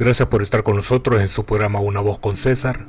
Gracias 0.00 0.30
por 0.30 0.40
estar 0.40 0.62
con 0.62 0.76
nosotros 0.76 1.20
en 1.20 1.28
su 1.28 1.44
programa 1.44 1.78
Una 1.78 2.00
voz 2.00 2.18
con 2.18 2.34
César. 2.34 2.86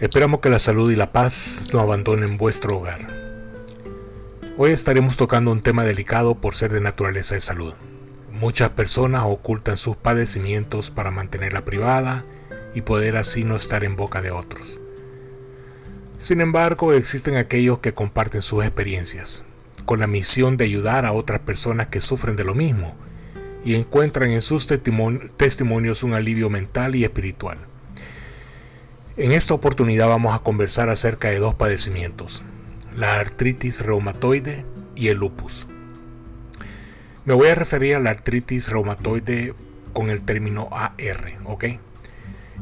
Esperamos 0.00 0.40
que 0.40 0.50
la 0.50 0.58
salud 0.58 0.90
y 0.90 0.96
la 0.96 1.12
paz 1.12 1.68
no 1.72 1.78
abandonen 1.78 2.38
vuestro 2.38 2.76
hogar. 2.76 3.06
Hoy 4.58 4.72
estaremos 4.72 5.16
tocando 5.16 5.52
un 5.52 5.62
tema 5.62 5.84
delicado 5.84 6.34
por 6.34 6.56
ser 6.56 6.72
de 6.72 6.80
naturaleza 6.80 7.36
de 7.36 7.40
salud. 7.40 7.72
Muchas 8.32 8.70
personas 8.70 9.22
ocultan 9.26 9.76
sus 9.76 9.96
padecimientos 9.96 10.90
para 10.90 11.12
mantenerla 11.12 11.64
privada 11.64 12.24
y 12.74 12.80
poder 12.80 13.16
así 13.16 13.44
no 13.44 13.54
estar 13.54 13.84
en 13.84 13.94
boca 13.94 14.20
de 14.20 14.32
otros. 14.32 14.80
Sin 16.18 16.40
embargo, 16.40 16.94
existen 16.94 17.36
aquellos 17.36 17.78
que 17.78 17.94
comparten 17.94 18.42
sus 18.42 18.64
experiencias, 18.64 19.44
con 19.84 20.00
la 20.00 20.08
misión 20.08 20.56
de 20.56 20.64
ayudar 20.64 21.06
a 21.06 21.12
otras 21.12 21.42
personas 21.42 21.86
que 21.86 22.00
sufren 22.00 22.34
de 22.34 22.42
lo 22.42 22.56
mismo 22.56 22.96
y 23.66 23.74
encuentran 23.74 24.30
en 24.30 24.42
sus 24.42 24.68
testimonios 24.68 26.04
un 26.04 26.14
alivio 26.14 26.48
mental 26.48 26.94
y 26.94 27.02
espiritual. 27.02 27.58
En 29.16 29.32
esta 29.32 29.54
oportunidad 29.54 30.06
vamos 30.06 30.36
a 30.36 30.38
conversar 30.38 30.88
acerca 30.88 31.30
de 31.30 31.38
dos 31.38 31.56
padecimientos, 31.56 32.44
la 32.96 33.18
artritis 33.18 33.84
reumatoide 33.84 34.64
y 34.94 35.08
el 35.08 35.18
lupus. 35.18 35.66
Me 37.24 37.34
voy 37.34 37.48
a 37.48 37.56
referir 37.56 37.96
a 37.96 37.98
la 37.98 38.10
artritis 38.10 38.68
reumatoide 38.68 39.52
con 39.92 40.10
el 40.10 40.22
término 40.22 40.68
AR, 40.70 41.38
¿ok? 41.44 41.64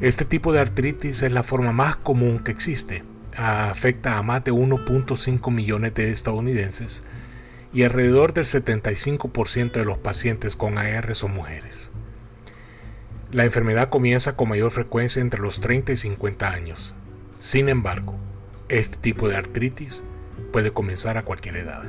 Este 0.01 0.25
tipo 0.25 0.55
de 0.55 0.61
artritis 0.61 1.21
es 1.21 1.33
la 1.33 1.43
forma 1.43 1.73
más 1.73 1.97
común 1.97 2.39
que 2.39 2.51
existe. 2.51 3.05
Afecta 3.37 4.17
a 4.17 4.23
más 4.23 4.43
de 4.43 4.53
1.5 4.53 5.53
millones 5.53 5.93
de 5.93 6.11
estadounidenses 6.11 7.03
y 7.75 7.83
alrededor 7.83 8.33
del 8.33 8.45
75% 8.45 9.73
de 9.73 9.85
los 9.85 9.99
pacientes 9.99 10.55
con 10.55 10.79
AR 10.79 11.15
son 11.15 11.35
mujeres. 11.35 11.91
La 13.33 13.45
enfermedad 13.45 13.89
comienza 13.89 14.37
con 14.37 14.49
mayor 14.49 14.71
frecuencia 14.71 15.21
entre 15.21 15.41
los 15.41 15.61
30 15.61 15.91
y 15.91 15.97
50 15.97 16.49
años. 16.49 16.95
Sin 17.41 17.69
embargo, 17.69 18.15
este 18.69 18.97
tipo 18.97 19.29
de 19.29 19.37
artritis 19.37 20.05
puede 20.53 20.71
comenzar 20.71 21.19
a 21.19 21.25
cualquier 21.25 21.57
edad. 21.57 21.83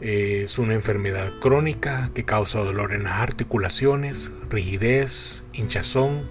Es 0.00 0.58
una 0.58 0.74
enfermedad 0.74 1.32
crónica 1.40 2.12
que 2.14 2.24
causa 2.24 2.60
dolor 2.60 2.92
en 2.92 3.02
las 3.02 3.20
articulaciones, 3.20 4.30
rigidez, 4.48 5.42
hinchazón 5.52 6.28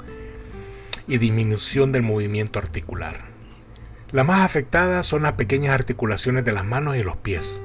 y 1.05 1.17
disminución 1.17 1.91
del 1.91 2.03
movimiento 2.03 2.59
articular. 2.59 3.25
Las 4.11 4.25
más 4.25 4.41
afectadas 4.41 5.05
son 5.05 5.23
las 5.23 5.33
pequeñas 5.33 5.73
articulaciones 5.73 6.45
de 6.45 6.53
las 6.53 6.65
manos 6.65 6.95
y 6.95 7.03
los 7.03 7.17
pies, 7.17 7.61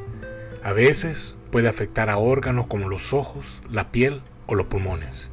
a 0.66 0.72
veces 0.72 1.36
puede 1.52 1.68
afectar 1.68 2.10
a 2.10 2.16
órganos 2.16 2.66
como 2.66 2.88
los 2.88 3.12
ojos, 3.12 3.62
la 3.70 3.92
piel 3.92 4.20
o 4.46 4.56
los 4.56 4.66
pulmones. 4.66 5.30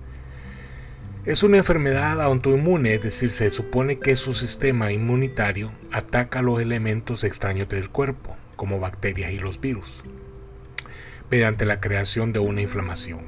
Es 1.25 1.41
una 1.41 1.57
enfermedad 1.57 2.21
autoinmune, 2.21 2.93
es 2.93 3.01
decir, 3.01 3.31
se 3.31 3.49
supone 3.49 3.97
que 3.97 4.15
su 4.15 4.35
sistema 4.35 4.91
inmunitario 4.91 5.71
ataca 5.91 6.43
los 6.43 6.61
elementos 6.61 7.23
extraños 7.23 7.67
del 7.67 7.89
cuerpo, 7.89 8.37
como 8.55 8.79
bacterias 8.79 9.31
y 9.31 9.39
los 9.39 9.59
virus, 9.59 10.03
mediante 11.31 11.65
la 11.65 11.81
creación 11.81 12.31
de 12.31 12.37
una 12.37 12.61
inflamación. 12.61 13.21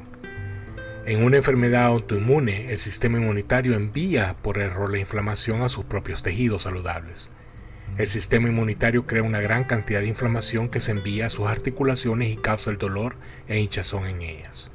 En 1.07 1.23
una 1.23 1.37
enfermedad 1.37 1.87
autoinmune, 1.87 2.69
el 2.69 2.77
sistema 2.77 3.17
inmunitario 3.17 3.73
envía 3.73 4.35
por 4.43 4.59
error 4.59 4.91
la 4.91 4.99
inflamación 4.99 5.63
a 5.63 5.69
sus 5.69 5.85
propios 5.85 6.21
tejidos 6.21 6.61
saludables. 6.61 7.31
El 7.97 8.09
sistema 8.09 8.49
inmunitario 8.49 9.07
crea 9.07 9.23
una 9.23 9.39
gran 9.39 9.63
cantidad 9.63 10.01
de 10.01 10.07
inflamación 10.07 10.67
que 10.67 10.81
se 10.81 10.91
envía 10.91 11.27
a 11.27 11.29
sus 11.29 11.47
articulaciones 11.47 12.29
y 12.29 12.35
causa 12.35 12.69
el 12.69 12.77
dolor 12.77 13.15
e 13.47 13.59
hinchazón 13.59 14.05
en 14.07 14.21
ellas. 14.21 14.69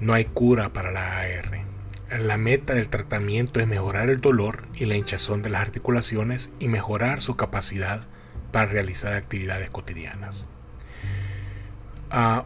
No 0.00 0.14
hay 0.14 0.24
cura 0.24 0.72
para 0.72 0.90
la 0.90 1.18
AR. 1.18 1.66
La 2.18 2.38
meta 2.38 2.72
del 2.72 2.88
tratamiento 2.88 3.60
es 3.60 3.66
mejorar 3.66 4.08
el 4.08 4.22
dolor 4.22 4.62
y 4.74 4.86
la 4.86 4.96
hinchazón 4.96 5.42
de 5.42 5.50
las 5.50 5.60
articulaciones 5.60 6.50
y 6.60 6.68
mejorar 6.68 7.20
su 7.20 7.36
capacidad 7.36 8.06
para 8.52 8.70
realizar 8.70 9.12
actividades 9.12 9.70
cotidianas. 9.70 10.46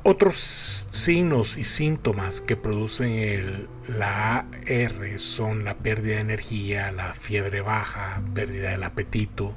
Otros 0.05 0.87
signos 0.91 1.59
y 1.59 1.65
síntomas 1.65 2.41
que 2.41 2.57
producen 2.57 3.67
la 3.89 4.39
AR 4.39 5.19
son 5.19 5.65
la 5.65 5.77
pérdida 5.77 6.17
de 6.17 6.21
energía, 6.21 6.93
la 6.93 7.15
fiebre 7.15 7.63
baja, 7.63 8.23
pérdida 8.33 8.71
del 8.71 8.85
apetito, 8.85 9.55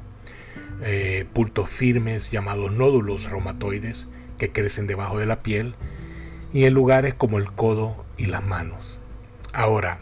eh, 0.82 1.28
pultos 1.32 1.70
firmes 1.70 2.32
llamados 2.32 2.72
nódulos 2.72 3.30
reumatoides 3.30 4.08
que 4.40 4.52
crecen 4.52 4.88
debajo 4.88 5.20
de 5.20 5.28
la 5.28 5.44
piel 5.44 5.76
y 6.54 6.64
en 6.64 6.74
lugares 6.74 7.14
como 7.14 7.38
el 7.38 7.52
codo 7.52 8.04
y 8.18 8.26
las 8.26 8.44
manos. 8.44 9.00
Ahora, 9.54 10.00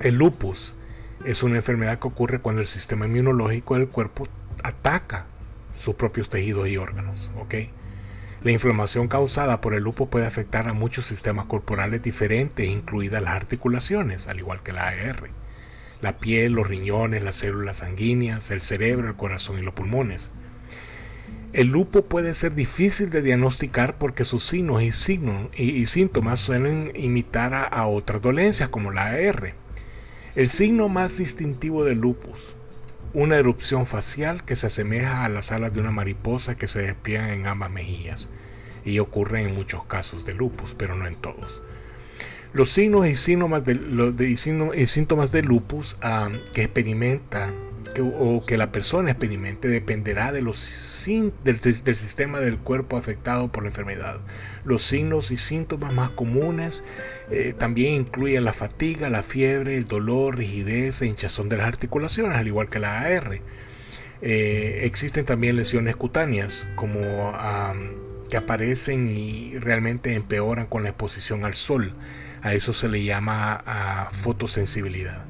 el 0.00 0.16
lupus 0.16 0.76
es 1.26 1.42
una 1.42 1.56
enfermedad 1.56 1.98
que 1.98 2.08
ocurre 2.08 2.40
cuando 2.40 2.62
el 2.62 2.66
sistema 2.66 3.04
inmunológico 3.04 3.74
del 3.74 3.88
cuerpo 3.88 4.28
ataca 4.62 5.26
sus 5.74 5.94
propios 5.94 6.30
tejidos 6.30 6.68
y 6.68 6.78
órganos. 6.78 7.32
La 8.42 8.52
inflamación 8.52 9.06
causada 9.06 9.60
por 9.60 9.74
el 9.74 9.82
lupus 9.82 10.08
puede 10.08 10.26
afectar 10.26 10.66
a 10.66 10.72
muchos 10.72 11.04
sistemas 11.04 11.44
corporales 11.44 12.02
diferentes, 12.02 12.66
incluidas 12.66 13.22
las 13.22 13.34
articulaciones, 13.34 14.28
al 14.28 14.38
igual 14.38 14.62
que 14.62 14.72
la 14.72 14.88
AR, 14.88 15.30
la 16.00 16.18
piel, 16.18 16.52
los 16.52 16.66
riñones, 16.66 17.22
las 17.22 17.36
células 17.36 17.78
sanguíneas, 17.78 18.50
el 18.50 18.62
cerebro, 18.62 19.08
el 19.08 19.16
corazón 19.16 19.58
y 19.58 19.62
los 19.62 19.74
pulmones. 19.74 20.32
El 21.52 21.66
lupus 21.66 22.04
puede 22.04 22.32
ser 22.32 22.54
difícil 22.54 23.10
de 23.10 23.20
diagnosticar 23.20 23.98
porque 23.98 24.24
sus 24.24 24.44
signos 24.44 24.82
y, 24.82 24.90
y, 25.62 25.86
síntomas 25.86 26.40
suelen 26.40 26.92
imitar 26.94 27.52
a, 27.52 27.64
a 27.64 27.86
otras 27.88 28.22
dolencias 28.22 28.70
como 28.70 28.90
la 28.90 29.06
AR. 29.06 29.54
El 30.34 30.48
signo 30.48 30.88
más 30.88 31.18
distintivo 31.18 31.84
del 31.84 31.98
lupus 31.98 32.56
una 33.12 33.36
erupción 33.36 33.86
facial 33.86 34.44
que 34.44 34.56
se 34.56 34.68
asemeja 34.68 35.24
a 35.24 35.28
las 35.28 35.52
alas 35.52 35.72
de 35.72 35.80
una 35.80 35.90
mariposa 35.90 36.54
que 36.54 36.68
se 36.68 36.82
despliegan 36.82 37.30
en 37.30 37.46
ambas 37.46 37.70
mejillas 37.70 38.28
y 38.84 38.98
ocurre 38.98 39.42
en 39.42 39.54
muchos 39.54 39.84
casos 39.84 40.24
de 40.24 40.34
lupus, 40.34 40.74
pero 40.74 40.94
no 40.94 41.06
en 41.06 41.16
todos. 41.16 41.62
Los 42.52 42.70
signos 42.70 43.06
y 43.06 43.14
síntomas 43.14 43.64
de, 43.64 44.28
y 44.28 44.86
síntomas 44.86 45.30
de 45.32 45.42
lupus 45.42 45.96
ah, 46.02 46.30
que 46.52 46.62
experimenta 46.64 47.52
o 47.98 48.44
que 48.44 48.56
la 48.56 48.72
persona 48.72 49.10
experimente 49.10 49.68
dependerá 49.68 50.32
de 50.32 50.42
los 50.42 51.06
del, 51.44 51.58
del, 51.58 51.96
sistema 51.96 52.38
del 52.38 52.58
cuerpo 52.58 52.96
afectado 52.96 53.50
por 53.50 53.64
la 53.64 53.70
enfermedad. 53.70 54.20
Los 54.64 54.82
signos 54.82 55.30
y 55.30 55.36
síntomas 55.36 55.92
más 55.92 56.10
comunes 56.10 56.84
eh, 57.30 57.54
también 57.56 57.94
incluyen 57.94 58.44
la 58.44 58.52
fatiga, 58.52 59.08
la 59.08 59.22
fiebre, 59.22 59.76
el 59.76 59.86
dolor, 59.86 60.36
rigidez 60.36 61.02
e 61.02 61.06
hinchazón 61.06 61.48
de 61.48 61.56
las 61.56 61.66
articulaciones, 61.66 62.36
al 62.36 62.46
igual 62.46 62.68
que 62.68 62.78
la 62.78 63.00
AR. 63.00 63.40
Eh, 64.22 64.80
existen 64.82 65.24
también 65.24 65.56
lesiones 65.56 65.96
cutáneas 65.96 66.68
como 66.76 67.00
que 68.28 68.36
aparecen 68.36 69.08
y 69.08 69.58
realmente 69.58 70.14
empeoran 70.14 70.66
con 70.66 70.82
la 70.82 70.90
exposición 70.90 71.44
al 71.44 71.54
sol. 71.54 71.94
A 72.42 72.54
eso 72.54 72.72
se 72.72 72.88
le 72.88 73.02
llama 73.02 74.08
fotosensibilidad. 74.12 75.26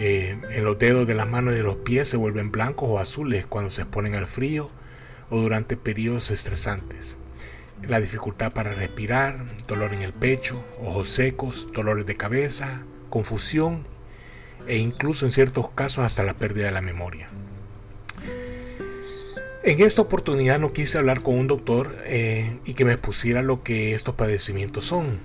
Eh, 0.00 0.38
en 0.50 0.64
los 0.64 0.78
dedos 0.78 1.08
de 1.08 1.14
las 1.14 1.26
manos 1.26 1.54
y 1.54 1.56
de 1.56 1.64
los 1.64 1.76
pies 1.76 2.08
se 2.08 2.16
vuelven 2.16 2.52
blancos 2.52 2.88
o 2.88 3.00
azules 3.00 3.48
cuando 3.48 3.72
se 3.72 3.82
exponen 3.82 4.14
al 4.14 4.28
frío 4.28 4.70
o 5.28 5.38
durante 5.38 5.76
periodos 5.76 6.30
estresantes. 6.30 7.18
La 7.82 8.00
dificultad 8.00 8.52
para 8.52 8.72
respirar, 8.72 9.44
dolor 9.66 9.92
en 9.92 10.02
el 10.02 10.12
pecho, 10.12 10.64
ojos 10.80 11.08
secos, 11.08 11.68
dolores 11.72 12.06
de 12.06 12.16
cabeza, 12.16 12.84
confusión 13.10 13.82
e 14.68 14.78
incluso 14.78 15.26
en 15.26 15.32
ciertos 15.32 15.70
casos 15.70 16.04
hasta 16.04 16.22
la 16.22 16.34
pérdida 16.34 16.66
de 16.66 16.72
la 16.72 16.80
memoria. 16.80 17.28
En 19.64 19.82
esta 19.82 20.02
oportunidad 20.02 20.60
no 20.60 20.72
quise 20.72 20.98
hablar 20.98 21.22
con 21.22 21.34
un 21.34 21.48
doctor 21.48 21.96
eh, 22.04 22.58
y 22.64 22.74
que 22.74 22.84
me 22.84 22.92
expusiera 22.92 23.42
lo 23.42 23.64
que 23.64 23.94
estos 23.94 24.14
padecimientos 24.14 24.84
son. 24.84 25.18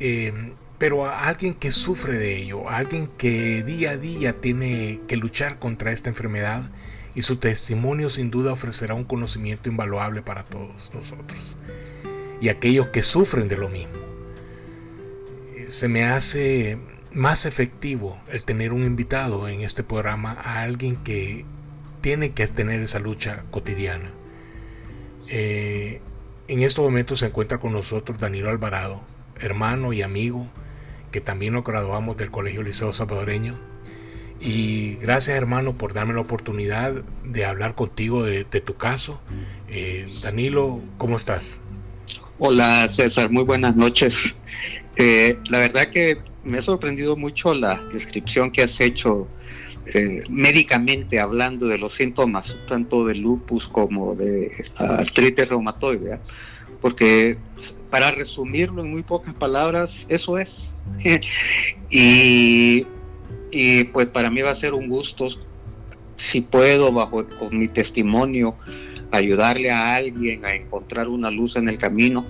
Eh, 0.00 0.52
pero 0.78 1.06
a 1.06 1.26
alguien 1.26 1.54
que 1.54 1.70
sufre 1.70 2.16
de 2.18 2.36
ello, 2.36 2.68
a 2.68 2.76
alguien 2.76 3.08
que 3.18 3.62
día 3.62 3.92
a 3.92 3.96
día 3.96 4.40
tiene 4.40 5.00
que 5.08 5.16
luchar 5.16 5.58
contra 5.58 5.90
esta 5.90 6.10
enfermedad 6.10 6.70
y 7.14 7.22
su 7.22 7.36
testimonio 7.36 8.10
sin 8.10 8.30
duda 8.30 8.52
ofrecerá 8.52 8.94
un 8.94 9.04
conocimiento 9.04 9.70
invaluable 9.70 10.22
para 10.22 10.42
todos 10.42 10.92
nosotros 10.92 11.56
y 12.40 12.50
aquellos 12.50 12.88
que 12.88 13.02
sufren 13.02 13.48
de 13.48 13.56
lo 13.56 13.68
mismo. 13.68 13.94
Se 15.68 15.88
me 15.88 16.04
hace 16.04 16.78
más 17.12 17.46
efectivo 17.46 18.20
el 18.28 18.44
tener 18.44 18.72
un 18.72 18.84
invitado 18.84 19.48
en 19.48 19.62
este 19.62 19.82
programa 19.82 20.32
a 20.32 20.60
alguien 20.60 20.96
que 20.96 21.46
tiene 22.02 22.32
que 22.32 22.46
tener 22.46 22.80
esa 22.82 22.98
lucha 22.98 23.44
cotidiana. 23.50 24.12
Eh, 25.28 26.02
en 26.48 26.62
estos 26.62 26.84
momentos 26.84 27.20
se 27.20 27.26
encuentra 27.26 27.58
con 27.58 27.72
nosotros 27.72 28.20
Danilo 28.20 28.50
Alvarado, 28.50 29.02
hermano 29.40 29.94
y 29.94 30.02
amigo 30.02 30.46
que 31.10 31.20
también 31.20 31.54
nos 31.54 31.64
graduamos 31.64 32.16
del 32.16 32.30
Colegio 32.30 32.62
Liceo 32.62 32.92
Salvadoreño. 32.92 33.58
Y 34.40 34.96
gracias 34.96 35.36
hermano 35.36 35.78
por 35.78 35.94
darme 35.94 36.14
la 36.14 36.20
oportunidad 36.20 36.92
de 37.24 37.44
hablar 37.44 37.74
contigo 37.74 38.22
de, 38.22 38.44
tu 38.44 38.74
caso. 38.74 39.20
Eh, 39.68 40.06
Danilo, 40.22 40.80
¿cómo 40.98 41.16
estás? 41.16 41.60
Hola 42.38 42.86
César, 42.88 43.30
muy 43.30 43.44
buenas 43.44 43.76
noches. 43.76 44.34
Eh, 44.96 45.38
la 45.48 45.58
verdad 45.58 45.90
que 45.90 46.18
me 46.44 46.58
ha 46.58 46.62
sorprendido 46.62 47.16
mucho 47.16 47.54
la 47.54 47.82
descripción 47.92 48.50
que 48.50 48.62
has 48.62 48.80
hecho 48.80 49.26
eh, 49.94 50.24
médicamente 50.28 51.20
hablando 51.20 51.66
de 51.66 51.78
los 51.78 51.94
síntomas, 51.94 52.56
tanto 52.66 53.06
de 53.06 53.14
lupus 53.14 53.68
como 53.68 54.14
de 54.16 54.64
artritis 54.76 55.48
reumatoide, 55.48 56.18
porque 56.80 57.38
para 57.90 58.10
resumirlo 58.10 58.82
en 58.82 58.90
muy 58.90 59.02
pocas 59.02 59.34
palabras, 59.34 60.06
eso 60.08 60.38
es. 60.38 60.74
y, 61.90 62.86
y 63.50 63.84
pues 63.84 64.06
para 64.08 64.30
mí 64.30 64.42
va 64.42 64.50
a 64.50 64.56
ser 64.56 64.74
un 64.74 64.88
gusto, 64.88 65.28
si 66.16 66.40
puedo, 66.40 66.92
bajo 66.92 67.24
con 67.24 67.58
mi 67.58 67.68
testimonio, 67.68 68.56
ayudarle 69.10 69.70
a 69.70 69.94
alguien 69.94 70.44
a 70.44 70.54
encontrar 70.54 71.08
una 71.08 71.30
luz 71.30 71.56
en 71.56 71.68
el 71.68 71.78
camino, 71.78 72.26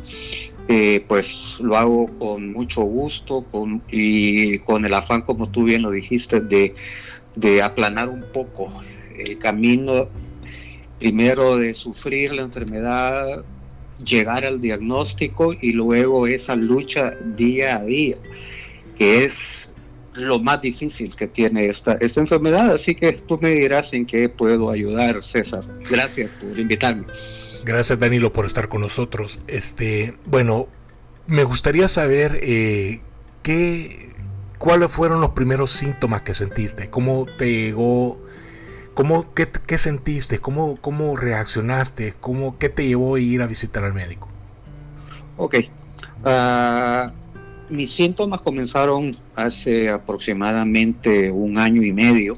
eh, 0.68 1.04
pues 1.06 1.58
lo 1.60 1.76
hago 1.76 2.18
con 2.18 2.52
mucho 2.52 2.82
gusto 2.82 3.44
con, 3.44 3.82
y 3.90 4.58
con 4.60 4.84
el 4.84 4.94
afán, 4.94 5.22
como 5.22 5.48
tú 5.48 5.64
bien 5.64 5.82
lo 5.82 5.90
dijiste, 5.90 6.40
de, 6.40 6.74
de 7.34 7.62
aplanar 7.62 8.08
un 8.08 8.24
poco 8.32 8.82
el 9.16 9.38
camino, 9.38 10.08
primero 10.98 11.56
de 11.56 11.74
sufrir 11.74 12.32
la 12.32 12.42
enfermedad, 12.42 13.44
llegar 14.04 14.44
al 14.44 14.60
diagnóstico 14.60 15.54
y 15.60 15.72
luego 15.72 16.26
esa 16.26 16.56
lucha 16.56 17.12
día 17.36 17.76
a 17.76 17.84
día, 17.84 18.16
que 18.96 19.24
es 19.24 19.70
lo 20.14 20.38
más 20.38 20.62
difícil 20.62 21.14
que 21.14 21.26
tiene 21.26 21.66
esta, 21.66 21.92
esta 22.00 22.20
enfermedad. 22.20 22.72
Así 22.72 22.94
que 22.94 23.12
tú 23.12 23.38
me 23.40 23.50
dirás 23.50 23.92
en 23.92 24.06
qué 24.06 24.28
puedo 24.28 24.70
ayudar, 24.70 25.22
César. 25.22 25.64
Gracias 25.90 26.30
por 26.40 26.58
invitarme. 26.58 27.04
Gracias, 27.64 27.98
Danilo, 27.98 28.32
por 28.32 28.46
estar 28.46 28.68
con 28.68 28.80
nosotros. 28.80 29.40
Este, 29.46 30.14
bueno, 30.26 30.68
me 31.26 31.44
gustaría 31.44 31.88
saber 31.88 32.38
eh, 32.42 33.00
qué, 33.42 34.10
cuáles 34.58 34.90
fueron 34.90 35.20
los 35.20 35.30
primeros 35.30 35.70
síntomas 35.70 36.22
que 36.22 36.34
sentiste, 36.34 36.88
cómo 36.88 37.26
te 37.38 37.46
llegó, 37.46 38.22
cómo, 38.96 39.34
qué, 39.34 39.46
qué 39.66 39.76
sentiste, 39.76 40.38
cómo, 40.38 40.76
cómo 40.80 41.16
reaccionaste, 41.16 42.14
cómo, 42.18 42.58
qué 42.58 42.70
te 42.70 42.86
llevó 42.86 43.16
a 43.16 43.20
ir 43.20 43.42
a 43.42 43.46
visitar 43.46 43.84
al 43.84 43.92
médico. 43.92 44.26
Ok. 45.36 45.56
Uh, 46.24 47.10
mis 47.68 47.90
síntomas 47.90 48.40
comenzaron 48.40 49.12
hace 49.34 49.90
aproximadamente 49.90 51.30
un 51.30 51.58
año 51.58 51.82
y 51.82 51.92
medio, 51.92 52.32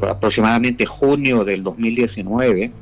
aproximadamente 0.00 0.84
junio 0.86 1.44
del 1.44 1.62
2019. 1.62 2.72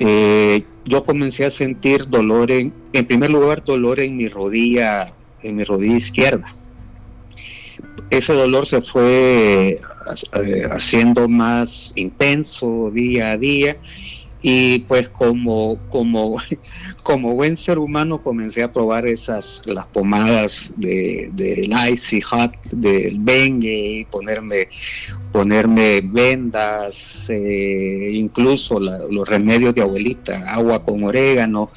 Eh, 0.00 0.64
yo 0.84 1.04
comencé 1.04 1.44
a 1.44 1.50
sentir 1.50 2.08
dolor 2.08 2.50
en, 2.50 2.72
en 2.92 3.06
primer 3.06 3.30
lugar, 3.30 3.62
dolor 3.62 4.00
en 4.00 4.16
mi 4.16 4.26
rodilla, 4.26 5.12
en 5.40 5.54
mi 5.54 5.62
rodilla 5.62 5.96
izquierda. 5.96 6.52
Ese 8.10 8.32
dolor 8.34 8.66
se 8.66 8.80
fue 8.80 9.80
eh, 10.44 10.68
haciendo 10.70 11.28
más 11.28 11.92
intenso 11.96 12.90
día 12.92 13.32
a 13.32 13.38
día 13.38 13.76
y 14.48 14.80
pues 14.80 15.08
como, 15.08 15.78
como, 15.88 16.36
como 17.02 17.34
buen 17.34 17.56
ser 17.56 17.78
humano 17.78 18.22
comencé 18.22 18.62
a 18.62 18.72
probar 18.72 19.06
esas, 19.06 19.62
las 19.64 19.88
pomadas 19.88 20.72
de, 20.76 21.68
Icy 21.90 22.20
Hot, 22.20 22.52
del 22.70 23.18
Bengue, 23.18 24.06
ponerme, 24.08 24.68
ponerme 25.32 26.00
vendas, 26.00 27.26
eh, 27.28 28.10
incluso 28.12 28.78
los 28.78 29.28
remedios 29.28 29.74
de 29.74 29.82
abuelita, 29.82 30.52
agua 30.52 30.84
con 30.84 31.02
orégano, 31.02 31.70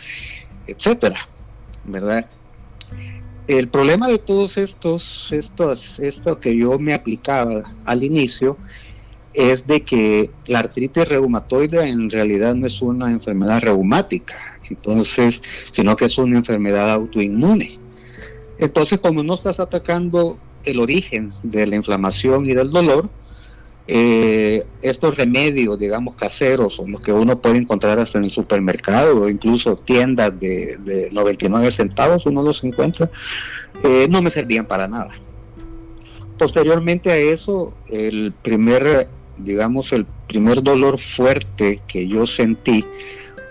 etcétera, 0.68 1.28
¿verdad? 1.86 2.28
El 3.50 3.68
problema 3.68 4.08
de 4.08 4.20
todos 4.20 4.60
estos, 4.60 5.32
estos, 5.32 5.98
esto 5.98 6.40
que 6.40 6.56
yo 6.56 6.78
me 6.78 6.94
aplicaba 6.94 7.64
al 7.84 8.04
inicio, 8.04 8.58
es 9.34 9.66
de 9.66 9.82
que 9.82 10.30
la 10.46 10.60
artritis 10.60 11.10
reumatoide 11.10 11.90
en 11.90 12.12
realidad 12.12 12.54
no 12.54 12.68
es 12.68 12.80
una 12.84 13.10
enfermedad 13.10 13.60
reumática, 13.62 14.36
entonces, 14.70 15.42
sino 15.72 15.96
que 15.96 16.06
es 16.06 16.20
una 16.20 16.38
enfermedad 16.38 16.92
autoinmune. 16.92 17.80
Entonces, 18.60 19.00
como 19.00 19.24
no 19.24 19.34
estás 19.34 19.60
atacando 19.60 20.38
el 20.64 20.80
origen 20.80 21.32
de 21.42 21.66
la 21.66 21.76
inflamación 21.76 22.46
y 22.46 22.54
del 22.54 22.70
dolor, 22.70 23.10
eh, 23.92 24.66
estos 24.84 25.18
remedios, 25.18 25.80
digamos, 25.80 26.16
caseros, 26.16 26.80
o 26.80 26.88
los 26.88 27.02
que 27.02 27.12
uno 27.12 27.40
puede 27.40 27.58
encontrar 27.58 28.00
hasta 28.00 28.20
en 28.20 28.26
el 28.26 28.32
supermercado 28.32 29.24
o 29.24 29.30
incluso 29.30 29.74
tiendas 29.74 30.40
de, 30.40 31.10
99 31.12 31.72
centavos, 31.72 32.28
uno 32.28 32.44
los 32.44 32.64
encuentra, 32.64 33.10
eh, 33.84 34.08
no 34.08 34.22
me 34.22 34.30
servían 34.30 34.68
para 34.68 34.88
nada. 34.88 35.10
Posteriormente 36.38 37.12
a 37.12 37.18
eso, 37.18 37.74
el 37.90 38.32
primer 38.44 39.10
digamos, 39.38 39.92
el 39.94 40.06
primer 40.28 40.62
dolor 40.62 41.00
fuerte 41.00 41.82
que 41.88 42.08
yo 42.08 42.26
sentí 42.26 42.86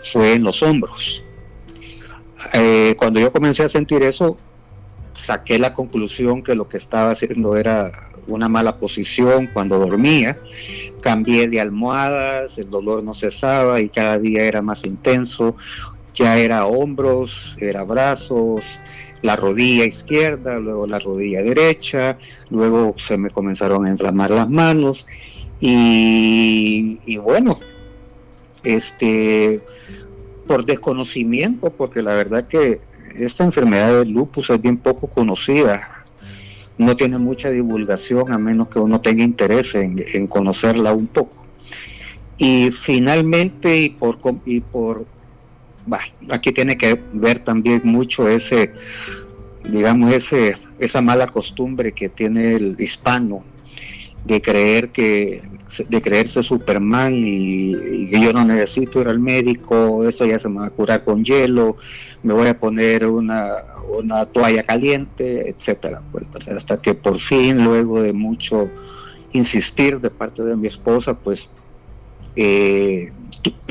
fue 0.00 0.34
en 0.34 0.44
los 0.44 0.62
hombros. 0.62 1.24
Eh, 2.52 2.94
cuando 2.96 3.18
yo 3.18 3.32
comencé 3.32 3.64
a 3.64 3.68
sentir 3.68 4.02
eso, 4.02 4.36
saqué 5.14 5.58
la 5.58 5.72
conclusión 5.72 6.42
que 6.42 6.54
lo 6.54 6.68
que 6.68 6.76
estaba 6.76 7.10
haciendo 7.10 7.56
era 7.56 8.07
una 8.28 8.48
mala 8.48 8.76
posición 8.76 9.48
cuando 9.52 9.78
dormía. 9.78 10.38
Cambié 11.00 11.48
de 11.48 11.60
almohadas, 11.60 12.58
el 12.58 12.70
dolor 12.70 13.02
no 13.02 13.14
cesaba 13.14 13.80
y 13.80 13.88
cada 13.88 14.18
día 14.18 14.44
era 14.44 14.62
más 14.62 14.84
intenso. 14.84 15.56
Ya 16.14 16.36
era 16.36 16.66
hombros, 16.66 17.56
era 17.60 17.84
brazos, 17.84 18.78
la 19.22 19.36
rodilla 19.36 19.84
izquierda, 19.84 20.58
luego 20.58 20.86
la 20.86 20.98
rodilla 20.98 21.42
derecha, 21.42 22.18
luego 22.50 22.94
se 22.96 23.16
me 23.16 23.30
comenzaron 23.30 23.84
a 23.84 23.90
inflamar 23.90 24.30
las 24.30 24.48
manos 24.48 25.06
y, 25.60 27.16
bueno, 27.16 27.58
este, 28.62 29.60
por 30.46 30.64
desconocimiento, 30.64 31.70
porque 31.70 32.02
la 32.02 32.14
verdad 32.14 32.46
que 32.46 32.80
esta 33.16 33.44
enfermedad 33.44 33.98
del 33.98 34.10
lupus 34.10 34.50
es 34.50 34.60
bien 34.60 34.76
poco 34.76 35.08
conocida, 35.08 35.97
no 36.78 36.96
tiene 36.96 37.18
mucha 37.18 37.50
divulgación 37.50 38.32
a 38.32 38.38
menos 38.38 38.68
que 38.68 38.78
uno 38.78 39.00
tenga 39.00 39.24
interés 39.24 39.74
en, 39.74 40.26
conocerla 40.28 40.92
un 40.92 41.08
poco. 41.08 41.44
Y 42.38 42.70
finalmente, 42.70 43.76
y 43.76 43.90
por, 43.90 44.18
y 44.46 44.60
por 44.60 45.04
aquí 46.30 46.52
tiene 46.52 46.76
que 46.76 47.02
ver 47.12 47.40
también 47.40 47.82
mucho 47.84 48.28
ese, 48.28 48.74
digamos, 49.68 50.12
ese, 50.12 50.56
esa 50.78 51.00
mala 51.00 51.26
costumbre 51.26 51.92
que 51.92 52.08
tiene 52.08 52.54
el 52.54 52.76
hispano 52.78 53.44
de 54.28 54.42
creer 54.42 54.90
que 54.90 55.42
de 55.88 56.02
creerse 56.02 56.42
Superman 56.42 57.14
y, 57.16 58.08
que 58.08 58.20
yo 58.20 58.32
no 58.32 58.44
necesito 58.44 59.00
ir 59.00 59.08
al 59.08 59.18
médico, 59.18 60.04
eso 60.06 60.24
ya 60.24 60.38
se 60.38 60.48
me 60.48 60.60
va 60.60 60.66
a 60.66 60.70
curar 60.70 61.04
con 61.04 61.24
hielo, 61.24 61.76
me 62.22 62.32
voy 62.32 62.48
a 62.48 62.58
poner 62.58 63.06
una, 63.06 63.52
una 63.98 64.24
toalla 64.26 64.62
caliente, 64.62 65.50
etcétera. 65.50 66.02
Pues, 66.10 66.26
hasta 66.48 66.80
que 66.80 66.94
por 66.94 67.18
fin, 67.18 67.64
luego 67.64 68.02
de 68.02 68.12
mucho 68.12 68.70
insistir 69.32 70.00
de 70.00 70.10
parte 70.10 70.42
de 70.42 70.56
mi 70.56 70.68
esposa, 70.68 71.14
pues 71.14 71.50
eh, 72.36 73.10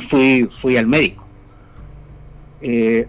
fui, 0.10 0.48
fui 0.50 0.78
al 0.78 0.88
médico. 0.88 1.26
Eh, 2.62 3.08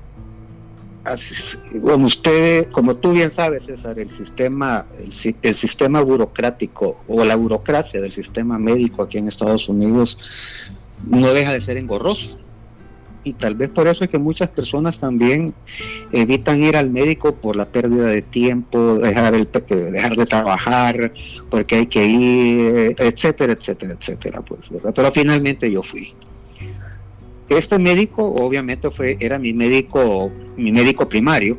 bueno, 1.74 2.06
usted, 2.06 2.70
como 2.70 2.96
tú 2.96 3.12
bien 3.12 3.30
sabes, 3.30 3.64
César, 3.64 3.98
el 3.98 4.08
sistema, 4.08 4.86
el, 4.98 5.54
sistema 5.54 6.00
burocrático 6.00 7.02
o 7.08 7.24
la 7.24 7.36
burocracia 7.36 8.00
del 8.00 8.12
sistema 8.12 8.58
médico 8.58 9.02
aquí 9.02 9.18
en 9.18 9.28
Estados 9.28 9.68
Unidos 9.68 10.18
no 11.04 11.32
deja 11.32 11.52
de 11.52 11.60
ser 11.60 11.76
engorroso. 11.76 12.38
Y 13.24 13.34
tal 13.34 13.56
vez 13.56 13.68
por 13.68 13.86
eso 13.88 14.04
es 14.04 14.10
que 14.10 14.18
muchas 14.18 14.48
personas 14.48 14.98
también 14.98 15.52
evitan 16.12 16.62
ir 16.62 16.76
al 16.76 16.88
médico 16.90 17.34
por 17.34 17.56
la 17.56 17.66
pérdida 17.66 18.06
de 18.06 18.22
tiempo, 18.22 18.94
dejar, 18.94 19.34
el, 19.34 19.48
dejar 19.92 20.16
de 20.16 20.24
trabajar, 20.24 21.12
porque 21.50 21.76
hay 21.76 21.86
que 21.86 22.06
ir, 22.06 22.96
etcétera, 22.98 23.52
etcétera, 23.52 23.94
etcétera. 23.98 24.40
Pues, 24.40 24.60
Pero 24.94 25.10
finalmente 25.10 25.70
yo 25.70 25.82
fui. 25.82 26.14
Este 27.48 27.78
médico, 27.78 28.24
obviamente, 28.24 28.90
fue, 28.90 29.16
era 29.20 29.38
mi 29.38 29.52
médico, 29.52 30.30
mi 30.56 30.70
médico 30.70 31.08
primario, 31.08 31.58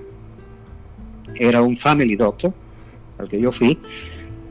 era 1.36 1.62
un 1.62 1.76
family 1.76 2.16
doctor, 2.16 2.54
al 3.18 3.28
que 3.28 3.40
yo 3.40 3.52
fui, 3.52 3.78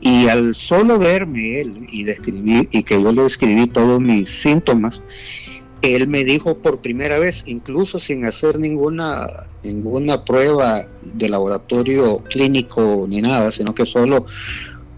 y 0.01 0.27
al 0.27 0.53
solo 0.53 0.99
verme 0.99 1.61
él 1.61 1.87
y 1.91 2.03
describir, 2.03 2.67
y 2.71 2.83
que 2.83 3.01
yo 3.01 3.11
le 3.11 3.23
describí 3.23 3.67
todos 3.67 4.01
mis 4.01 4.29
síntomas, 4.29 5.01
él 5.81 6.07
me 6.07 6.25
dijo 6.25 6.57
por 6.57 6.79
primera 6.79 7.19
vez, 7.19 7.43
incluso 7.47 7.99
sin 7.99 8.25
hacer 8.25 8.59
ninguna, 8.59 9.27
ninguna 9.63 10.25
prueba 10.25 10.85
de 11.01 11.29
laboratorio 11.29 12.17
clínico 12.29 13.05
ni 13.07 13.21
nada, 13.21 13.49
sino 13.49 13.73
que 13.73 13.85
solo 13.85 14.25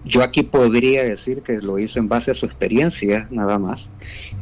yo 0.04 0.22
aquí 0.22 0.42
podría 0.42 1.04
decir 1.04 1.42
que 1.42 1.58
lo 1.58 1.78
hizo 1.78 1.98
en 1.98 2.08
base 2.08 2.30
a 2.30 2.34
su 2.34 2.46
experiencia, 2.46 3.28
nada 3.30 3.58
más. 3.58 3.90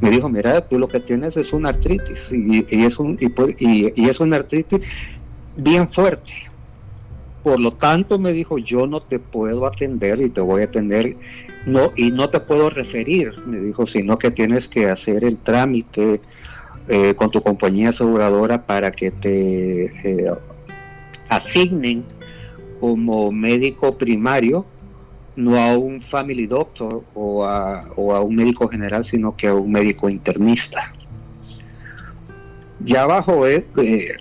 Me 0.00 0.10
dijo, 0.10 0.28
mira, 0.28 0.66
tú 0.66 0.78
lo 0.78 0.88
que 0.88 1.00
tienes 1.00 1.36
es 1.36 1.52
una 1.52 1.68
artritis 1.68 2.32
y, 2.32 2.64
es, 2.84 2.98
un, 2.98 3.18
y, 3.58 4.08
es 4.08 4.20
una 4.20 4.36
artritis 4.36 4.80
bien 5.56 5.88
fuerte. 5.88 6.34
Por 7.42 7.60
lo 7.60 7.72
tanto, 7.72 8.18
me 8.18 8.32
dijo, 8.32 8.58
yo 8.58 8.86
no 8.86 9.00
te 9.00 9.18
puedo 9.18 9.66
atender 9.66 10.20
y 10.20 10.30
te 10.30 10.40
voy 10.40 10.62
a 10.62 10.64
atender, 10.64 11.16
no, 11.66 11.92
y 11.96 12.10
no 12.10 12.28
te 12.28 12.40
puedo 12.40 12.70
referir, 12.70 13.32
me 13.46 13.60
dijo, 13.60 13.86
sino 13.86 14.18
que 14.18 14.30
tienes 14.30 14.68
que 14.68 14.88
hacer 14.88 15.24
el 15.24 15.38
trámite 15.38 16.20
eh, 16.88 17.14
con 17.14 17.30
tu 17.30 17.40
compañía 17.40 17.90
aseguradora 17.90 18.66
para 18.66 18.90
que 18.90 19.10
te 19.10 19.84
eh, 19.84 20.32
asignen 21.28 22.04
como 22.80 23.30
médico 23.30 23.96
primario, 23.96 24.66
no 25.36 25.56
a 25.56 25.78
un 25.78 26.00
family 26.00 26.46
doctor 26.46 27.04
o 27.14 27.44
a, 27.44 27.88
o 27.96 28.14
a 28.14 28.20
un 28.20 28.36
médico 28.36 28.68
general, 28.68 29.04
sino 29.04 29.36
que 29.36 29.48
a 29.48 29.54
un 29.54 29.70
médico 29.70 30.08
internista. 30.08 30.92
Ya 32.82 33.04
bajo 33.06 33.46
eh, 33.46 33.66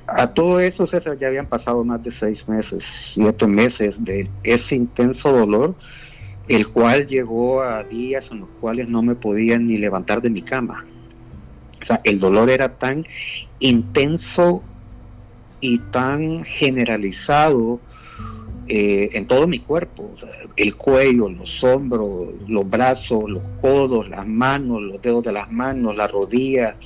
a 0.08 0.28
todo 0.34 0.60
eso, 0.60 0.86
César, 0.86 1.18
ya 1.18 1.28
habían 1.28 1.48
pasado 1.48 1.84
más 1.86 2.04
de 2.04 2.12
seis 2.12 2.48
meses, 2.48 2.84
siete 2.84 3.48
meses 3.48 4.04
de 4.04 4.28
ese 4.44 4.75
intenso 4.75 5.32
dolor, 5.32 5.75
el 6.50 6.68
cual 6.68 7.08
llegó 7.08 7.62
a 7.62 7.84
días 7.84 8.32
en 8.32 8.42
los 8.42 8.51
cuales 8.51 8.89
no 8.89 9.01
me 9.01 9.16
podía 9.16 9.58
ni 9.60 9.78
levantar 9.78 10.22
de 10.22 10.30
mi 10.30 10.42
cama. 10.42 10.86
O 11.82 11.86
sea, 11.86 12.01
el 12.04 12.20
dolor 12.20 12.50
era 12.50 12.68
tan 12.78 13.06
intenso 13.60 14.62
y 15.62 15.80
tan 15.80 16.44
generalizado 16.44 17.80
eh, 18.71 19.09
en 19.13 19.25
todo 19.25 19.47
mi 19.47 19.57
cuerpo, 19.59 20.11
el 20.55 20.75
cuello, 20.75 21.27
los 21.27 21.63
hombros, 21.63 22.35
los 22.47 22.69
brazos, 22.69 23.23
los 23.27 23.49
codos, 23.59 24.07
las 24.07 24.27
manos, 24.27 24.79
los 24.83 25.01
dedos 25.01 25.23
de 25.23 25.31
las 25.31 25.51
manos, 25.51 25.95
las 25.95 26.11
rodillas, 26.11 26.79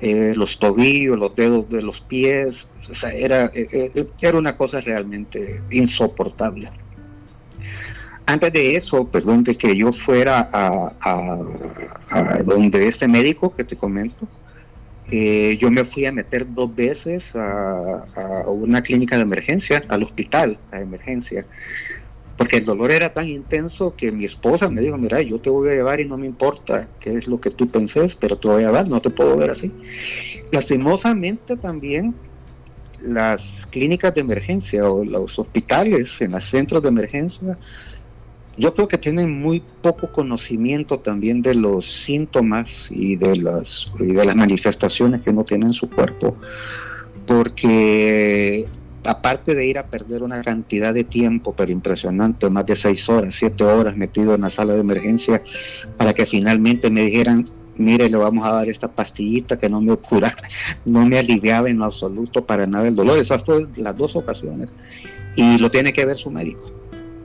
eh, 0.00 0.34
los 0.36 0.56
tobillos, 0.56 1.18
los 1.18 1.34
dedos 1.34 1.68
de 1.68 1.82
los 1.82 2.00
pies, 2.00 2.68
o 2.88 2.94
sea, 2.94 3.10
era, 3.10 3.50
eh, 3.54 4.06
era 4.20 4.38
una 4.38 4.56
cosa 4.56 4.80
realmente 4.80 5.60
insoportable. 5.72 6.70
Antes 8.26 8.52
de 8.52 8.76
eso, 8.76 9.08
perdón, 9.08 9.42
de 9.42 9.56
que 9.56 9.76
yo 9.76 9.90
fuera 9.90 10.48
a, 10.52 11.42
donde 12.44 12.86
este 12.86 13.08
médico 13.08 13.52
que 13.52 13.64
te 13.64 13.74
comento, 13.74 14.28
eh, 15.10 15.56
yo 15.58 15.70
me 15.70 15.84
fui 15.84 16.04
a 16.06 16.12
meter 16.12 16.52
dos 16.52 16.74
veces 16.74 17.34
a, 17.36 18.04
una 18.46 18.82
clínica 18.82 19.16
de 19.16 19.22
emergencia, 19.22 19.84
al 19.88 20.02
hospital, 20.02 20.58
a 20.72 20.80
emergencia, 20.80 21.46
porque 22.36 22.58
el 22.58 22.64
dolor 22.64 22.90
era 22.90 23.12
tan 23.12 23.28
intenso 23.28 23.94
que 23.96 24.10
mi 24.10 24.24
esposa 24.24 24.68
me 24.68 24.80
dijo, 24.80 24.98
mira, 24.98 25.20
yo 25.22 25.40
te 25.40 25.48
voy 25.48 25.70
a 25.70 25.74
llevar 25.74 26.00
y 26.00 26.06
no 26.06 26.18
me 26.18 26.26
importa 26.26 26.88
qué 27.00 27.16
es 27.16 27.26
lo 27.28 27.40
que 27.40 27.50
tú 27.50 27.68
penses, 27.68 28.16
pero 28.16 28.36
te 28.36 28.48
voy 28.48 28.62
a 28.62 28.66
llevar, 28.66 28.88
no 28.88 29.00
te 29.00 29.10
puedo 29.10 29.36
ver 29.36 29.50
así. 29.50 29.72
Lastimosamente 30.52 31.56
también 31.56 32.14
las 33.02 33.66
clínicas 33.70 34.14
de 34.14 34.22
emergencia 34.22 34.90
o 34.90 35.04
los 35.04 35.38
hospitales 35.38 36.20
en 36.20 36.32
los 36.32 36.44
centros 36.44 36.82
de 36.82 36.88
emergencia, 36.88 37.58
yo 38.56 38.74
creo 38.74 38.88
que 38.88 38.98
tienen 38.98 39.40
muy 39.40 39.62
poco 39.82 40.10
conocimiento 40.10 40.98
también 40.98 41.42
de 41.42 41.54
los 41.54 41.86
síntomas 41.86 42.88
y 42.90 43.16
de 43.16 43.36
las, 43.36 43.90
y 44.00 44.12
de 44.12 44.24
las 44.24 44.36
manifestaciones 44.36 45.20
que 45.20 45.30
uno 45.30 45.44
tiene 45.44 45.66
en 45.66 45.72
su 45.72 45.90
cuerpo, 45.90 46.36
porque 47.26 48.66
aparte 49.04 49.54
de 49.54 49.66
ir 49.66 49.78
a 49.78 49.86
perder 49.86 50.22
una 50.22 50.42
cantidad 50.42 50.92
de 50.92 51.04
tiempo, 51.04 51.54
pero 51.56 51.70
impresionante, 51.70 52.48
más 52.50 52.66
de 52.66 52.74
seis 52.74 53.08
horas, 53.08 53.34
siete 53.34 53.64
horas 53.64 53.96
metido 53.96 54.34
en 54.34 54.40
la 54.40 54.50
sala 54.50 54.74
de 54.74 54.80
emergencia, 54.80 55.42
para 55.96 56.12
que 56.12 56.26
finalmente 56.26 56.90
me 56.90 57.02
dijeran, 57.02 57.44
mire, 57.76 58.08
le 58.08 58.16
vamos 58.16 58.46
a 58.46 58.52
dar 58.52 58.68
esta 58.68 58.88
pastillita 58.88 59.58
que 59.58 59.68
no 59.68 59.80
me 59.80 59.96
cura, 59.96 60.34
no 60.84 61.06
me 61.06 61.18
aliviaba 61.18 61.68
en 61.68 61.82
absoluto 61.82 62.44
para 62.44 62.66
nada 62.66 62.88
el 62.88 62.94
dolor. 62.94 63.18
Esas 63.18 63.44
fueron 63.44 63.70
las 63.76 63.96
dos 63.96 64.16
ocasiones. 64.16 64.70
Y 65.36 65.58
lo 65.58 65.68
tiene 65.68 65.92
que 65.92 66.06
ver 66.06 66.16
su 66.16 66.30
médico. 66.30 66.70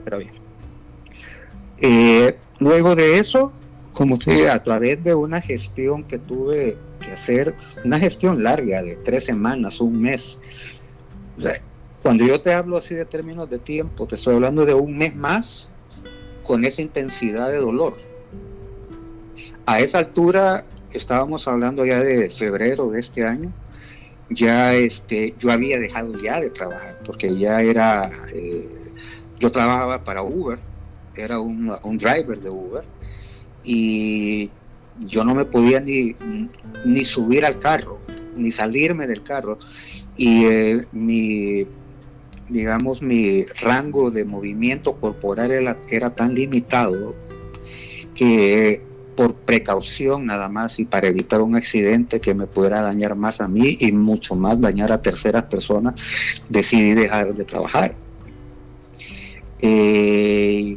Pero 0.04 0.18
bien. 0.18 0.41
Eh, 1.84 2.38
luego 2.60 2.94
de 2.94 3.18
eso, 3.18 3.52
como 3.92 4.14
usted, 4.14 4.46
a 4.46 4.62
través 4.62 5.02
de 5.02 5.14
una 5.14 5.40
gestión 5.40 6.04
que 6.04 6.18
tuve 6.18 6.78
que 7.00 7.10
hacer, 7.10 7.56
una 7.84 7.98
gestión 7.98 8.44
larga 8.44 8.82
de 8.84 8.94
tres 8.96 9.24
semanas, 9.24 9.80
un 9.80 10.00
mes, 10.00 10.38
o 11.36 11.40
sea, 11.40 11.60
cuando 12.00 12.24
yo 12.24 12.40
te 12.40 12.54
hablo 12.54 12.76
así 12.76 12.94
de 12.94 13.04
términos 13.04 13.50
de 13.50 13.58
tiempo, 13.58 14.06
te 14.06 14.14
estoy 14.14 14.36
hablando 14.36 14.64
de 14.64 14.74
un 14.74 14.96
mes 14.96 15.14
más 15.16 15.70
con 16.44 16.64
esa 16.64 16.82
intensidad 16.82 17.50
de 17.50 17.58
dolor. 17.58 17.94
A 19.66 19.80
esa 19.80 19.98
altura 19.98 20.64
estábamos 20.92 21.48
hablando 21.48 21.84
ya 21.84 21.98
de 21.98 22.30
febrero 22.30 22.90
de 22.90 23.00
este 23.00 23.24
año. 23.24 23.52
Ya 24.30 24.74
este, 24.74 25.34
yo 25.38 25.50
había 25.50 25.78
dejado 25.78 26.14
ya 26.22 26.40
de 26.40 26.50
trabajar 26.50 26.98
porque 27.04 27.36
ya 27.36 27.60
era, 27.60 28.08
eh, 28.32 28.68
yo 29.38 29.50
trabajaba 29.50 30.02
para 30.04 30.22
Uber, 30.22 30.58
era 31.16 31.40
un, 31.40 31.98
driver 31.98 32.40
de 32.40 32.50
Uber 32.50 32.84
y 33.64 34.50
yo 35.00 35.24
no 35.24 35.34
me 35.34 35.44
podía 35.44 35.80
ni, 35.80 36.14
ni 36.84 37.04
subir 37.04 37.44
al 37.44 37.58
carro, 37.58 37.98
ni 38.36 38.50
salirme 38.50 39.06
del 39.06 39.22
carro. 39.22 39.58
Y 40.16 40.44
eh, 40.44 40.86
mi 40.92 41.66
digamos, 42.52 43.02
mi 43.02 43.44
rango 43.62 44.10
de 44.10 44.24
movimiento 44.24 44.94
corporal 45.00 45.50
era, 45.50 46.10
tan 46.10 46.34
limitado 46.34 47.14
que 48.14 48.82
por 49.16 49.34
precaución 49.36 50.26
nada 50.26 50.48
más 50.48 50.78
y 50.78 50.84
para 50.84 51.08
evitar 51.08 51.40
un 51.40 51.56
accidente 51.56 52.20
que 52.20 52.34
me 52.34 52.46
pudiera 52.46 52.82
dañar 52.82 53.14
más 53.14 53.40
a 53.40 53.48
mí 53.48 53.76
y 53.80 53.92
mucho 53.92 54.34
más 54.34 54.60
dañar 54.60 54.92
a 54.92 55.02
terceras 55.02 55.44
personas, 55.44 56.42
decidí 56.48 56.92
dejar 56.92 57.34
de 57.34 57.44
trabajar. 57.44 57.94
Eh, 59.60 60.76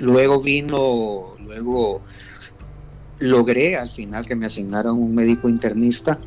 luego 0.00 0.40
vino, 0.40 1.36
luego 1.38 2.02
logré 3.20 3.76
al 3.76 3.90
final 3.90 4.26
que 4.26 4.34
me 4.34 4.46
asignaran 4.46 4.94
un 4.94 5.14
médico 5.14 5.48
internista 5.48 6.18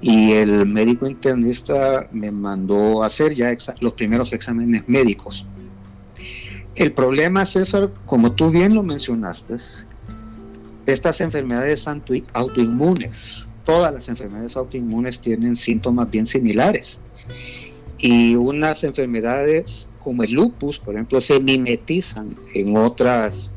y 0.00 0.32
el 0.32 0.66
médico 0.66 1.08
internista 1.08 2.06
me 2.12 2.30
mandó 2.30 3.02
a 3.02 3.06
hacer 3.06 3.34
ya 3.34 3.56
los 3.80 3.94
primeros 3.94 4.32
exámenes 4.32 4.86
médicos. 4.86 5.46
El 6.74 6.92
problema, 6.92 7.46
César, 7.46 7.90
como 8.04 8.32
tú 8.32 8.50
bien 8.50 8.74
lo 8.74 8.82
mencionaste, 8.82 9.56
estas 10.84 11.20
enfermedades 11.22 11.88
autoinmunes, 12.34 13.46
todas 13.64 13.92
las 13.92 14.08
enfermedades 14.10 14.56
autoinmunes 14.56 15.18
tienen 15.18 15.56
síntomas 15.56 16.10
bien 16.10 16.26
similares. 16.26 16.98
Y 17.98 18.34
unas 18.34 18.84
enfermedades 18.84 19.88
como 19.98 20.22
el 20.22 20.32
lupus, 20.32 20.78
por 20.78 20.94
ejemplo, 20.94 21.20
se 21.20 21.40
mimetizan 21.40 22.36
en 22.54 22.76
otras 22.76 23.50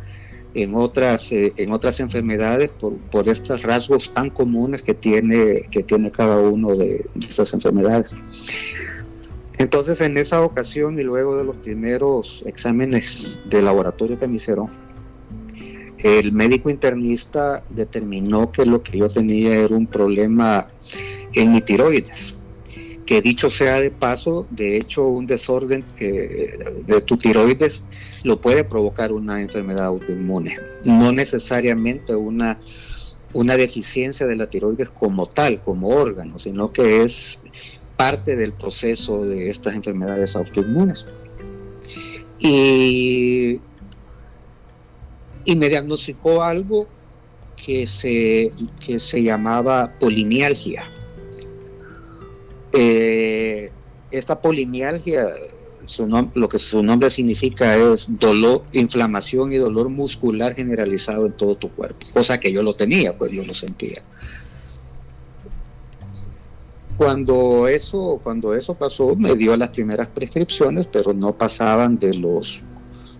en 0.53 0.73
otras, 0.75 1.31
eh, 1.31 1.53
en 1.57 1.71
otras 1.71 1.99
enfermedades 1.99 2.69
por, 2.69 2.97
por, 2.97 3.29
estos 3.29 3.63
rasgos 3.63 4.11
tan 4.13 4.29
comunes 4.29 4.81
que 4.81 4.93
tiene, 4.93 5.67
que 5.69 5.83
tiene 5.83 6.11
cada 6.11 6.37
uno 6.39 6.75
de, 6.75 7.05
estas 7.19 7.53
enfermedades. 7.53 8.13
Entonces, 9.57 10.01
en 10.01 10.17
esa 10.17 10.41
ocasión 10.41 10.99
y 10.99 11.03
luego 11.03 11.37
de 11.37 11.43
los 11.43 11.55
primeros 11.57 12.43
exámenes 12.47 13.39
de 13.49 13.61
laboratorio 13.61 14.17
que 14.17 14.27
me 14.27 14.37
hicieron, 14.37 14.69
el 15.99 16.31
médico 16.31 16.69
internista 16.69 17.63
determinó 17.69 18.51
que 18.51 18.65
lo 18.65 18.81
que 18.81 18.97
yo 18.97 19.09
tenía 19.09 19.55
era 19.55 19.75
un 19.75 19.85
problema 19.85 20.67
en 21.35 21.51
mi 21.51 21.61
tiroides 21.61 22.35
que 23.09 23.23
dicho 23.23 23.49
sea 23.49 23.81
de 23.81 23.89
paso, 23.89 24.45
de 24.51 24.77
hecho 24.77 25.07
un 25.07 25.25
desorden 25.25 25.83
de 25.97 27.01
tu 27.03 27.17
tiroides 27.17 27.83
lo 28.21 28.39
puede 28.39 28.63
provocar 28.63 29.11
una 29.11 29.41
enfermedad 29.41 29.87
autoinmune, 29.87 30.59
no 30.85 31.11
necesariamente 31.11 32.13
una, 32.13 32.59
una 33.33 33.57
deficiencia 33.57 34.27
de 34.27 34.35
la 34.35 34.47
tiroides 34.47 34.91
como 34.91 35.25
tal, 35.25 35.59
como 35.59 35.87
órgano, 35.87 36.37
sino 36.37 36.71
que 36.71 37.01
es 37.01 37.39
parte 37.97 38.35
del 38.35 38.53
proceso 38.53 39.25
de 39.25 39.49
estas 39.49 39.73
enfermedades 39.73 40.35
autoinmunes. 40.35 41.03
Y, 42.37 43.59
y 45.45 45.55
me 45.55 45.67
diagnosticó 45.67 46.43
algo 46.43 46.87
que 47.55 47.87
se, 47.87 48.51
que 48.85 48.99
se 48.99 49.23
llamaba 49.23 49.95
polimialgia 49.99 50.85
eh, 52.81 53.71
esta 54.09 54.39
polimialgia, 54.39 55.25
lo 56.33 56.47
que 56.47 56.57
su 56.57 56.81
nombre 56.81 57.09
significa 57.09 57.75
es 57.75 58.07
dolor, 58.07 58.63
inflamación 58.71 59.51
y 59.51 59.57
dolor 59.57 59.89
muscular 59.89 60.55
generalizado 60.55 61.25
en 61.25 61.33
todo 61.33 61.55
tu 61.55 61.69
cuerpo, 61.71 61.99
cosa 62.13 62.39
que 62.39 62.53
yo 62.53 62.63
lo 62.63 62.73
tenía, 62.73 63.17
pues 63.17 63.33
yo 63.33 63.43
lo 63.43 63.53
sentía. 63.53 64.01
Cuando 66.95 67.67
eso, 67.67 68.21
cuando 68.23 68.53
eso 68.53 68.75
pasó, 68.75 69.13
me 69.15 69.35
dio 69.35 69.57
las 69.57 69.69
primeras 69.69 70.07
prescripciones, 70.07 70.87
pero 70.87 71.13
no 71.13 71.33
pasaban 71.33 71.99
de 71.99 72.13
los, 72.13 72.63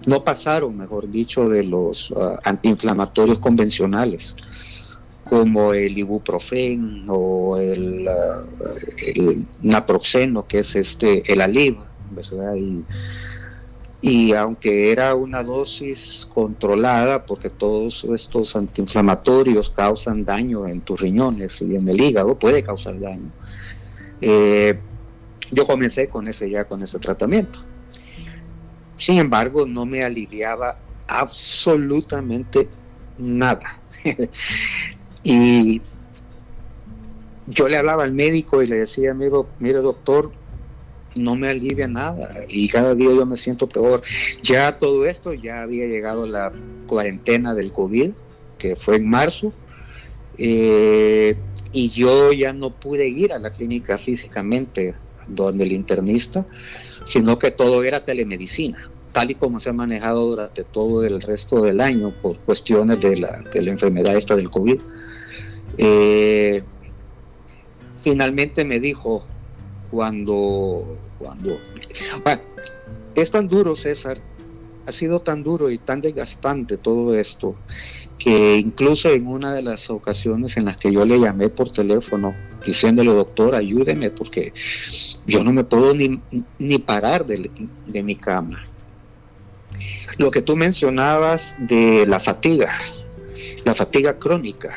no 0.06 0.24
pasaron, 0.24 0.78
mejor 0.78 1.12
dicho, 1.12 1.50
de 1.50 1.66
los 1.66 2.13
ah, 2.16 2.39
antiinflamatorios 2.46 3.39
convencionales 3.39 4.38
como 5.29 5.75
el 5.75 5.95
ibuprofeno 5.95 7.13
o 7.13 7.57
el, 7.57 8.09
el, 9.15 9.45
naproxeno, 9.62 10.48
que 10.48 10.59
es 10.59 10.75
este 10.75 11.31
el 11.31 11.41
Alib, 11.41 11.77
¿verdad? 12.09 12.55
Y, 12.55 12.83
y 14.01 14.33
aunque 14.33 14.91
era 14.91 15.13
una 15.13 15.43
dosis 15.43 16.27
controlada, 16.33 17.25
porque 17.25 17.51
todos 17.51 18.05
estos 18.05 18.55
antiinflamatorios 18.55 19.69
causan 19.69 20.25
daño 20.25 20.65
en 20.65 20.81
tus 20.81 21.00
riñones 21.00 21.62
y 21.62 21.75
en 21.75 21.88
el 21.88 22.01
hígado, 22.01 22.39
puede 22.39 22.63
causar 22.63 23.00
daño. 23.00 23.29
Eh, 24.21 24.79
yo 25.51 25.67
comencé 25.67 26.07
con 26.07 26.27
ese 26.27 26.50
ya 26.50 26.65
con 26.65 26.81
ese 26.81 26.98
tratamiento. 26.98 27.59
Sin 28.98 29.19
embargo, 29.19 29.65
no 29.65 29.86
me 29.86 30.03
aliviaba 30.03 30.77
absolutamente 31.07 32.67
nada. 33.17 33.79
y 35.23 35.81
yo 37.47 37.67
le 37.67 37.77
hablaba 37.77 38.03
al 38.03 38.13
médico 38.13 38.61
y 38.61 38.67
le 38.67 38.77
decía, 38.77 39.13
mire 39.13 39.79
doctor, 39.79 40.31
no 41.15 41.35
me 41.35 41.49
alivia 41.49 41.88
nada 41.88 42.45
y 42.47 42.67
cada 42.69 42.95
día 42.95 43.09
yo 43.09 43.25
me 43.25 43.38
siento 43.38 43.67
peor. 43.67 44.01
Ya 44.43 44.77
todo 44.77 45.05
esto, 45.05 45.33
ya 45.33 45.61
había 45.63 45.88
llegado 45.88 46.25
la 46.25 46.53
cuarentena 46.88 47.53
del 47.53 47.71
COVID, 47.71 48.11
que 48.57 48.75
fue 48.75 48.97
en 48.97 49.09
marzo, 49.09 49.53
eh, 50.38 51.35
y 51.71 51.89
yo 51.89 52.31
ya 52.31 52.53
no 52.53 52.71
pude 52.71 53.07
ir 53.07 53.33
a 53.33 53.39
la 53.39 53.49
clínica 53.49 53.97
físicamente 53.97 54.95
donde 55.27 55.63
el 55.63 55.71
internista, 55.71 56.45
sino 57.05 57.38
que 57.38 57.51
todo 57.51 57.83
era 57.83 58.03
telemedicina, 58.03 58.88
tal 59.12 59.32
y 59.32 59.36
como 59.36 59.60
se 59.60 59.70
ha 59.70 59.74
manejado 59.74 60.28
durante 60.28 60.63
todo 60.63 61.04
el 61.04 61.22
resto 61.22 61.63
del 61.63 61.82
año 61.82 62.13
por 62.22 62.38
cuestiones 62.39 63.00
de 63.01 63.18
la, 63.18 63.39
de 63.54 63.62
la 63.62 63.72
enfermedad 63.72 64.16
esta 64.16 64.36
del 64.36 64.50
COVID. 64.50 64.80
Eh, 65.78 66.63
finalmente 68.04 68.66
me 68.66 68.80
dijo, 68.80 69.24
cuando, 69.92 70.98
cuando, 71.18 71.58
es 73.16 73.32
tan 73.32 73.48
duro 73.48 73.75
César, 73.75 74.20
ha 74.86 74.92
sido 74.92 75.22
tan 75.22 75.44
duro 75.44 75.70
y 75.70 75.78
tan 75.78 76.01
desgastante 76.01 76.78
todo 76.78 77.13
esto, 77.16 77.56
que 78.18 78.58
incluso 78.58 79.10
en 79.10 79.28
una 79.28 79.54
de 79.54 79.62
las 79.62 79.89
ocasiones 79.89 80.58
en 80.58 80.66
las 80.66 80.78
que 80.78 80.92
yo 80.92 81.06
le 81.06 81.20
llamé 81.20 81.50
por 81.50 81.70
teléfono, 81.70 82.34
diciéndole, 82.66 83.13
doctor, 83.13 83.56
ayúdeme, 83.56 84.10
porque 84.10 84.51
yo 85.28 85.44
no 85.44 85.54
me 85.54 85.63
puedo 85.63 85.94
ni, 85.94 86.20
ni 86.58 86.80
parar 86.80 87.25
de 87.25 88.04
mi 88.04 88.16
cama. 88.16 88.68
Lo 90.19 90.31
que 90.31 90.41
tú 90.41 90.57
mencionabas 90.57 91.55
de 91.57 92.05
la 92.05 92.19
fatiga, 92.19 92.77
la 93.63 93.73
fatiga 93.73 94.19
crónica, 94.19 94.75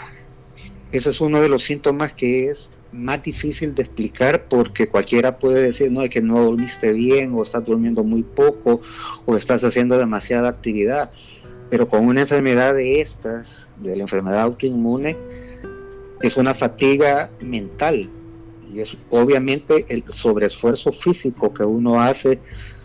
ese 0.93 1.11
es 1.11 1.21
uno 1.21 1.41
de 1.41 1.49
los 1.49 1.65
síntomas 1.65 2.13
que 2.13 2.49
es 2.49 2.71
más 2.93 3.25
difícil 3.25 3.75
de 3.75 3.83
explicar 3.83 4.47
porque 4.49 4.89
cualquiera 4.89 5.41
puede 5.41 5.61
decir, 5.61 5.91
no, 5.91 6.03
es 6.03 6.11
que 6.11 6.23
no 6.23 6.41
dormiste 6.45 6.93
bien 6.93 7.33
o 7.35 7.43
estás 7.43 7.65
durmiendo 7.65 8.05
muy 8.05 8.23
poco 8.23 8.81
o 9.27 9.37
estás 9.37 9.65
haciendo 9.65 9.99
demasiada 9.99 10.49
actividad. 10.49 11.11
Pero 11.71 11.89
con 11.89 12.07
una 12.07 12.21
enfermedad 12.21 12.75
de 12.75 13.01
estas, 13.01 13.67
de 13.79 13.97
la 13.97 14.03
enfermedad 14.05 14.43
autoinmune, 14.43 15.17
es 16.21 16.37
una 16.37 16.55
fatiga 16.55 17.31
mental 17.41 18.09
y 18.73 18.79
es 18.81 18.97
obviamente 19.11 19.87
el 19.89 20.05
sobreesfuerzo 20.09 20.93
físico 20.93 21.53
que 21.53 21.65
uno 21.65 22.01
hace 22.01 22.39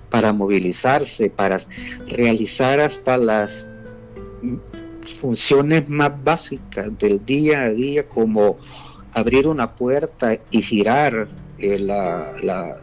para 0.10 0.34
movilizarse, 0.34 1.30
para 1.30 1.58
realizar 2.08 2.80
hasta 2.80 3.18
las 3.18 3.68
funciones 5.20 5.90
más 5.90 6.12
básicas 6.24 6.98
del 6.98 7.26
día 7.26 7.62
a 7.62 7.70
día 7.70 8.08
como 8.08 8.58
abrir 9.14 9.48
una 9.48 9.74
puerta 9.74 10.38
y 10.52 10.62
girar 10.62 11.28
eh, 11.60 11.80
la, 11.80 12.34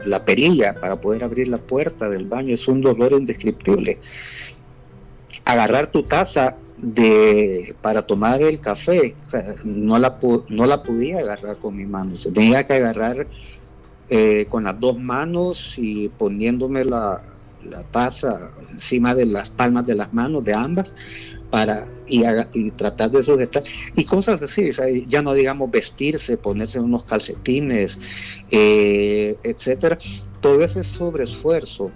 la, 0.05 0.25
perilla 0.25 0.75
para 0.75 0.99
poder 0.99 1.23
abrir 1.23 1.47
la 1.47 1.57
puerta 1.57 2.09
del 2.09 2.25
baño 2.25 2.53
es 2.53 2.67
un 2.67 2.81
dolor 2.81 3.13
indescriptible. 3.13 3.99
Agarrar 5.45 5.87
tu 5.87 6.03
taza 6.03 6.57
de 6.77 7.73
para 7.81 8.01
tomar 8.01 8.41
el 8.41 8.59
café, 8.59 9.15
no, 9.63 9.97
la, 9.97 10.19
no 10.49 10.65
la 10.65 10.83
podía 10.83 11.19
agarrar 11.19 11.57
con 11.57 11.77
mi 11.77 11.85
mano, 11.85 12.17
se 12.17 12.31
tenía 12.31 12.67
que 12.67 12.73
agarrar 12.73 13.27
eh, 14.09 14.45
con 14.49 14.63
las 14.63 14.79
dos 14.79 14.99
manos 14.99 15.75
y 15.77 16.09
poniéndome 16.09 16.85
la, 16.85 17.23
la 17.69 17.83
taza 17.83 18.51
encima 18.71 19.15
de 19.15 19.25
las 19.25 19.49
palmas 19.49 19.85
de 19.85 19.95
las 19.95 20.13
manos 20.13 20.43
de 20.43 20.53
ambas 20.53 20.93
para 21.49 21.87
y, 22.07 22.71
tratar 22.71 23.11
de 23.11 23.23
sujetar 23.23 23.63
y 23.95 24.03
cosas 24.03 24.41
así, 24.41 24.69
ya 25.07 25.21
no 25.21 25.33
digamos 25.33 25.71
vestirse, 25.71 26.37
ponerse 26.37 26.79
unos 26.79 27.03
calcetines, 27.05 27.97
eh, 28.51 29.37
etcétera. 29.43 29.97
Todo 30.41 30.61
ese 30.61 30.83
sobreesfuerzo, 30.83 31.91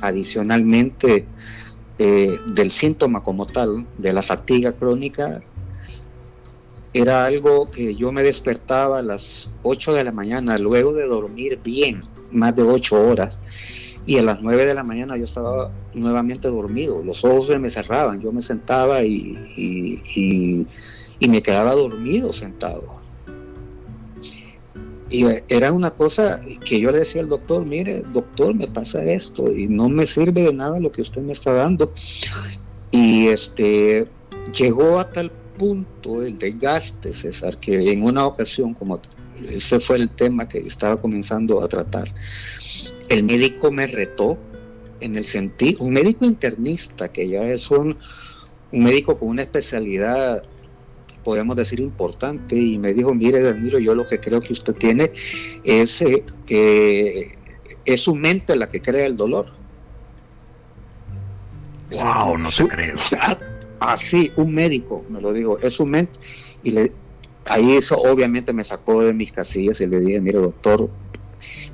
adicionalmente 0.00 1.26
eh, 1.98 2.36
del 2.54 2.70
síntoma 2.70 3.22
como 3.22 3.46
tal, 3.46 3.86
de 3.98 4.12
la 4.12 4.22
fatiga 4.22 4.72
crónica, 4.72 5.42
era 6.98 7.26
algo 7.26 7.70
que 7.70 7.94
yo 7.94 8.12
me 8.12 8.22
despertaba 8.22 9.00
a 9.00 9.02
las 9.02 9.50
8 9.62 9.94
de 9.94 10.04
la 10.04 10.12
mañana, 10.12 10.56
luego 10.58 10.92
de 10.94 11.06
dormir 11.06 11.60
bien, 11.62 12.02
más 12.32 12.56
de 12.56 12.62
8 12.62 13.08
horas 13.08 13.38
y 14.06 14.18
a 14.18 14.22
las 14.22 14.40
9 14.40 14.66
de 14.66 14.74
la 14.74 14.84
mañana 14.84 15.16
yo 15.16 15.24
estaba 15.24 15.70
nuevamente 15.94 16.48
dormido, 16.48 17.02
los 17.02 17.24
ojos 17.24 17.48
se 17.48 17.58
me 17.58 17.68
cerraban, 17.68 18.20
yo 18.20 18.30
me 18.30 18.40
sentaba 18.40 19.02
y, 19.02 19.36
y, 21.18 21.28
me 21.28 21.42
quedaba 21.42 21.74
dormido 21.74 22.32
sentado. 22.32 22.94
Y 25.10 25.24
era 25.48 25.72
una 25.72 25.90
cosa 25.90 26.40
que 26.64 26.80
yo 26.80 26.92
le 26.92 27.00
decía 27.00 27.20
al 27.20 27.28
doctor, 27.28 27.66
mire, 27.66 28.02
doctor, 28.12 28.54
me 28.54 28.68
pasa 28.68 29.02
esto 29.04 29.52
y 29.52 29.66
no 29.66 29.88
me 29.88 30.06
sirve 30.06 30.42
de 30.42 30.54
nada 30.54 30.78
lo 30.78 30.92
que 30.92 31.02
usted 31.02 31.22
me 31.22 31.32
está 31.32 31.52
dando. 31.52 31.92
Y 32.92 33.26
este 33.28 34.08
llegó 34.52 35.00
a 35.00 35.10
tal 35.10 35.30
punto 35.30 35.45
el 35.58 36.38
desgaste, 36.38 37.12
César, 37.12 37.58
que 37.58 37.92
en 37.92 38.02
una 38.02 38.26
ocasión, 38.26 38.74
como 38.74 39.00
ese 39.40 39.80
fue 39.80 39.96
el 39.96 40.10
tema 40.10 40.48
que 40.48 40.58
estaba 40.58 41.00
comenzando 41.00 41.62
a 41.62 41.68
tratar, 41.68 42.12
el 43.08 43.22
médico 43.24 43.70
me 43.70 43.86
retó 43.86 44.38
en 45.00 45.16
el 45.16 45.24
sentido, 45.24 45.84
un 45.84 45.92
médico 45.92 46.24
internista, 46.24 47.08
que 47.08 47.28
ya 47.28 47.42
es 47.42 47.70
un, 47.70 47.96
un 48.72 48.82
médico 48.82 49.18
con 49.18 49.28
una 49.28 49.42
especialidad, 49.42 50.42
podemos 51.24 51.56
decir, 51.56 51.80
importante, 51.80 52.56
y 52.56 52.78
me 52.78 52.94
dijo, 52.94 53.14
mire 53.14 53.42
Danilo, 53.42 53.78
yo 53.78 53.94
lo 53.94 54.04
que 54.04 54.20
creo 54.20 54.40
que 54.40 54.52
usted 54.52 54.74
tiene 54.74 55.12
es 55.64 56.00
eh, 56.02 56.24
que 56.46 57.36
es 57.84 58.00
su 58.00 58.14
mente 58.14 58.56
la 58.56 58.68
que 58.68 58.80
crea 58.80 59.06
el 59.06 59.16
dolor. 59.16 59.46
Wow, 62.02 62.38
no 62.38 62.50
se 62.50 62.66
creo. 62.66 62.96
Así, 63.80 64.32
un 64.36 64.54
médico 64.54 65.04
me 65.08 65.20
lo 65.20 65.32
dijo, 65.32 65.58
es 65.58 65.74
su 65.74 65.86
mente. 65.86 66.18
Y 66.62 66.70
le, 66.70 66.92
ahí 67.44 67.72
eso 67.72 67.96
obviamente 67.96 68.52
me 68.52 68.64
sacó 68.64 69.02
de 69.02 69.12
mis 69.12 69.32
casillas 69.32 69.80
y 69.80 69.86
le 69.86 70.00
dije, 70.00 70.20
mire 70.20 70.38
doctor, 70.38 70.90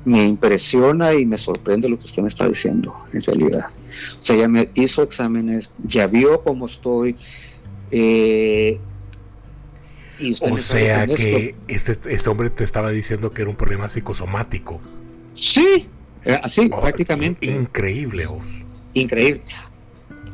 me 0.05 0.25
impresiona 0.25 1.13
y 1.13 1.25
me 1.25 1.37
sorprende 1.37 1.89
lo 1.89 1.97
que 1.97 2.05
usted 2.05 2.21
me 2.21 2.29
está 2.29 2.47
diciendo, 2.47 2.93
en 3.13 3.21
realidad. 3.21 3.67
O 4.19 4.23
sea, 4.23 4.35
ya 4.35 4.47
me 4.47 4.69
hizo 4.75 5.03
exámenes, 5.03 5.71
ya 5.83 6.07
vio 6.07 6.43
cómo 6.43 6.65
estoy. 6.65 7.15
Eh, 7.91 8.79
o 10.41 10.57
sea 10.57 11.07
que 11.07 11.55
este, 11.67 11.97
este, 12.13 12.29
hombre 12.29 12.49
te 12.49 12.63
estaba 12.63 12.91
diciendo 12.91 13.31
que 13.31 13.41
era 13.41 13.51
un 13.51 13.57
problema 13.57 13.87
psicosomático. 13.87 14.79
Sí, 15.35 15.89
eh, 16.23 16.39
así, 16.41 16.69
oh, 16.71 16.81
prácticamente. 16.81 17.45
Increíble, 17.45 18.27
vos. 18.27 18.65
Increíble. 18.93 19.41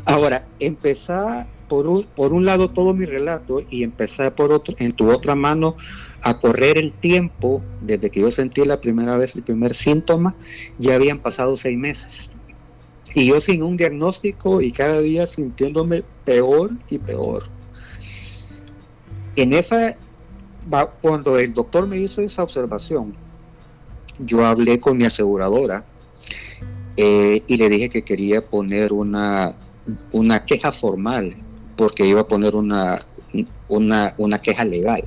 Ahora, 0.05 0.45
empezar 0.59 1.47
por 1.69 1.87
un, 1.87 2.03
por 2.03 2.33
un 2.33 2.43
lado 2.43 2.69
todo 2.69 2.93
mi 2.93 3.05
relato 3.05 3.61
y 3.69 3.83
empezar 3.83 4.35
por 4.35 4.51
otro, 4.51 4.75
en 4.79 4.91
tu 4.91 5.09
otra 5.09 5.35
mano 5.35 5.77
a 6.21 6.37
correr 6.37 6.77
el 6.77 6.91
tiempo, 6.91 7.61
desde 7.79 8.09
que 8.09 8.19
yo 8.19 8.31
sentí 8.31 8.65
la 8.65 8.81
primera 8.81 9.15
vez 9.15 9.35
el 9.35 9.43
primer 9.43 9.73
síntoma, 9.73 10.35
ya 10.77 10.95
habían 10.95 11.19
pasado 11.19 11.55
seis 11.55 11.77
meses. 11.77 12.29
Y 13.15 13.27
yo 13.27 13.39
sin 13.39 13.63
un 13.63 13.77
diagnóstico 13.77 14.61
y 14.61 14.71
cada 14.71 14.99
día 14.99 15.25
sintiéndome 15.25 16.03
peor 16.25 16.71
y 16.89 16.97
peor. 16.97 17.43
En 19.35 19.53
esa, 19.53 19.95
cuando 21.01 21.39
el 21.39 21.53
doctor 21.53 21.87
me 21.87 21.97
hizo 21.97 22.21
esa 22.21 22.43
observación, 22.43 23.13
yo 24.19 24.45
hablé 24.45 24.79
con 24.79 24.97
mi 24.97 25.05
aseguradora 25.05 25.85
eh, 26.97 27.41
y 27.47 27.55
le 27.55 27.69
dije 27.69 27.89
que 27.89 28.03
quería 28.03 28.41
poner 28.45 28.91
una, 28.91 29.53
una 30.11 30.45
queja 30.45 30.71
formal 30.71 31.35
porque 31.79 32.05
iba 32.05 32.19
a 32.19 32.27
poner 32.27 32.57
una, 32.57 32.99
una, 33.69 34.13
una 34.17 34.41
queja 34.41 34.65
legal 34.65 35.05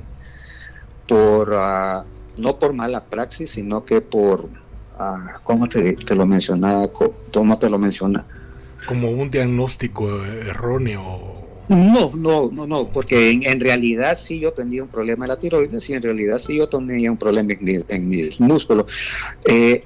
por 1.07 1.53
ah, 1.53 2.03
no 2.37 2.57
por 2.57 2.73
mala 2.73 3.03
praxis, 3.03 3.51
sino 3.51 3.85
que 3.85 4.01
por, 4.01 4.45
uh, 4.45 5.39
¿cómo 5.43 5.69
te, 5.69 5.95
lo 6.15 6.25
mencionaba? 6.25 6.89
¿Cómo 6.91 7.59
te 7.59 7.69
lo 7.69 7.77
menciona? 7.77 8.25
Como 8.87 9.11
un 9.11 9.29
diagnóstico 9.29 10.25
erróneo. 10.25 11.43
No, 11.69 12.09
no, 12.17 12.49
no, 12.51 12.65
no, 12.65 12.87
porque 12.87 13.29
en, 13.29 13.59
realidad 13.59 14.17
sí 14.17 14.39
yo 14.39 14.51
tenía 14.51 14.81
un 14.81 14.89
problema 14.89 15.25
de 15.25 15.29
la 15.29 15.39
tiroides 15.39 15.87
y 15.91 15.93
en 15.93 16.01
realidad 16.01 16.39
sí 16.39 16.57
yo 16.57 16.67
tenía 16.67 17.11
un 17.11 17.17
problema 17.17 17.53
en, 17.87 18.09
mis 18.09 18.39
músculos. 18.39 18.87
Eh, 19.45 19.85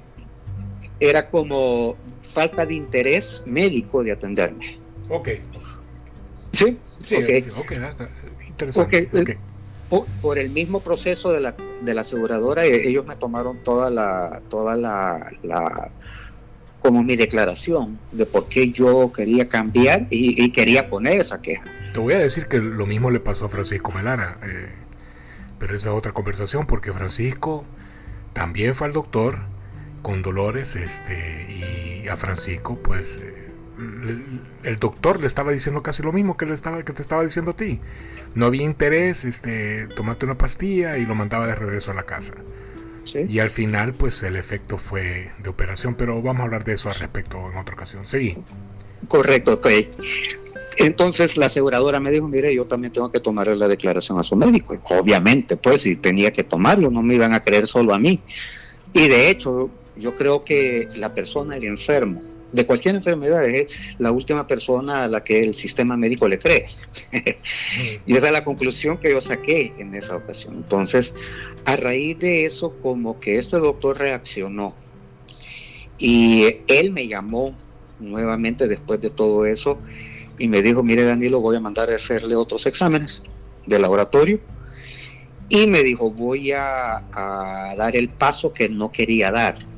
era 1.01 1.27
como 1.27 1.97
falta 2.21 2.65
de 2.65 2.75
interés 2.75 3.43
médico 3.45 4.05
de 4.05 4.13
atenderme. 4.13 4.79
Ok. 5.09 5.31
Sí, 6.57 6.77
sí, 6.81 7.15
ok. 7.55 7.71
Interesante. 8.47 9.09
Okay. 9.13 9.37
Por, 10.21 10.37
el 10.37 10.49
mismo 10.49 10.81
proceso 10.81 11.31
de 11.31 11.39
la, 11.39 11.55
de 11.81 11.93
la 11.93 12.01
aseguradora, 12.01 12.65
e, 12.65 12.87
ellos 12.89 13.05
me 13.05 13.15
tomaron 13.15 13.63
toda 13.63 13.89
la, 13.89 14.41
toda 14.49 14.75
la, 14.75 15.29
la 15.43 15.91
como 16.79 17.03
mi 17.03 17.15
declaración 17.15 17.99
de 18.11 18.25
por 18.25 18.49
qué 18.49 18.71
yo 18.71 19.11
quería 19.11 19.47
cambiar 19.47 20.07
y, 20.09 20.51
quería 20.51 20.89
poner 20.89 21.19
esa 21.19 21.41
queja. 21.41 21.63
Te 21.93 21.99
voy 21.99 22.13
a 22.13 22.19
decir 22.19 22.47
que 22.47 22.59
lo 22.59 22.85
mismo 22.85 23.11
le 23.11 23.19
pasó 23.19 23.45
a 23.45 23.49
Francisco 23.49 23.91
Melara, 23.91 24.37
eh, 24.43 24.71
pero 25.59 25.75
esa 25.75 25.89
es 25.89 25.95
otra 25.95 26.11
conversación 26.11 26.65
porque 26.65 26.91
Francisco 26.91 27.65
también 28.33 28.75
fue 28.75 28.87
al 28.87 28.93
doctor 28.93 29.39
con 30.01 30.21
dolores 30.21 30.75
este, 30.75 31.47
y 32.03 32.07
a 32.07 32.15
Francisco 32.15 32.77
pues 32.81 33.21
eh, 33.23 33.46
el, 34.63 34.79
doctor 34.79 35.19
le 35.19 35.27
estaba 35.27 35.51
diciendo 35.51 35.83
casi 35.83 36.03
lo 36.03 36.11
mismo 36.11 36.37
que, 36.37 36.45
le 36.45 36.53
estaba, 36.53 36.83
que 36.83 36.93
te 36.93 37.01
estaba 37.01 37.23
diciendo 37.23 37.51
a 37.51 37.55
ti. 37.55 37.79
No 38.35 38.47
había 38.47 38.63
interés, 38.63 39.23
este, 39.25 39.87
tomate 39.87 40.25
una 40.25 40.37
pastilla 40.37 40.97
y 40.97 41.05
lo 41.05 41.15
mandaba 41.15 41.47
de 41.47 41.55
regreso 41.55 41.91
a 41.91 41.93
la 41.93 42.03
casa. 42.03 42.33
Y 43.29 43.39
al 43.39 43.49
final, 43.49 43.93
pues 43.93 44.21
el 44.23 44.35
efecto 44.35 44.77
fue 44.77 45.31
de 45.41 45.49
operación, 45.49 45.95
pero 45.95 46.21
vamos 46.21 46.41
a 46.41 46.43
hablar 46.43 46.65
de 46.65 46.73
eso 46.73 46.89
al 46.89 46.95
respecto 46.95 47.37
en 47.49 47.57
otra 47.57 47.73
ocasión. 47.73 48.03
Sí. 48.03 48.37
Correcto, 49.07 49.53
ok. 49.53 49.67
Entonces 50.77 51.37
la 51.37 51.47
aseguradora 51.47 51.99
me 51.99 52.11
dijo, 52.11 52.27
mire, 52.27 52.53
yo 52.53 52.65
también 52.65 52.93
tengo 52.93 53.09
que 53.09 53.19
tomar 53.19 53.47
la 53.47 53.67
declaración 53.67 54.19
a 54.19 54.23
su 54.23 54.35
médico. 54.35 54.77
Obviamente, 54.89 55.57
pues, 55.57 55.81
si 55.81 55.95
tenía 55.95 56.31
que 56.31 56.43
tomarlo, 56.43 56.91
no 56.91 57.01
me 57.01 57.15
iban 57.15 57.33
a 57.33 57.41
creer 57.41 57.65
solo 57.65 57.93
a 57.93 57.99
mí. 57.99 58.21
Y 58.93 59.07
de 59.07 59.29
hecho, 59.29 59.69
yo 59.95 60.15
creo 60.15 60.43
que 60.43 60.87
la 60.95 61.13
persona, 61.13 61.55
el 61.55 61.63
enfermo, 61.63 62.21
de 62.57 62.65
cualquier 62.65 62.95
enfermedad 62.95 63.47
es 63.47 63.77
la 63.99 64.11
última 64.11 64.47
persona 64.47 65.03
a 65.03 65.07
la 65.07 65.23
que 65.23 65.43
el 65.43 65.53
sistema 65.53 65.95
médico 65.95 66.27
le 66.27 66.39
cree. 66.39 66.65
y 68.05 68.17
esa 68.17 68.27
es 68.27 68.33
la 68.33 68.43
conclusión 68.43 68.97
que 68.97 69.11
yo 69.11 69.21
saqué 69.21 69.73
en 69.77 69.93
esa 69.93 70.15
ocasión. 70.15 70.55
Entonces, 70.55 71.13
a 71.65 71.75
raíz 71.75 72.17
de 72.17 72.45
eso, 72.45 72.73
como 72.81 73.19
que 73.19 73.37
este 73.37 73.57
doctor 73.57 73.99
reaccionó 73.99 74.73
y 75.99 76.57
él 76.67 76.91
me 76.91 77.07
llamó 77.07 77.55
nuevamente 77.99 78.67
después 78.67 79.01
de 79.01 79.11
todo 79.11 79.45
eso 79.45 79.77
y 80.39 80.47
me 80.47 80.63
dijo, 80.63 80.81
mire 80.81 81.03
Danilo, 81.03 81.41
voy 81.41 81.57
a 81.57 81.59
mandar 81.59 81.91
a 81.91 81.95
hacerle 81.95 82.35
otros 82.35 82.65
exámenes 82.65 83.21
de 83.67 83.77
laboratorio. 83.79 84.39
Y 85.49 85.67
me 85.67 85.83
dijo, 85.83 86.11
voy 86.11 86.51
a, 86.51 86.97
a 87.13 87.75
dar 87.77 87.95
el 87.95 88.09
paso 88.09 88.51
que 88.51 88.67
no 88.67 88.91
quería 88.91 89.31
dar 89.31 89.76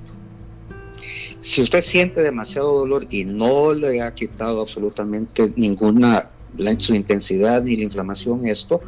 si 1.42 1.62
usted 1.62 1.82
siente 1.82 2.22
demasiado 2.22 2.72
dolor 2.80 3.06
y 3.10 3.26
no 3.26 3.74
le 3.74 4.02
ha 4.02 4.14
quitado 4.14 4.62
absolutamente 4.62 5.54
ninguna 5.56 6.30
su 6.78 6.96
intensidad 6.96 7.64
ni 7.64 7.78
la 7.78 7.84
inflamación 7.84 8.46
esto, 8.48 8.82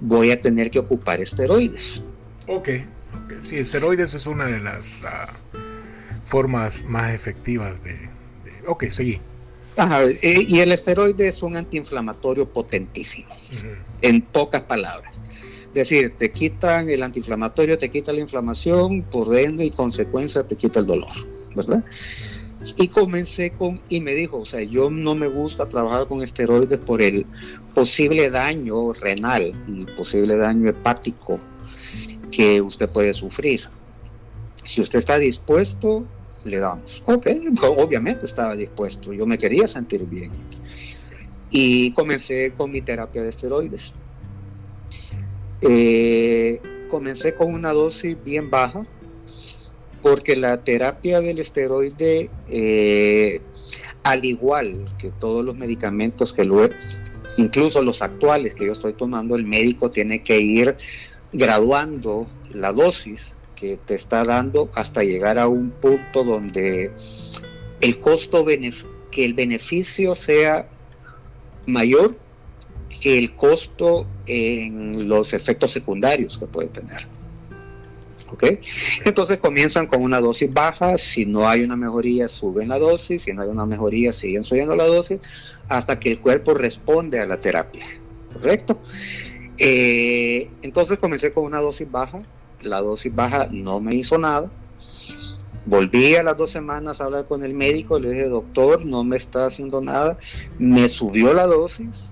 voy 0.00 0.30
a 0.30 0.40
tener 0.40 0.70
que 0.70 0.78
ocupar 0.78 1.20
esteroides. 1.20 2.02
Ok, 2.46 2.68
okay. 3.24 3.38
sí, 3.40 3.56
esteroides 3.56 4.14
es 4.14 4.26
una 4.26 4.46
de 4.46 4.60
las 4.60 5.02
ah, 5.04 5.32
formas 6.24 6.84
más 6.84 7.14
efectivas 7.14 7.82
de, 7.82 8.10
Ok, 8.66 8.84
seguí. 8.90 9.18
Ajá, 9.76 10.04
eh, 10.04 10.46
y 10.46 10.60
el 10.60 10.70
esteroide 10.72 11.28
es 11.28 11.42
un 11.42 11.56
antiinflamatorio 11.56 12.48
potentísimo, 12.48 13.28
en 14.02 14.20
pocas 14.20 14.62
palabras. 14.62 15.18
Es 15.68 15.74
decir, 15.74 16.14
te 16.18 16.30
quitan 16.30 16.90
el 16.90 17.02
antiinflamatorio, 17.02 17.78
te 17.78 17.88
quita 17.88 18.12
la 18.12 18.20
inflamación, 18.20 19.02
por 19.02 19.34
ende 19.34 19.64
y 19.64 19.70
consecuencia 19.70 20.46
te 20.46 20.56
quita 20.56 20.80
el 20.80 20.86
dolor. 20.86 21.08
Y 22.76 22.88
comencé 22.88 23.50
con, 23.50 23.80
y 23.88 24.00
me 24.00 24.14
dijo, 24.14 24.38
o 24.38 24.44
sea, 24.44 24.62
yo 24.62 24.90
no 24.90 25.14
me 25.14 25.26
gusta 25.26 25.68
trabajar 25.68 26.06
con 26.06 26.22
esteroides 26.22 26.78
por 26.78 27.02
el 27.02 27.26
posible 27.74 28.30
daño 28.30 28.92
renal 28.92 29.52
y 29.66 29.84
posible 29.96 30.36
daño 30.36 30.70
hepático 30.70 31.38
que 32.30 32.60
usted 32.60 32.88
puede 32.92 33.14
sufrir. 33.14 33.62
Si 34.64 34.80
usted 34.80 34.98
está 34.98 35.18
dispuesto, 35.18 36.06
le 36.44 36.58
damos. 36.58 37.02
Ok, 37.06 37.26
obviamente 37.76 38.26
estaba 38.26 38.56
dispuesto, 38.56 39.12
yo 39.12 39.26
me 39.26 39.38
quería 39.38 39.66
sentir 39.66 40.04
bien. 40.06 40.30
Y 41.50 41.92
comencé 41.92 42.52
con 42.56 42.70
mi 42.70 42.80
terapia 42.80 43.22
de 43.22 43.28
esteroides. 43.28 43.92
Eh, 45.60 46.60
comencé 46.88 47.34
con 47.34 47.52
una 47.52 47.72
dosis 47.72 48.16
bien 48.24 48.50
baja, 48.50 48.86
porque 50.02 50.36
la 50.36 50.62
terapia 50.62 51.20
del 51.20 51.38
esteroide, 51.38 52.28
eh, 52.48 53.40
al 54.02 54.24
igual 54.24 54.84
que 54.98 55.10
todos 55.10 55.44
los 55.44 55.56
medicamentos 55.56 56.32
que 56.32 56.44
lo 56.44 56.58
incluso 57.38 57.80
los 57.82 58.02
actuales 58.02 58.54
que 58.54 58.66
yo 58.66 58.72
estoy 58.72 58.94
tomando, 58.94 59.36
el 59.36 59.44
médico 59.44 59.88
tiene 59.90 60.22
que 60.22 60.40
ir 60.40 60.76
graduando 61.32 62.28
la 62.50 62.72
dosis 62.72 63.36
que 63.56 63.76
te 63.76 63.94
está 63.94 64.24
dando 64.24 64.70
hasta 64.74 65.02
llegar 65.02 65.38
a 65.38 65.46
un 65.46 65.70
punto 65.70 66.24
donde 66.24 66.90
el 67.80 68.00
costo 68.00 68.44
que 68.44 69.24
el 69.24 69.34
beneficio 69.34 70.14
sea 70.14 70.68
mayor 71.66 72.16
que 73.00 73.18
el 73.18 73.34
costo 73.34 74.06
en 74.26 75.08
los 75.08 75.32
efectos 75.32 75.70
secundarios 75.70 76.38
que 76.38 76.46
puede 76.46 76.68
tener. 76.68 77.06
Entonces 79.04 79.38
comienzan 79.38 79.86
con 79.86 80.02
una 80.02 80.20
dosis 80.20 80.52
baja, 80.52 80.96
si 80.96 81.26
no 81.26 81.48
hay 81.48 81.62
una 81.62 81.76
mejoría 81.76 82.28
suben 82.28 82.68
la 82.68 82.78
dosis, 82.78 83.22
si 83.22 83.32
no 83.32 83.42
hay 83.42 83.48
una 83.48 83.66
mejoría 83.66 84.12
siguen 84.12 84.42
subiendo 84.42 84.74
la 84.76 84.86
dosis, 84.86 85.20
hasta 85.68 85.98
que 85.98 86.10
el 86.10 86.20
cuerpo 86.20 86.54
responde 86.54 87.20
a 87.20 87.26
la 87.26 87.40
terapia, 87.40 87.84
¿correcto? 88.32 88.80
Eh, 89.58 90.50
entonces 90.62 90.98
comencé 90.98 91.32
con 91.32 91.44
una 91.44 91.60
dosis 91.60 91.90
baja, 91.90 92.22
la 92.60 92.80
dosis 92.80 93.14
baja 93.14 93.48
no 93.50 93.80
me 93.80 93.94
hizo 93.94 94.18
nada, 94.18 94.50
volví 95.66 96.14
a 96.16 96.22
las 96.22 96.36
dos 96.36 96.50
semanas 96.50 97.00
a 97.00 97.04
hablar 97.04 97.26
con 97.26 97.44
el 97.44 97.54
médico, 97.54 97.98
le 97.98 98.10
dije, 98.10 98.28
doctor, 98.28 98.84
no 98.84 99.04
me 99.04 99.16
está 99.16 99.46
haciendo 99.46 99.80
nada, 99.80 100.18
me 100.58 100.88
subió 100.88 101.32
la 101.32 101.46
dosis, 101.46 102.08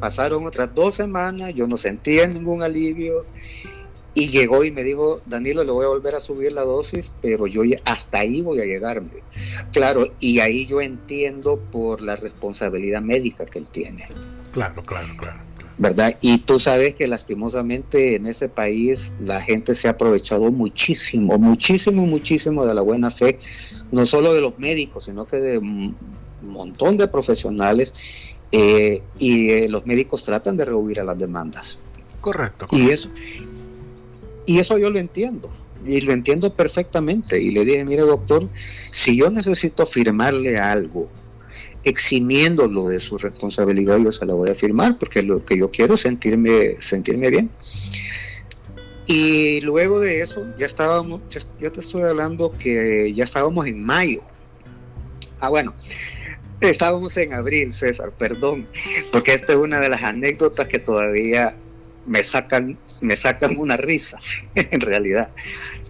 pasaron 0.00 0.46
otras 0.46 0.74
dos 0.74 0.94
semanas, 0.94 1.54
yo 1.54 1.66
no 1.66 1.76
sentía 1.76 2.26
ningún 2.26 2.62
alivio 2.62 3.26
y 4.14 4.28
llegó 4.28 4.64
y 4.64 4.70
me 4.70 4.84
dijo, 4.84 5.20
Danilo, 5.26 5.64
le 5.64 5.72
voy 5.72 5.84
a 5.84 5.88
volver 5.88 6.14
a 6.14 6.20
subir 6.20 6.52
la 6.52 6.62
dosis, 6.62 7.10
pero 7.20 7.46
yo 7.46 7.62
hasta 7.84 8.20
ahí 8.20 8.42
voy 8.42 8.60
a 8.60 8.64
llegarme. 8.64 9.10
Claro, 9.72 10.06
y 10.20 10.38
ahí 10.38 10.66
yo 10.66 10.80
entiendo 10.80 11.58
por 11.72 12.00
la 12.00 12.14
responsabilidad 12.14 13.02
médica 13.02 13.44
que 13.44 13.58
él 13.58 13.68
tiene. 13.68 14.06
Claro, 14.52 14.82
claro, 14.84 15.08
claro. 15.16 15.38
¿Verdad? 15.76 16.16
Y 16.20 16.38
tú 16.38 16.60
sabes 16.60 16.94
que 16.94 17.08
lastimosamente 17.08 18.14
en 18.14 18.26
este 18.26 18.48
país 18.48 19.12
la 19.20 19.40
gente 19.40 19.74
se 19.74 19.88
ha 19.88 19.92
aprovechado 19.92 20.52
muchísimo, 20.52 21.36
muchísimo, 21.36 22.06
muchísimo 22.06 22.64
de 22.64 22.74
la 22.74 22.82
buena 22.82 23.10
fe, 23.10 23.40
no 23.90 24.06
solo 24.06 24.32
de 24.32 24.40
los 24.40 24.56
médicos, 24.60 25.06
sino 25.06 25.26
que 25.26 25.38
de 25.38 25.58
un 25.58 25.96
montón 26.42 26.96
de 26.96 27.08
profesionales, 27.08 27.92
eh, 28.52 29.02
y 29.18 29.50
eh, 29.50 29.68
los 29.68 29.84
médicos 29.84 30.24
tratan 30.24 30.56
de 30.56 30.64
rehuir 30.64 31.00
a 31.00 31.04
las 31.04 31.18
demandas. 31.18 31.76
Correcto, 32.20 32.68
correcto. 32.68 32.88
Y 32.88 32.92
eso, 32.92 33.10
y 34.46 34.58
eso 34.58 34.78
yo 34.78 34.90
lo 34.90 34.98
entiendo, 34.98 35.48
y 35.86 36.00
lo 36.00 36.12
entiendo 36.12 36.54
perfectamente. 36.54 37.40
Y 37.40 37.50
le 37.50 37.64
dije, 37.64 37.84
mire 37.84 38.02
doctor, 38.02 38.48
si 38.92 39.18
yo 39.18 39.30
necesito 39.30 39.86
firmarle 39.86 40.58
algo, 40.58 41.08
eximiéndolo 41.84 42.88
de 42.88 42.98
su 42.98 43.18
responsabilidad, 43.18 43.98
yo 43.98 44.10
se 44.10 44.24
la 44.24 44.34
voy 44.34 44.50
a 44.50 44.54
firmar, 44.54 44.98
porque 44.98 45.22
lo 45.22 45.44
que 45.44 45.58
yo 45.58 45.70
quiero 45.70 45.94
es 45.94 46.00
sentirme, 46.00 46.76
sentirme 46.80 47.30
bien. 47.30 47.50
Y 49.06 49.60
luego 49.60 50.00
de 50.00 50.20
eso, 50.20 50.46
ya 50.58 50.64
estábamos, 50.64 51.20
ya, 51.28 51.70
te 51.70 51.80
estoy 51.80 52.02
hablando 52.02 52.52
que 52.52 53.12
ya 53.14 53.24
estábamos 53.24 53.66
en 53.66 53.84
mayo. 53.84 54.22
Ah, 55.40 55.50
bueno, 55.50 55.74
estábamos 56.62 57.14
en 57.18 57.34
abril, 57.34 57.74
César, 57.74 58.12
perdón, 58.18 58.66
porque 59.12 59.34
esta 59.34 59.52
es 59.52 59.58
una 59.58 59.78
de 59.80 59.90
las 59.90 60.02
anécdotas 60.02 60.68
que 60.68 60.78
todavía 60.78 61.54
me 62.06 62.22
sacan, 62.22 62.78
me 63.00 63.16
sacan 63.16 63.56
una 63.58 63.76
risa, 63.76 64.18
en 64.54 64.80
realidad. 64.80 65.30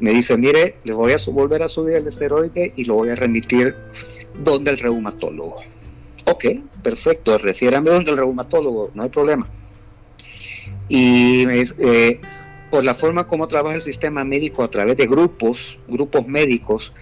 Me 0.01 0.11
dice, 0.11 0.37
mire, 0.37 0.77
le 0.85 0.93
voy 0.93 1.13
a 1.13 1.17
volver 1.31 1.63
a 1.63 1.69
subir 1.69 1.97
el 1.97 2.07
esteroide 2.07 2.73
y 2.77 2.85
lo 2.85 2.95
voy 2.95 3.11
a 3.11 3.17
remitir 3.17 3.77
donde 4.39 4.71
el 4.71 4.79
reumatólogo. 4.79 5.61
Ok, 6.27 6.47
perfecto, 6.83 7.37
refiérame 7.39 7.91
donde 7.91 8.11
el 8.11 8.17
reumatólogo, 8.17 8.91
no 8.95 9.03
hay 9.03 9.11
problema. 9.11 9.49
Y 10.89 11.45
me 11.47 11.55
dice, 11.55 11.75
eh, 11.79 12.21
por 12.71 12.83
la 12.83 12.95
forma 12.95 13.27
como 13.27 13.47
trabaja 13.47 13.77
el 13.77 13.83
sistema 13.83 14.25
médico 14.25 14.63
a 14.63 14.71
través 14.71 14.97
de 14.97 15.07
grupos, 15.07 15.79
grupos 15.87 16.27
médicos, 16.27 16.93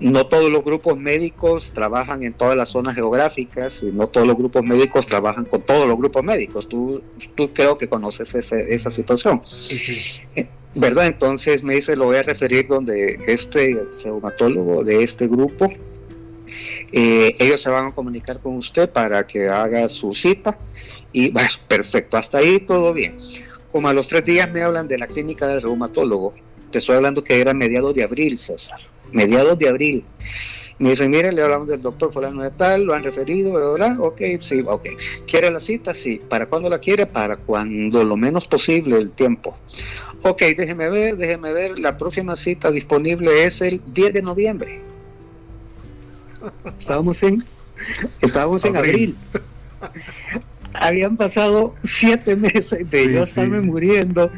no 0.00 0.26
todos 0.26 0.50
los 0.50 0.64
grupos 0.64 0.98
médicos 0.98 1.72
trabajan 1.74 2.22
en 2.22 2.32
todas 2.32 2.56
las 2.56 2.70
zonas 2.70 2.94
geográficas 2.94 3.82
y 3.82 3.86
no 3.86 4.06
todos 4.06 4.26
los 4.26 4.36
grupos 4.36 4.62
médicos 4.62 5.06
trabajan 5.06 5.44
con 5.44 5.60
todos 5.60 5.86
los 5.86 5.96
grupos 5.98 6.24
médicos. 6.24 6.68
Tú, 6.68 7.02
tú 7.34 7.52
creo 7.52 7.76
que 7.76 7.88
conoces 7.88 8.34
esa 8.34 8.90
situación. 8.90 9.42
¿verdad? 10.74 11.06
Entonces 11.06 11.62
me 11.62 11.74
dice, 11.74 11.96
lo 11.96 12.06
voy 12.06 12.16
a 12.16 12.22
referir 12.22 12.66
donde 12.68 13.18
este 13.26 13.78
reumatólogo 14.02 14.84
de 14.84 15.02
este 15.02 15.26
grupo, 15.26 15.70
eh, 16.92 17.36
ellos 17.38 17.60
se 17.60 17.70
van 17.70 17.88
a 17.88 17.94
comunicar 17.94 18.40
con 18.40 18.56
usted 18.56 18.90
para 18.90 19.26
que 19.26 19.48
haga 19.48 19.88
su 19.88 20.12
cita 20.12 20.58
y 21.12 21.30
bueno, 21.30 21.48
perfecto, 21.66 22.16
hasta 22.16 22.38
ahí 22.38 22.60
todo 22.60 22.92
bien. 22.92 23.16
Como 23.72 23.88
a 23.88 23.94
los 23.94 24.08
tres 24.08 24.24
días 24.24 24.50
me 24.50 24.62
hablan 24.62 24.88
de 24.88 24.98
la 24.98 25.06
clínica 25.06 25.46
del 25.46 25.62
reumatólogo, 25.62 26.34
te 26.70 26.78
estoy 26.78 26.96
hablando 26.96 27.22
que 27.22 27.40
era 27.40 27.52
mediados 27.52 27.94
de 27.94 28.04
abril, 28.04 28.38
César, 28.38 28.80
mediados 29.12 29.58
de 29.58 29.68
abril. 29.68 30.04
Me 30.80 30.90
dicen, 30.90 31.10
mire, 31.10 31.30
le 31.30 31.42
hablamos 31.42 31.68
del 31.68 31.82
doctor 31.82 32.10
fulano 32.10 32.42
de 32.42 32.50
tal, 32.52 32.84
lo 32.84 32.94
han 32.94 33.02
referido, 33.02 33.52
¿verdad? 33.52 34.00
Ok, 34.00 34.22
sí, 34.40 34.62
ok. 34.66 34.86
¿Quiere 35.26 35.50
la 35.50 35.60
cita? 35.60 35.94
Sí. 35.94 36.22
¿Para 36.26 36.46
cuándo 36.46 36.70
la 36.70 36.78
quiere? 36.78 37.04
Para 37.04 37.36
cuando 37.36 38.02
lo 38.02 38.16
menos 38.16 38.48
posible 38.48 38.96
el 38.96 39.10
tiempo. 39.10 39.58
Ok, 40.22 40.40
déjeme 40.56 40.88
ver, 40.88 41.18
déjeme 41.18 41.52
ver. 41.52 41.78
La 41.78 41.98
próxima 41.98 42.34
cita 42.34 42.70
disponible 42.70 43.44
es 43.44 43.60
el 43.60 43.82
10 43.92 44.14
de 44.14 44.22
noviembre. 44.22 44.80
Estábamos 46.78 47.22
en, 47.22 47.44
estábamos 48.22 48.64
en 48.64 48.76
abril. 48.76 49.16
Habían 50.72 51.18
pasado 51.18 51.74
siete 51.82 52.36
meses 52.36 52.90
de 52.90 53.12
yo 53.12 53.24
estarme 53.24 53.60
muriendo 53.60 54.30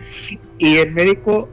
y 0.58 0.78
el 0.78 0.90
médico 0.90 1.48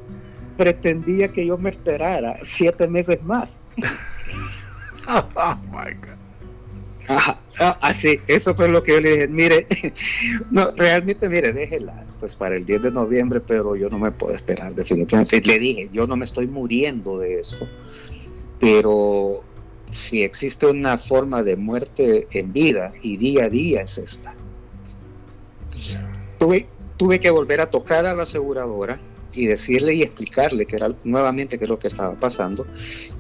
pretendía 0.60 1.32
que 1.32 1.46
yo 1.46 1.58
me 1.58 1.70
esperara 1.70 2.36
siete 2.44 2.90
meses 2.90 3.24
más. 3.24 3.60
oh 5.08 5.56
my 5.72 5.94
God. 5.94 7.38
así, 7.80 8.20
eso 8.28 8.54
fue 8.54 8.68
lo 8.68 8.84
que 8.84 8.92
yo 8.92 9.00
le 9.00 9.10
dije. 9.10 9.28
Mire, 9.30 9.66
no, 10.52 10.72
realmente, 10.76 11.30
mire, 11.30 11.54
déjela, 11.54 12.06
pues 12.20 12.36
para 12.36 12.58
el 12.58 12.66
10 12.66 12.82
de 12.82 12.92
noviembre, 12.92 13.40
pero 13.40 13.78
yo 13.78 13.90
no 13.90 14.00
me 14.00 14.12
puedo 14.12 14.36
esperar, 14.36 14.76
definitivamente. 14.76 15.42
Le 15.46 15.60
dije, 15.60 15.90
yo 15.94 16.06
no 16.08 16.18
me 16.18 16.26
estoy 16.26 16.48
muriendo 16.48 17.18
de 17.20 17.40
esto, 17.40 17.66
pero 18.60 19.42
si 19.92 20.24
existe 20.24 20.66
una 20.66 20.98
forma 20.98 21.42
de 21.42 21.56
muerte 21.56 22.28
en 22.34 22.52
vida 22.52 22.92
y 23.02 23.16
día 23.16 23.46
a 23.46 23.50
día 23.50 23.82
es 23.84 23.98
esta. 23.98 24.34
Tuve, 26.38 26.68
tuve 26.98 27.22
que 27.22 27.30
volver 27.30 27.62
a 27.62 27.70
tocar 27.70 28.06
a 28.06 28.14
la 28.14 28.24
aseguradora 28.24 29.00
y 29.34 29.46
decirle 29.46 29.94
y 29.94 30.04
explicarle 30.04 30.66
que 30.66 30.76
era 30.76 30.92
nuevamente 31.04 31.58
qué 31.58 31.66
es 31.66 31.70
lo 31.70 31.80
que 31.80 31.88
estaba 31.88 32.16
pasando, 32.20 32.66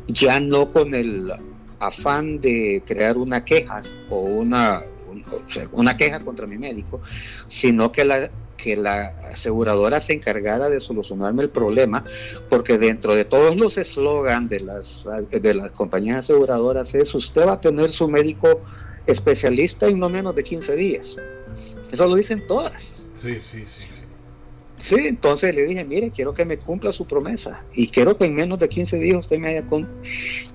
ya 0.08 0.40
no 0.40 0.72
con 0.72 0.94
el 0.94 1.32
afán 1.80 2.40
de 2.42 2.84
crear 2.86 3.18
una 3.18 3.44
queja 3.44 3.82
o 4.10 4.22
una, 4.22 4.82
una 5.72 5.96
queja 5.96 6.20
contra 6.20 6.46
mi 6.48 6.58
médico, 6.58 7.02
sino 7.48 7.92
que 7.92 8.04
la, 8.06 8.30
que 8.58 8.76
la 8.76 9.08
aseguradora 9.32 10.00
se 10.02 10.14
encargara 10.14 10.70
de 10.70 10.80
solucionarme 10.80 11.44
el 11.44 11.50
problema, 11.50 12.04
porque 12.50 12.78
dentro 12.78 13.16
de 13.16 13.26
todos 13.26 13.56
los 13.56 13.78
eslogans 13.78 14.50
de 14.50 14.60
las, 14.60 15.04
de 15.32 15.54
las 15.54 15.72
compañías 15.72 16.18
aseguradoras 16.18 16.94
es 16.96 17.14
usted 17.16 17.48
va 17.48 17.54
a 17.54 17.62
tener 17.62 17.90
su 17.90 18.08
médico 18.10 18.62
especialista 19.06 19.88
en 19.88 20.00
no 20.00 20.10
menos 20.10 20.36
de 20.36 20.44
15 20.44 20.76
días. 20.76 21.16
Eso 21.92 22.08
lo 22.08 22.16
dicen 22.16 22.46
todas. 22.48 22.96
Sí, 23.16 23.40
sí, 23.40 23.66
sí. 23.66 23.86
Sí, 24.80 24.96
entonces 25.08 25.54
le 25.54 25.66
dije, 25.66 25.84
mire, 25.84 26.10
quiero 26.10 26.34
que 26.34 26.46
me 26.46 26.58
cumpla 26.58 26.94
su 26.94 27.06
promesa 27.06 27.66
y 27.74 27.88
quiero 27.88 28.18
que 28.18 28.26
en 28.26 28.34
menos 28.34 28.60
de 28.60 28.70
15 28.70 28.98
días 28.98 29.18
usted 29.18 29.38
me 29.38 29.50
haya... 29.50 29.68
Con... 29.68 29.90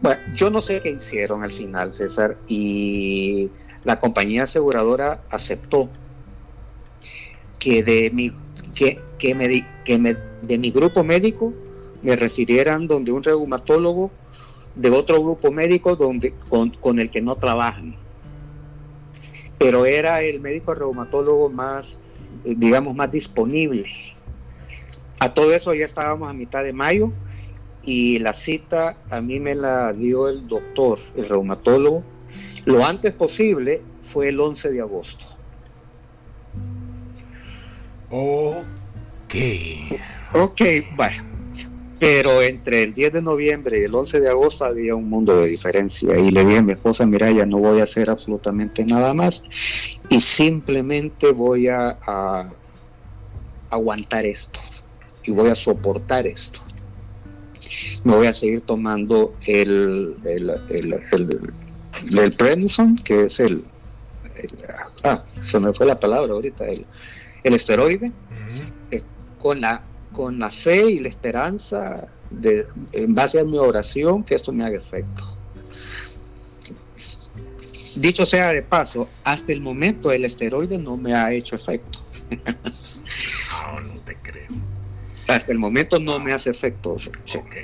Bueno, 0.01 0.19
yo 0.35 0.49
no 0.49 0.63
sé 0.63 0.81
qué 0.81 0.93
hicieron 0.93 1.45
al 1.45 1.53
final, 1.53 1.93
César, 1.93 2.39
y 2.49 3.51
la 3.85 3.99
compañía 3.99 4.45
aseguradora 4.45 5.23
aceptó 5.31 5.91
que 7.59 7.83
de 7.83 8.11
mi, 8.15 8.33
que, 8.75 8.99
que 9.19 9.35
me, 9.35 9.67
que 9.85 9.99
me, 9.99 10.17
de 10.41 10.57
mi 10.57 10.71
grupo 10.71 11.05
médico 11.05 11.53
me 12.01 12.17
refirieran 12.17 12.87
donde 12.87 13.13
un 13.13 13.23
reumatólogo 13.23 14.11
de 14.75 14.89
otro 14.89 15.23
grupo 15.23 15.51
médico 15.51 15.97
donde, 15.97 16.33
con, 16.33 16.71
con 16.71 16.99
el 16.99 17.11
que 17.11 17.21
no 17.21 17.37
trabajan. 17.37 17.95
Pero 19.59 19.85
era 19.85 20.23
el 20.23 20.41
médico 20.41 20.75
reumatólogo 20.75 21.51
más 21.51 22.01
digamos, 22.45 22.95
más 22.95 23.11
disponible. 23.11 23.87
A 25.21 25.33
todo 25.33 25.55
eso 25.55 25.75
ya 25.75 25.85
estábamos 25.85 26.29
a 26.29 26.33
mitad 26.33 26.65
de 26.65 26.73
mayo 26.73 27.13
y 27.83 28.19
la 28.19 28.33
cita 28.33 28.97
a 29.11 29.21
mí 29.21 29.41
me 29.41 29.55
la 29.55 29.93
dio 29.93 30.29
el 30.29 30.49
doctor, 30.49 30.99
el 31.17 31.29
reumatólogo, 31.29 32.03
lo 32.65 32.85
antes 32.85 33.13
posible 33.13 33.83
fue 34.03 34.29
el 34.29 34.41
11 34.41 34.71
de 34.71 34.81
agosto. 34.81 35.27
Ok. 38.11 39.35
Ok, 40.35 40.61
bueno. 40.97 41.35
Pero 41.99 42.43
entre 42.43 42.83
el 42.83 42.93
10 42.93 43.13
de 43.15 43.23
noviembre 43.23 43.81
y 43.81 43.85
el 43.85 43.95
11 43.95 44.21
de 44.21 44.29
agosto 44.29 44.65
había 44.65 44.95
un 44.95 45.09
mundo 45.09 45.41
de 45.41 45.49
diferencia. 45.49 46.19
Y 46.19 46.31
le 46.31 46.45
dije 46.45 46.59
a 46.59 46.63
mi 46.63 46.73
esposa, 46.73 47.07
mira, 47.07 47.31
ya 47.31 47.47
no 47.47 47.59
voy 47.59 47.81
a 47.81 47.85
hacer 47.85 48.11
absolutamente 48.11 48.85
nada 48.85 49.15
más. 49.15 49.43
Y 50.11 50.21
simplemente 50.21 51.33
voy 51.33 51.69
a, 51.69 52.51
aguantar 53.71 54.27
esto. 54.27 54.61
Y 55.25 55.33
voy 55.33 55.51
a 55.51 55.55
soportar 55.55 56.27
esto. 56.27 56.61
Me 58.05 58.15
voy 58.15 58.27
a 58.27 58.33
seguir 58.33 58.61
tomando 58.61 59.35
el, 59.47 60.17
el, 60.25 60.51
el, 60.69 61.01
el, 62.19 62.33
Prednison, 62.33 62.97
que 62.97 63.25
es 63.25 63.41
el, 63.41 63.65
Ah, 65.05 65.23
se 65.27 65.61
me 65.61 65.73
fue 65.73 65.87
la 65.87 65.99
palabra 65.99 66.33
ahorita. 66.33 66.67
El, 66.67 66.87
el 67.43 67.55
esteroide. 67.55 68.13
Eh, 68.91 69.03
con 69.39 69.61
la 69.61 69.83
con 70.13 70.39
la 70.39 70.51
fe 70.51 70.91
y 70.93 71.01
la 71.01 71.09
esperanza 71.09 72.07
de, 72.31 72.65
en 72.93 73.15
base 73.15 73.41
a 73.41 73.45
mi 73.45 73.59
oración 73.59 74.23
que 74.23 74.37
esto 74.37 74.53
me 74.53 74.65
haga 74.65 74.77
efecto. 74.77 75.37
Dicho 77.97 78.25
sea 78.25 78.51
de 78.53 78.63
paso, 78.63 79.09
hasta 79.25 79.53
el 79.53 79.61
momento 79.61 80.13
el 80.13 80.25
esteroide 80.25 80.79
no 80.79 80.97
me 80.97 81.15
ha 81.15 81.33
hecho 81.33 81.57
efecto. 81.57 81.99
no, 83.51 83.81
no 83.81 84.01
te 84.03 84.17
creo. 84.23 84.53
Hasta 85.29 85.53
el 85.53 85.59
momento 85.59 85.99
no 85.99 86.19
me 86.21 86.33
hace 86.33 86.51
efecto. 86.51 86.93
Ok, 86.93 87.57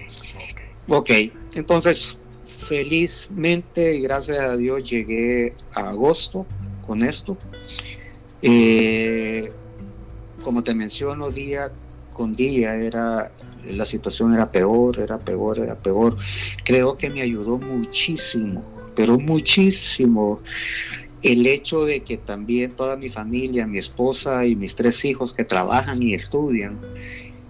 ok. 0.89 1.11
entonces 1.55 2.17
felizmente 2.45 3.97
y 3.97 4.03
gracias 4.03 4.39
a 4.39 4.57
Dios 4.57 4.89
llegué 4.89 5.55
a 5.75 5.91
agosto 5.91 6.47
con 6.87 7.03
esto. 7.03 7.37
Eh, 8.43 9.51
como 10.43 10.63
te 10.63 10.75
menciono, 10.75 11.31
día 11.31 11.71
con 12.13 12.35
día 12.35 12.75
era 12.75 13.31
la 13.67 13.85
situación 13.85 14.35
era 14.35 14.51
peor, 14.51 14.99
era 14.99 15.19
peor, 15.19 15.59
era 15.59 15.77
peor. 15.77 16.17
Creo 16.65 16.97
que 16.97 17.11
me 17.11 17.23
ayudó 17.23 17.59
muchísimo, 17.59 18.65
pero 18.95 19.19
muchísimo 19.19 20.41
el 21.23 21.47
hecho 21.47 21.85
de 21.85 22.03
que 22.03 22.17
también 22.17 22.73
toda 22.73 22.97
mi 22.97 23.11
familia, 23.11 23.67
mi 23.67 23.79
esposa 23.79 24.47
y 24.47 24.57
mis 24.57 24.75
tres 24.75 25.05
hijos 25.05 25.35
que 25.35 25.45
trabajan 25.45 26.03
y 26.03 26.15
estudian, 26.15 26.81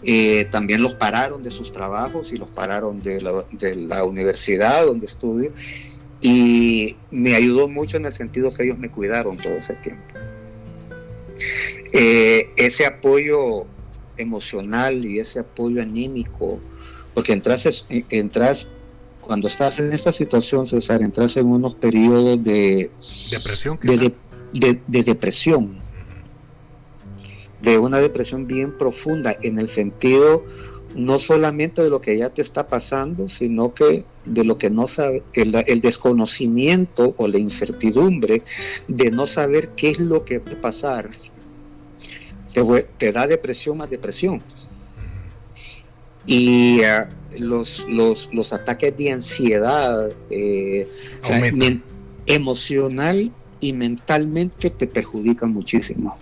eh, 0.03 0.47
también 0.51 0.83
los 0.83 0.95
pararon 0.95 1.43
de 1.43 1.51
sus 1.51 1.73
trabajos 1.73 2.33
y 2.33 2.37
los 2.37 2.51
pararon 2.51 3.03
de 3.03 3.21
la, 3.21 3.45
de 3.53 3.75
la 3.75 4.05
universidad 4.05 4.87
donde 4.87 5.07
estudio 5.07 5.53
y 6.21 6.97
me 7.11 7.35
ayudó 7.35 7.69
mucho 7.69 7.97
en 7.97 8.07
el 8.07 8.13
sentido 8.13 8.51
que 8.51 8.65
ellos 8.65 8.79
me 8.79 8.91
cuidaron 8.91 9.37
todo 9.37 9.55
ese 9.55 9.75
tiempo. 9.75 10.03
Eh, 11.93 12.51
ese 12.57 12.87
apoyo 12.87 13.65
emocional 14.17 15.05
y 15.05 15.19
ese 15.19 15.41
apoyo 15.41 15.81
anímico, 15.81 16.61
porque 17.15 17.33
entras, 17.33 17.87
entras 18.11 18.69
cuando 19.21 19.49
estás 19.49 19.79
en 19.79 19.93
esta 19.93 20.13
situación, 20.13 20.67
César, 20.67 21.03
entras 21.03 21.37
en 21.37 21.47
unos 21.47 21.75
periodos 21.75 22.43
de 22.45 22.91
depresión, 23.31 23.79
de, 24.53 24.81
depresión, 24.87 25.80
de 27.63 27.79
una 27.79 27.99
depresión 27.99 28.47
bien 28.47 28.77
profunda, 28.77 29.37
en 29.43 29.59
el 29.59 29.69
sentido 29.69 30.45
no 30.95 31.19
solamente 31.19 31.83
de 31.83 31.91
lo 31.91 32.01
que 32.01 32.19
ya 32.19 32.31
te 32.31 32.43
está 32.43 32.67
pasando, 32.67 33.29
sino 33.29 33.73
que 33.73 34.05
de 34.25 34.45
lo 34.45 34.57
que 34.57 34.71
no 34.71 34.89
sabe, 34.89 35.23
el, 35.35 35.55
el 35.67 35.81
desconocimiento 35.81 37.15
o 37.17 37.29
la 37.29 37.39
incertidumbre 37.39 38.43
de 38.89 39.11
no 39.11 39.27
saber 39.27 39.71
qué 39.77 39.91
es 39.91 39.99
lo 40.01 40.25
que 40.25 40.39
va 40.41 40.53
a 40.53 40.61
pasar, 40.61 41.11
te, 42.99 43.13
da 43.13 43.27
depresión 43.27 43.79
más 43.79 43.91
depresión. 43.91 44.43
Y 46.27 46.83
ah, 46.83 47.09
los, 47.39 47.87
los, 47.89 48.29
los, 48.33 48.53
ataques 48.53 48.97
de 48.97 49.13
ansiedad 49.13 50.11
eh, 50.29 50.89
emocional 52.27 53.33
y 53.61 53.73
mentalmente 53.73 54.71
te 54.71 54.87
perjudican 54.87 55.53
muchísimo. 55.53 56.19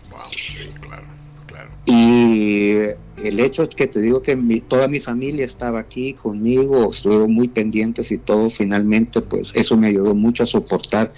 Y 1.90 2.74
el 3.16 3.40
hecho 3.40 3.62
es 3.62 3.70
que 3.70 3.86
te 3.86 4.00
digo 4.00 4.20
que 4.20 4.36
toda 4.68 4.88
mi 4.88 5.00
familia 5.00 5.46
estaba 5.46 5.78
aquí 5.80 6.12
conmigo, 6.12 6.90
estuvieron 6.90 7.32
muy 7.32 7.48
pendientes 7.48 8.12
y 8.12 8.18
todo, 8.18 8.50
finalmente 8.50 9.22
pues 9.22 9.52
eso 9.54 9.74
me 9.78 9.86
ayudó 9.86 10.14
mucho 10.14 10.42
a 10.42 10.46
soportar 10.46 11.14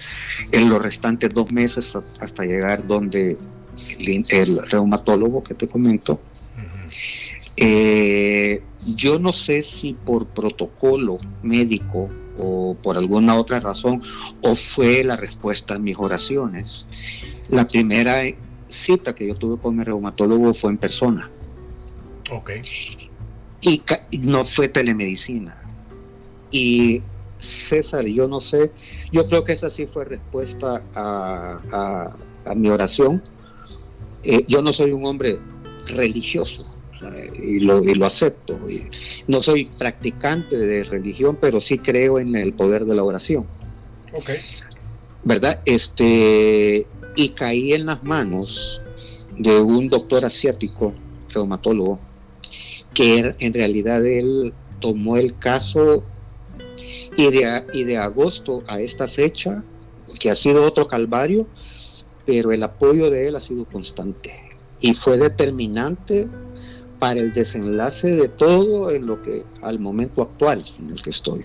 en 0.53 0.69
los 0.71 0.81
restantes 0.81 1.31
dos 1.35 1.51
meses 1.51 1.99
hasta 2.21 2.45
llegar 2.45 2.87
donde 2.87 3.37
el, 3.99 4.61
reumatólogo 4.69 5.43
que 5.43 5.55
te 5.55 5.67
comento, 5.67 6.21
Eh, 7.57 8.63
yo 8.97 9.19
no 9.19 9.33
sé 9.33 9.61
si 9.63 9.93
por 9.93 10.27
protocolo 10.29 11.19
médico 11.43 12.09
o 12.39 12.77
por 12.81 12.97
alguna 12.97 13.35
otra 13.35 13.61
razón, 13.61 14.01
o 14.41 14.55
fue 14.55 15.05
la 15.05 15.17
respuesta 15.17 15.75
a 15.75 15.79
mis 15.79 15.99
oraciones. 15.99 16.87
La 17.49 17.67
primera 17.67 18.23
cita 18.71 19.15
que 19.15 19.27
yo 19.27 19.35
tuve 19.35 19.61
con 19.61 19.77
mi 19.77 19.85
reumatólogo 19.85 20.55
fue 20.55 20.71
en 20.71 20.79
persona. 20.79 21.31
Ok. 22.31 22.51
Y 23.61 23.83
no 24.19 24.45
fue 24.45 24.69
telemedicina. 24.69 25.57
Y 26.51 27.03
César, 27.39 28.05
yo 28.05 28.29
no 28.29 28.41
sé, 28.41 28.71
yo 29.13 29.25
creo 29.27 29.45
que 29.45 29.53
esa 29.53 29.71
sí 29.71 29.87
fue 29.87 30.05
respuesta 30.05 30.83
a, 30.95 32.15
mi 32.55 32.69
oración. 32.69 33.23
Eh, 34.23 34.45
yo 34.47 34.63
no 34.63 34.73
soy 34.73 34.93
un 34.93 35.07
hombre 35.07 35.39
religioso, 35.97 36.77
y 37.35 37.61
lo, 37.61 37.83
y 37.83 37.95
lo 37.95 38.07
acepto. 38.07 38.59
no 39.27 39.41
soy 39.41 39.69
practicante 39.79 40.59
de 40.59 40.85
religión, 40.85 41.39
pero 41.41 41.61
sí 41.61 41.79
creo 41.79 42.19
en 42.19 42.37
el 42.37 42.53
poder 42.53 42.85
de 42.85 42.95
la 42.95 43.03
oración. 43.03 43.47
Ok. 44.13 44.31
¿Verdad? 45.25 45.61
Este, 45.65 46.87
y 47.21 47.29
caí 47.31 47.75
en 47.75 47.85
las 47.85 48.03
manos 48.03 48.81
de 49.37 49.61
un 49.61 49.91
doctor 49.91 50.25
asiático, 50.25 50.95
reumatólogo, 51.29 52.01
que 52.95 53.35
en 53.39 53.53
realidad 53.53 54.05
él 54.07 54.55
tomó 54.81 55.19
el 55.19 55.39
caso 55.39 56.03
y 57.19 57.31
de, 57.31 57.63
y 57.75 57.85
de 57.85 57.99
agosto 57.99 58.63
a 58.69 58.81
esta 58.81 59.07
fecha, 59.07 59.63
que 60.19 60.31
ha 60.31 60.35
sido 60.35 60.65
otro 60.65 60.89
calvario, 60.89 61.47
pero 62.25 62.53
el 62.53 62.63
apoyo 62.63 63.11
de 63.11 63.29
él 63.29 63.37
ha 63.37 63.41
sido 63.41 63.67
constante 63.67 64.35
y 64.81 64.95
fue 64.95 65.19
determinante 65.19 66.27
para 66.99 67.21
el 67.21 67.35
desenlace 67.35 68.17
de 68.17 68.29
todo 68.29 68.91
en 68.91 69.05
lo 69.05 69.21
que 69.21 69.45
al 69.61 69.79
momento 69.79 70.23
actual 70.23 70.65
en 70.79 70.89
el 70.89 71.03
que 71.03 71.11
estoy. 71.11 71.45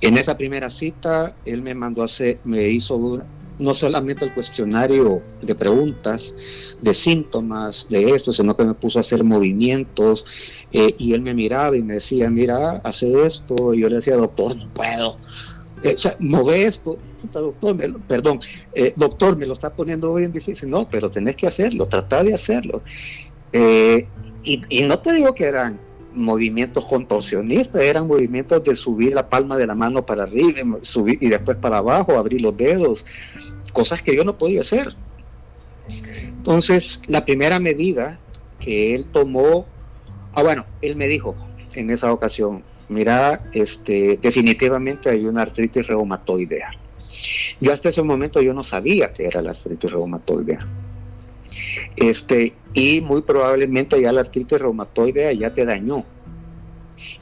En 0.00 0.18
esa 0.18 0.36
primera 0.36 0.70
cita, 0.70 1.36
él 1.44 1.62
me 1.62 1.74
mandó 1.74 2.02
a 2.02 2.06
hacer, 2.06 2.40
me 2.44 2.68
hizo 2.68 3.22
no 3.58 3.74
solamente 3.74 4.24
el 4.24 4.34
cuestionario 4.34 5.22
de 5.42 5.54
preguntas, 5.54 6.34
de 6.80 6.94
síntomas, 6.94 7.86
de 7.90 8.02
esto, 8.10 8.32
sino 8.32 8.56
que 8.56 8.64
me 8.64 8.74
puso 8.74 8.98
a 8.98 9.00
hacer 9.00 9.24
movimientos 9.24 10.24
eh, 10.72 10.94
y 10.98 11.12
él 11.14 11.22
me 11.22 11.34
miraba 11.34 11.76
y 11.76 11.82
me 11.82 11.94
decía, 11.94 12.30
mira, 12.30 12.80
hace 12.84 13.26
esto, 13.26 13.74
y 13.74 13.80
yo 13.80 13.88
le 13.88 13.96
decía, 13.96 14.16
doctor, 14.16 14.56
no 14.56 14.68
puedo. 14.68 15.16
Eh, 15.82 15.94
o 15.94 15.98
sea, 15.98 16.16
move 16.18 16.64
esto, 16.64 16.98
doctor, 17.32 17.76
perdón, 18.08 18.40
eh, 18.74 18.92
doctor, 18.96 19.36
me 19.36 19.46
lo 19.46 19.52
está 19.52 19.72
poniendo 19.74 20.14
bien 20.14 20.32
difícil. 20.32 20.70
No, 20.70 20.88
pero 20.88 21.10
tenés 21.10 21.36
que 21.36 21.46
hacerlo, 21.46 21.86
trata 21.86 22.22
de 22.22 22.34
hacerlo. 22.34 22.82
Eh, 23.52 24.06
y, 24.44 24.82
no 24.84 24.98
te 24.98 25.12
digo 25.12 25.34
que 25.34 25.44
eran 25.44 25.78
movimientos 26.18 26.84
contorsionistas, 26.84 27.82
eran 27.82 28.06
movimientos 28.06 28.62
de 28.64 28.76
subir 28.76 29.14
la 29.14 29.28
palma 29.28 29.56
de 29.56 29.66
la 29.66 29.74
mano 29.74 30.04
para 30.04 30.24
arriba, 30.24 30.60
subir 30.82 31.18
y 31.20 31.28
después 31.28 31.56
para 31.56 31.78
abajo, 31.78 32.18
abrir 32.18 32.42
los 32.42 32.56
dedos, 32.56 33.06
cosas 33.72 34.02
que 34.02 34.14
yo 34.14 34.24
no 34.24 34.36
podía 34.36 34.60
hacer. 34.60 34.94
Entonces, 35.88 37.00
la 37.06 37.24
primera 37.24 37.58
medida 37.58 38.18
que 38.58 38.94
él 38.94 39.06
tomó, 39.06 39.66
ah 40.34 40.42
bueno, 40.42 40.66
él 40.82 40.96
me 40.96 41.06
dijo 41.06 41.34
en 41.74 41.90
esa 41.90 42.12
ocasión, 42.12 42.62
mira, 42.88 43.44
este, 43.52 44.18
definitivamente 44.20 45.10
hay 45.10 45.24
una 45.24 45.42
artritis 45.42 45.86
reumatoidea. 45.86 46.70
Yo 47.60 47.72
hasta 47.72 47.88
ese 47.88 48.02
momento 48.02 48.40
yo 48.40 48.54
no 48.54 48.64
sabía 48.64 49.12
que 49.12 49.26
era 49.26 49.42
la 49.42 49.50
artritis 49.50 49.90
reumatoidea. 49.90 50.66
Este, 51.96 52.54
y 52.74 53.00
muy 53.00 53.22
probablemente 53.22 54.00
ya 54.00 54.12
la 54.12 54.20
artritis 54.20 54.58
reumatoide 54.58 55.36
ya 55.36 55.52
te 55.52 55.64
dañó. 55.64 56.04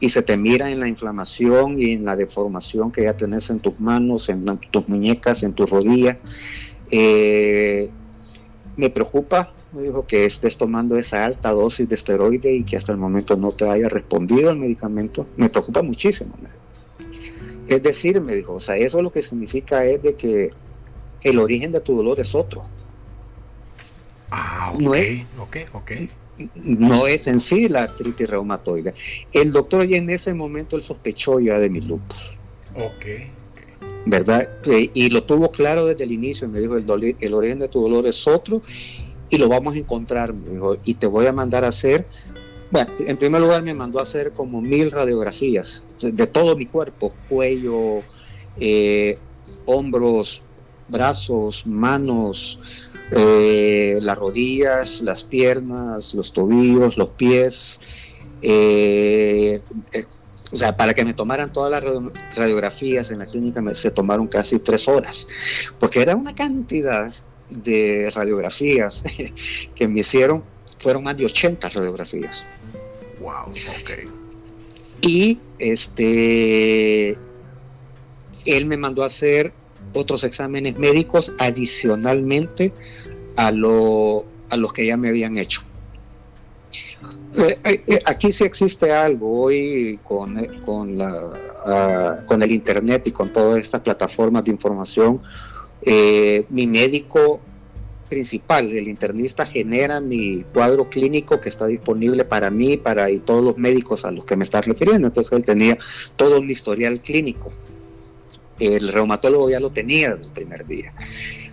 Y 0.01 0.09
se 0.09 0.23
te 0.23 0.37
mira 0.37 0.71
en 0.71 0.81
la 0.81 0.89
inflamación 0.89 1.81
y 1.81 1.93
en 1.93 2.05
la 2.05 2.17
deformación 2.17 2.91
que 2.91 3.05
ya 3.05 3.17
tenés 3.17 3.51
en 3.51 3.61
tus 3.61 3.79
manos, 3.79 4.29
en 4.29 4.45
tus 4.71 4.89
muñecas, 4.89 5.43
en 5.43 5.53
tus 5.53 5.71
rodillas. 5.71 6.17
Eh, 6.91 7.91
me 8.77 8.91
preocupa, 8.91 9.53
me 9.73 9.83
dijo, 9.83 10.07
que 10.07 10.25
estés 10.25 10.57
tomando 10.57 10.97
esa 10.97 11.25
alta 11.25 11.53
dosis 11.53 11.89
de 11.89 11.95
esteroide 11.95 12.55
y 12.55 12.65
que 12.65 12.77
hasta 12.77 12.93
el 12.93 12.99
momento 12.99 13.37
no 13.37 13.53
te 13.53 13.69
haya 13.69 13.89
respondido 13.89 14.51
el 14.51 14.59
medicamento. 14.59 15.27
Me 15.37 15.49
preocupa 15.49 15.83
muchísimo. 15.83 16.35
Es 17.69 17.83
decir, 17.83 18.21
me 18.21 18.37
dijo, 18.37 18.55
o 18.55 18.61
sea, 18.61 18.77
eso 18.77 19.03
lo 19.03 19.11
que 19.11 19.23
significa 19.23 19.85
es 19.85 20.03
de 20.03 20.15
que 20.15 20.53
el 21.23 21.39
origen 21.39 21.73
de 21.73 21.81
tu 21.81 21.97
dolor 21.97 22.21
es 22.21 22.35
otro. 22.35 22.63
Ah, 24.31 24.73
no 24.79 24.95
es, 24.95 25.25
No 26.57 27.07
es 27.07 27.27
en 27.27 27.39
sí 27.39 27.69
la 27.69 27.85
artritis 27.85 28.29
reumatoide. 28.29 28.95
El 29.33 29.53
doctor 29.53 29.87
ya 29.87 29.97
en 29.97 30.11
ese 30.11 30.35
momento 30.35 30.77
él 30.77 30.83
sospechó 30.83 31.41
ya 31.41 31.59
de 31.59 31.71
mi 31.71 31.81
lupus. 31.81 32.35
Ok. 32.75 33.07
¿Verdad? 34.05 34.49
Y 34.95 35.09
lo 35.11 35.25
tuvo 35.25 35.51
claro 35.51 35.87
desde 35.87 36.05
el 36.05 36.13
inicio. 36.13 36.49
Me 36.49 36.61
dijo, 36.61 36.77
el, 36.77 37.17
el 37.21 37.35
origen 37.35 37.59
de 37.59 37.69
tu 37.69 37.81
dolor 37.83 38.07
es 38.07 38.27
otro 38.29 38.63
y 39.29 39.39
lo 39.39 39.49
vamos 39.49 39.75
a 39.75 39.79
encontrar. 39.79 40.35
y 40.85 40.95
te 40.95 41.07
voy 41.07 41.27
a 41.27 41.33
mandar 41.33 41.65
a 41.65 41.69
hacer 41.69 42.07
bueno, 42.71 42.91
en 42.99 43.17
primer 43.17 43.41
lugar 43.41 43.63
me 43.63 43.75
mandó 43.75 44.01
a 44.01 44.03
hacer 44.03 44.33
como 44.33 44.61
mil 44.61 44.91
radiografías 44.91 45.85
de 46.01 46.27
todo 46.27 46.57
mi 46.57 46.67
cuerpo, 46.67 47.13
cuello, 47.29 48.03
eh, 48.59 49.19
hombros, 49.67 50.43
brazos, 50.89 51.65
manos, 51.67 52.59
eh, 53.13 53.99
las 54.01 54.19
rodillas, 54.19 55.01
las 55.03 55.25
piernas, 55.25 56.15
los 56.15 56.33
tobillos, 56.33 56.97
los 56.97 57.11
pies. 57.11 57.81
Eh, 58.43 59.61
eh, 59.93 60.05
o 60.53 60.57
sea, 60.57 60.77
para 60.77 60.95
que 60.95 61.05
me 61.05 61.15
tomaran 61.15 61.53
todas 61.53 61.71
las 61.71 61.83
radiografías 62.37 63.11
en 63.11 63.19
la 63.19 63.27
clínica 63.27 63.61
me, 63.61 63.75
se 63.75 63.91
tomaron 63.91 64.29
casi 64.29 64.59
tres 64.59 64.87
horas, 64.87 65.27
porque 65.81 66.03
era 66.03 66.15
una 66.15 66.35
cantidad 66.35 67.13
de 67.51 68.11
radiografías 68.15 69.03
que 69.75 69.89
me 69.89 70.01
hicieron, 70.01 70.45
fueron 70.79 71.05
más 71.05 71.17
de 71.17 71.25
80 71.27 71.69
radiografías. 71.71 72.45
Wow, 73.21 73.49
ok. 73.49 73.91
Y 75.03 75.39
este, 75.59 77.19
él 78.47 78.67
me 78.67 78.77
mandó 78.77 79.03
a 79.03 79.07
hacer 79.07 79.53
otros 79.97 80.25
exámenes 80.25 80.79
médicos 80.79 81.33
adicionalmente 81.39 82.73
a, 83.37 83.51
lo, 83.51 84.25
a 84.51 84.57
los 84.57 84.73
que 84.73 84.87
ya 84.87 84.97
me 84.97 85.09
habían 85.09 85.39
hecho. 85.39 85.63
Eh, 87.39 87.59
eh, 87.65 87.85
eh, 87.87 88.01
aquí 88.07 88.33
sí 88.33 88.45
existe 88.45 88.93
algo 88.93 89.43
hoy 89.43 89.99
con, 90.03 90.43
con, 90.65 90.97
la, 90.97 91.15
ah, 91.67 92.19
con 92.27 92.43
el 92.43 92.51
Internet 92.51 93.07
y 93.07 93.13
con 93.13 93.33
todas 93.33 93.59
estas 93.59 93.81
plataformas 93.81 94.45
de 94.45 94.51
información. 94.51 95.21
mi 96.51 96.67
médico 96.67 97.41
principal, 98.09 98.71
el 98.71 98.89
internista, 98.89 99.45
genera 99.45 100.01
mi 100.01 100.45
cuadro 100.55 100.89
clínico 100.89 101.41
que 101.41 101.49
está 101.49 101.67
disponible 101.67 102.25
para 102.25 102.51
mí 102.51 102.77
para 102.77 103.11
y 103.11 103.19
todos 103.19 103.45
los 103.45 103.59
médicos 103.59 104.05
a 104.05 104.11
los 104.11 104.25
que 104.25 104.37
me 104.37 104.45
está 104.45 104.63
refiriendo. 104.63 105.09
Entonces 105.09 105.33
él 105.33 105.45
tenía 105.45 105.77
todo 106.17 106.41
un 106.41 106.49
historial 106.49 107.01
clínico 107.01 107.53
el 108.59 108.89
reumatólogo 108.89 109.51
ya 109.51 109.61
lo 109.61 109.71
tenía 109.71 110.15
desde 110.15 110.29
el 110.29 110.33
primer 110.33 110.67
día. 110.67 110.93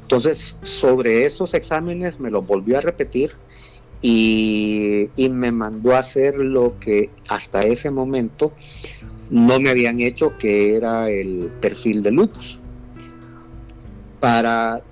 Entonces, 0.01 0.57
sobre 0.61 1.25
esos 1.25 1.53
exámenes 1.53 2.19
me 2.19 2.29
los 2.29 2.45
volvió 2.45 2.77
a 2.77 2.81
repetir 2.81 3.31
y, 4.01 5.09
me 5.17 5.51
mandó 5.51 5.95
a 5.95 5.99
hacer 5.99 6.35
lo 6.35 6.77
que 6.77 7.09
hasta 7.29 7.61
ese 7.61 7.89
momento 7.89 8.51
no 9.29 9.59
me 9.59 9.69
habían 9.69 10.01
hecho, 10.01 10.37
que 10.37 10.75
era 10.75 11.09
el 11.09 11.49
perfil 11.61 12.03
de 12.03 12.11
lupus. 12.11 12.59
Para 14.19 14.83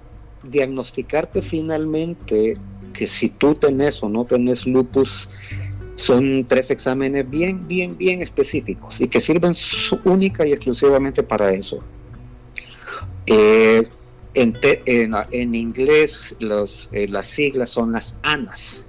diagnosticarte 0.43 1.41
finalmente 1.41 2.57
que 2.93 3.07
si 3.07 3.29
tú 3.29 3.55
tenés 3.55 4.01
o 4.01 4.09
no 4.09 4.25
tenés 4.25 4.65
lupus, 4.65 5.29
son 5.95 6.45
tres 6.47 6.71
exámenes 6.71 7.29
bien, 7.29 7.67
bien, 7.67 7.97
bien 7.97 8.21
específicos 8.21 9.01
y 9.01 9.07
que 9.07 9.21
sirven 9.21 9.53
única 10.05 10.47
y 10.47 10.53
exclusivamente 10.53 11.21
para 11.21 11.51
eso. 11.51 11.79
Eh, 13.25 13.83
en, 14.33 15.55
inglés 15.55 16.35
eh, 16.39 17.07
las 17.07 17.25
siglas 17.25 17.69
son 17.69 17.91
las 17.91 18.15
ANAS. 18.23 18.85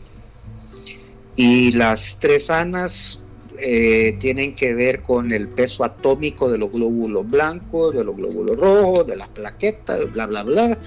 Y 1.35 1.72
las 1.72 2.18
tres 2.20 2.51
ANAS 2.51 3.18
eh, 3.59 4.16
tienen 4.18 4.55
que 4.55 4.74
ver 4.74 5.03
con 5.03 5.33
el 5.33 5.49
peso 5.49 5.85
atómico 5.85 6.51
de 6.51 6.59
los 6.59 6.70
glóbulos 6.70 7.28
blancos, 7.28 7.95
de 7.95 8.05
los 8.05 8.16
glóbulos 8.16 8.57
rojos, 8.57 9.07
de 9.07 9.16
las 9.16 9.28
plaquetas, 9.28 10.12
bla, 10.12 10.26
bla, 10.26 10.43
bla, 10.43 10.78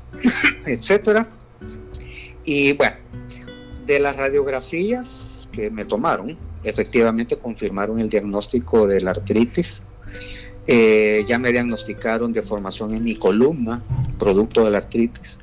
etcétera. 0.66 1.28
Y 2.44 2.72
bueno, 2.72 2.96
de 3.86 4.00
las 4.00 4.16
radiografías 4.16 5.48
que 5.52 5.70
me 5.70 5.84
tomaron, 5.84 6.36
efectivamente 6.64 7.36
confirmaron 7.36 7.98
el 7.98 8.08
diagnóstico 8.08 8.86
de 8.86 9.00
la 9.00 9.12
artritis 9.12 9.82
eh, 10.66 11.24
ya 11.26 11.38
me 11.38 11.50
diagnosticaron 11.52 12.32
deformación 12.32 12.94
en 12.94 13.02
mi 13.02 13.16
columna, 13.16 13.82
producto 14.18 14.64
de 14.64 14.70
la 14.70 14.78
artritis. 14.78 15.38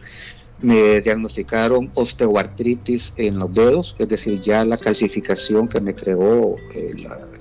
me 0.61 1.01
diagnosticaron 1.01 1.89
osteoartritis 1.95 3.13
en 3.17 3.39
los 3.39 3.53
dedos, 3.53 3.95
es 3.97 4.07
decir, 4.07 4.39
ya 4.41 4.65
la 4.65 4.77
calcificación 4.77 5.67
que 5.67 5.79
me 5.81 5.95
creó 5.95 6.55
eh, 6.75 6.93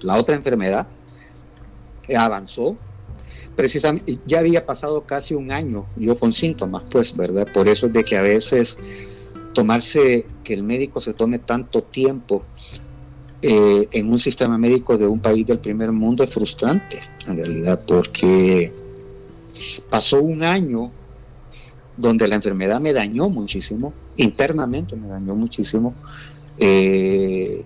la, 0.03 0.17
otra 0.17 0.35
enfermedad 0.35 0.87
avanzó. 2.17 2.77
Precisamente, 3.57 4.19
ya 4.25 4.39
había 4.39 4.65
pasado 4.65 5.03
casi 5.03 5.35
un 5.35 5.51
año 5.51 5.87
yo 5.97 6.17
con 6.17 6.33
síntomas, 6.33 6.85
pues, 6.91 7.17
¿verdad? 7.17 7.47
Por 7.53 7.69
eso 7.69 7.87
es 7.87 7.93
de 7.93 8.05
que 8.05 8.17
a 8.17 8.23
veces 8.23 8.79
tomarse, 9.53 10.27
que 10.45 10.55
el 10.55 10.63
médico 10.63 11.01
se 11.01 11.13
tome 11.13 11.41
tanto 11.41 11.83
tiempo 11.83 12.45
eh, 13.41 13.89
en 13.93 14.11
un 14.11 14.19
sistema 14.19 14.59
médico 14.59 14.99
de 14.99 15.07
un 15.07 15.21
país 15.21 15.47
del 15.47 15.59
primer 15.59 15.93
mundo 15.93 16.25
es 16.25 16.33
frustrante, 16.33 17.01
en 17.27 17.37
realidad, 17.37 17.81
porque 17.87 18.73
pasó 19.91 20.21
un 20.21 20.43
año 20.43 20.91
donde 21.97 22.29
la 22.29 22.37
enfermedad 22.37 22.81
me 22.81 22.93
dañó 22.93 23.29
muchísimo, 23.29 23.93
internamente 24.17 24.97
me 24.97 25.09
dañó 25.09 25.35
muchísimo, 25.35 25.95
eh, 26.59 27.65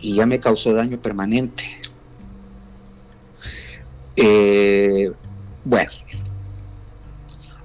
y 0.00 0.14
ya 0.14 0.26
me 0.26 0.40
causó 0.40 0.72
daño 0.72 0.98
permanente. 0.98 1.64
Eh, 4.16 5.10
bueno, 5.64 5.90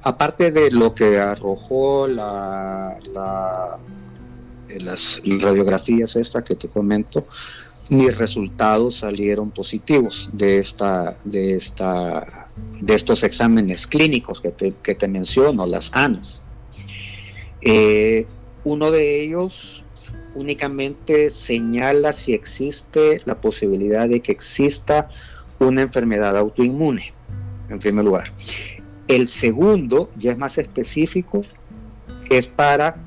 aparte 0.02 0.52
de 0.52 0.72
lo 0.72 0.94
que 0.94 1.20
arrojó 1.20 2.08
la, 2.08 2.98
las 4.80 5.22
radiografías 5.24 6.16
estas 6.16 6.44
que 6.44 6.56
te 6.56 6.68
comento, 6.68 7.28
mis 7.90 8.18
resultados 8.18 8.98
salieron 8.98 9.52
positivos 9.52 10.30
de 10.34 10.58
esta, 10.58 11.18
de 11.24 11.56
esta 11.56 12.48
de 12.82 12.94
estos 12.94 13.24
exámenes 13.24 13.88
clínicos 13.88 14.42
que 14.42 14.52
te, 14.52 15.08
menciono, 15.08 15.66
las 15.66 15.92
ANAS. 15.94 16.42
Eh, 17.62 18.26
uno 18.64 18.92
de 18.92 19.24
ellos 19.24 19.84
únicamente 20.36 21.30
señala 21.30 22.14
si 22.14 22.34
existe 22.34 23.22
la 23.26 23.40
posibilidad 23.40 24.08
de 24.08 24.20
que 24.20 24.32
exista 24.32 25.10
una 25.60 25.82
enfermedad 25.82 26.38
autoinmune, 26.38 27.14
en 27.70 27.80
primer 27.80 28.06
lugar. 28.06 28.32
El 29.08 29.26
segundo, 29.26 30.10
ya 30.18 30.32
es 30.32 30.38
más 30.38 30.58
específico, 30.58 31.42
es 32.30 32.48
para 32.48 33.04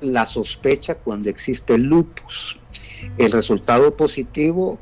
la 0.00 0.26
sospecha 0.26 0.96
cuando 0.96 1.30
existe 1.30 1.78
lupus. 1.78 2.58
El 3.18 3.32
resultado 3.32 3.96
positivo 3.96 4.78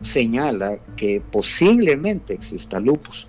señala 0.00 0.78
que 0.96 1.20
posiblemente 1.20 2.34
exista 2.34 2.80
lupus. 2.80 3.28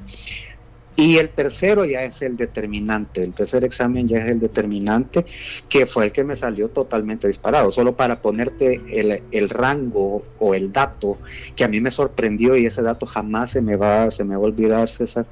Y 0.95 1.17
el 1.17 1.29
tercero 1.29 1.86
ya 1.86 2.01
es 2.03 2.21
el 2.21 2.36
determinante, 2.36 3.23
el 3.23 3.34
tercer 3.34 3.63
examen 3.63 4.07
ya 4.07 4.19
es 4.19 4.27
el 4.27 4.39
determinante, 4.39 5.25
que 5.69 5.86
fue 5.86 6.05
el 6.05 6.11
que 6.11 6.23
me 6.23 6.36
salió 6.36 6.69
totalmente 6.69 7.27
disparado, 7.27 7.71
solo 7.71 7.95
para 7.95 8.21
ponerte 8.21 8.82
el, 9.32 9.49
rango 9.49 10.23
o 10.38 10.53
el 10.53 10.71
dato 10.71 11.17
que 11.55 11.63
a 11.63 11.69
mí 11.69 11.79
me 11.79 11.91
sorprendió 11.91 12.55
y 12.57 12.65
ese 12.65 12.82
dato 12.82 13.05
jamás 13.05 13.51
se 13.51 13.61
me 13.61 13.77
va, 13.77 14.11
se 14.11 14.25
me 14.25 14.36
va 14.36 14.41
a 14.41 14.45
olvidar, 14.45 14.89
César. 14.89 15.25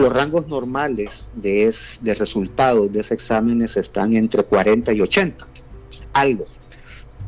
Los 0.00 0.16
rangos 0.16 0.48
normales 0.48 1.26
de, 1.34 1.74
de 2.00 2.14
resultados 2.14 2.90
de 2.92 3.00
ese 3.00 3.14
exámenes 3.14 3.76
están 3.76 4.14
entre 4.14 4.44
40 4.44 4.92
y 4.92 5.00
80, 5.00 5.46
algo 6.14 6.46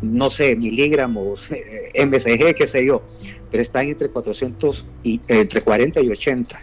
no 0.03 0.29
sé, 0.31 0.57
miligramos, 0.57 1.51
eh, 1.53 2.07
MSG, 2.07 2.55
qué 2.55 2.67
sé 2.67 2.85
yo, 2.85 3.03
pero 3.51 3.63
están 3.63 3.89
entre 3.89 4.11
400 4.11 4.87
y 5.05 5.21
entre 5.29 5.63
40 5.63 6.01
y 6.01 6.11
80. 6.11 6.61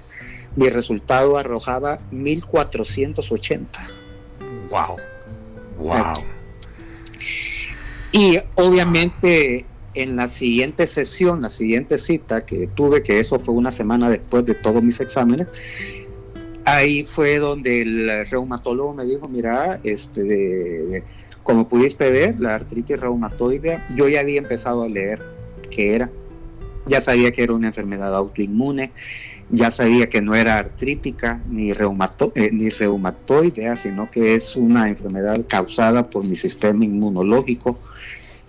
Mi 0.55 0.69
resultado 0.69 1.37
arrojaba 1.37 1.99
1480. 2.11 3.87
Wow. 4.69 4.97
Wow. 5.77 6.13
Y 8.11 8.39
obviamente 8.55 9.65
en 9.93 10.15
la 10.15 10.27
siguiente 10.27 10.87
sesión, 10.87 11.41
la 11.41 11.49
siguiente 11.49 11.97
cita 11.97 12.45
que 12.45 12.67
tuve, 12.67 13.03
que 13.03 13.19
eso 13.19 13.39
fue 13.39 13.53
una 13.53 13.71
semana 13.71 14.09
después 14.09 14.45
de 14.45 14.55
todos 14.55 14.83
mis 14.83 14.99
exámenes, 14.99 15.47
ahí 16.65 17.03
fue 17.03 17.39
donde 17.39 17.81
el 17.81 18.25
reumatólogo 18.29 18.93
me 18.93 19.05
dijo, 19.05 19.27
mira, 19.27 19.79
este 19.83 20.23
de 20.23 21.03
como 21.49 21.67
pudiste 21.67 22.11
ver, 22.11 22.39
la 22.39 22.53
artritis 22.53 22.99
reumatoide, 22.99 23.81
yo 23.95 24.07
ya 24.07 24.19
había 24.19 24.37
empezado 24.37 24.83
a 24.83 24.87
leer 24.87 25.19
qué 25.71 25.95
era. 25.95 26.11
Ya 26.85 27.01
sabía 27.01 27.31
que 27.31 27.41
era 27.41 27.53
una 27.53 27.67
enfermedad 27.67 28.15
autoinmune, 28.15 28.91
ya 29.49 29.71
sabía 29.71 30.09
que 30.09 30.21
no 30.21 30.35
era 30.35 30.59
artrítica 30.59 31.41
ni, 31.49 31.73
reumato, 31.73 32.31
eh, 32.35 32.51
ni 32.51 32.69
reumatoidea, 32.69 33.75
sino 33.75 34.11
que 34.11 34.35
es 34.35 34.55
una 34.55 34.89
enfermedad 34.89 35.43
causada 35.47 36.07
por 36.11 36.23
mi 36.23 36.35
sistema 36.35 36.85
inmunológico. 36.85 37.79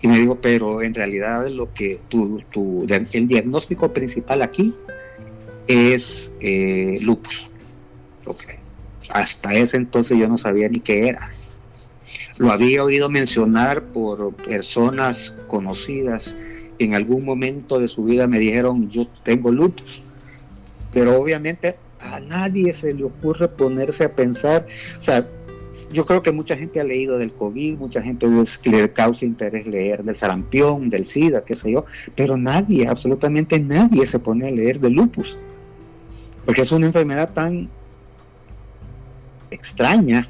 Y 0.02 0.08
me 0.08 0.18
dijo, 0.18 0.40
pero 0.40 0.82
en 0.82 0.94
realidad 0.94 1.48
lo 1.48 1.72
que 1.72 1.98
tu, 2.08 2.40
tu, 2.50 2.86
el 2.88 3.28
diagnóstico 3.28 3.92
principal 3.92 4.42
aquí 4.42 4.74
es 5.66 6.30
eh, 6.40 6.98
lupus. 7.02 7.48
Hasta 9.10 9.54
ese 9.54 9.76
entonces 9.76 10.18
yo 10.18 10.28
no 10.28 10.38
sabía 10.38 10.68
ni 10.68 10.80
qué 10.80 11.08
era. 11.08 11.30
Lo 12.38 12.50
había 12.50 12.82
oído 12.84 13.10
mencionar 13.10 13.82
por 13.92 14.34
personas 14.34 15.34
conocidas. 15.46 16.34
En 16.78 16.94
algún 16.94 17.24
momento 17.24 17.78
de 17.78 17.88
su 17.88 18.04
vida 18.04 18.26
me 18.26 18.38
dijeron, 18.38 18.88
yo 18.88 19.06
tengo 19.22 19.50
lupus. 19.50 20.04
Pero 20.92 21.20
obviamente 21.20 21.76
a 22.00 22.20
nadie 22.20 22.72
se 22.72 22.94
le 22.94 23.04
ocurre 23.04 23.48
ponerse 23.48 24.04
a 24.04 24.14
pensar, 24.14 24.66
o 24.98 25.02
sea, 25.02 25.28
yo 25.92 26.06
creo 26.06 26.22
que 26.22 26.32
mucha 26.32 26.56
gente 26.56 26.80
ha 26.80 26.84
leído 26.84 27.18
del 27.18 27.32
COVID, 27.32 27.78
mucha 27.78 28.00
gente 28.00 28.26
le 28.64 28.92
causa 28.92 29.24
interés 29.24 29.66
leer 29.66 30.04
del 30.04 30.16
sarampión, 30.16 30.88
del 30.88 31.04
SIDA, 31.04 31.42
qué 31.44 31.54
sé 31.54 31.72
yo, 31.72 31.84
pero 32.16 32.36
nadie, 32.36 32.86
absolutamente 32.88 33.58
nadie 33.58 34.06
se 34.06 34.18
pone 34.18 34.48
a 34.48 34.50
leer 34.50 34.80
del 34.80 34.94
lupus, 34.94 35.36
porque 36.44 36.62
es 36.62 36.72
una 36.72 36.86
enfermedad 36.86 37.32
tan 37.32 37.68
extraña 39.50 40.28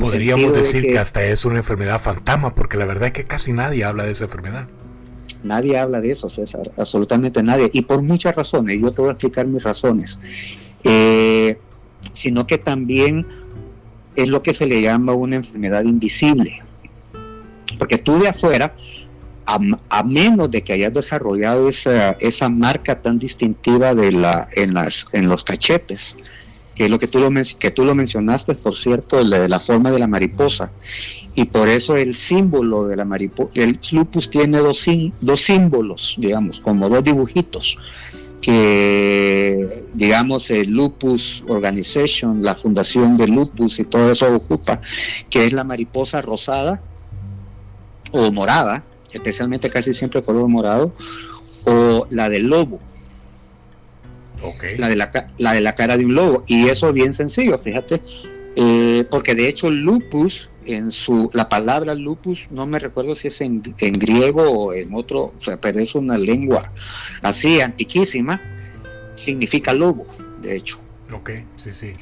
Podríamos 0.00 0.54
decir 0.54 0.82
que, 0.82 0.98
hasta 0.98 1.22
es 1.24 1.44
una 1.44 1.58
enfermedad 1.58 2.00
fantasma, 2.00 2.54
porque 2.54 2.78
la 2.78 2.86
verdad 2.86 3.08
es 3.08 3.12
que 3.12 3.24
casi 3.24 3.52
nadie 3.52 3.84
habla 3.84 4.04
de 4.04 4.12
esa 4.12 4.24
enfermedad. 4.24 4.66
Nadie 5.42 5.78
habla 5.78 6.00
de 6.00 6.12
eso, 6.12 6.30
César, 6.30 6.70
absolutamente 6.76 7.42
nadie, 7.42 7.68
y 7.72 7.82
por 7.82 8.02
muchas 8.02 8.34
razones, 8.34 8.80
yo 8.80 8.92
te 8.92 9.02
voy 9.02 9.10
a 9.10 9.12
explicar 9.12 9.46
mis 9.46 9.62
razones, 9.62 10.18
eh, 10.84 11.58
sino 12.12 12.46
que 12.46 12.58
también 12.58 13.26
es 14.16 14.28
lo 14.28 14.42
que 14.42 14.54
se 14.54 14.66
le 14.66 14.80
llama 14.80 15.12
una 15.12 15.36
enfermedad 15.36 15.84
invisible, 15.84 16.60
porque 17.78 17.98
tú 17.98 18.18
de 18.18 18.28
afuera, 18.28 18.74
a, 19.46 20.02
menos 20.04 20.50
de 20.50 20.62
que 20.62 20.72
hayas 20.72 20.92
desarrollado 20.92 21.68
esa, 21.68 22.12
esa 22.12 22.48
marca 22.48 23.00
tan 23.00 23.18
distintiva 23.18 23.94
de 23.94 24.12
la, 24.12 24.48
en, 24.52 24.74
las, 24.74 25.06
en 25.12 25.28
los 25.28 25.44
cachetes, 25.44 26.16
que 26.74 26.86
es 26.86 26.90
lo 26.90 26.98
que 26.98 27.08
tú 27.08 27.18
lo, 27.18 27.30
que 27.58 27.70
tú 27.70 27.84
lo 27.84 27.94
mencionaste, 27.94 28.54
por 28.54 28.76
cierto, 28.76 29.22
de 29.22 29.48
la 29.48 29.60
forma 29.60 29.90
de 29.90 29.98
la 29.98 30.06
mariposa. 30.06 30.70
Y 31.34 31.46
por 31.46 31.68
eso 31.68 31.96
el 31.96 32.14
símbolo 32.14 32.86
de 32.86 32.96
la 32.96 33.04
mariposa, 33.04 33.50
el 33.54 33.78
lupus 33.92 34.30
tiene 34.30 34.58
dos, 34.58 34.84
dos 35.20 35.40
símbolos, 35.40 36.16
digamos, 36.18 36.60
como 36.60 36.88
dos 36.88 37.04
dibujitos, 37.04 37.78
que, 38.42 39.86
digamos, 39.94 40.50
el 40.50 40.68
Lupus 40.68 41.42
Organization, 41.48 42.42
la 42.42 42.54
fundación 42.54 43.16
de 43.16 43.28
lupus 43.28 43.78
y 43.78 43.84
todo 43.84 44.12
eso 44.12 44.34
ocupa, 44.34 44.80
que 45.30 45.46
es 45.46 45.52
la 45.52 45.64
mariposa 45.64 46.20
rosada 46.20 46.82
o 48.10 48.30
morada, 48.30 48.84
especialmente 49.12 49.70
casi 49.70 49.94
siempre 49.94 50.22
color 50.22 50.48
morado, 50.48 50.92
o 51.64 52.06
la 52.10 52.28
del 52.28 52.48
lobo 52.48 52.80
la, 54.78 54.88
de 54.88 54.96
la, 54.96 55.10
la, 55.38 55.52
de 55.52 55.60
la 55.60 55.74
cara 55.74 55.96
de 55.96 56.04
un 56.04 56.14
lobo. 56.14 56.44
Y 56.46 56.68
eso 56.68 56.88
es 56.88 56.94
bien 56.94 57.12
sencillo, 57.12 57.58
fíjate, 57.58 58.00
eh, 58.56 59.04
porque 59.10 59.34
de 59.34 59.48
hecho 59.48 59.70
lupus, 59.70 60.50
en 60.66 60.90
su, 60.90 61.30
la 61.32 61.48
palabra 61.48 61.94
lupus, 61.94 62.48
no 62.50 62.66
me 62.66 62.78
recuerdo 62.78 63.14
si 63.14 63.28
es 63.28 63.40
en, 63.40 63.62
griego 63.62 64.42
o 64.42 64.72
en 64.72 64.94
otro, 64.94 65.34
pero 65.60 65.80
es 65.80 65.94
una 65.94 66.18
lengua 66.18 66.72
así, 67.22 67.60
antiquísima, 67.60 68.40
significa 69.14 69.72
lobo, 69.72 70.06
de 70.40 70.56
hecho. 70.56 70.78
Ok, 71.12 71.30
sí, 71.56 71.72
sí. 71.72 71.92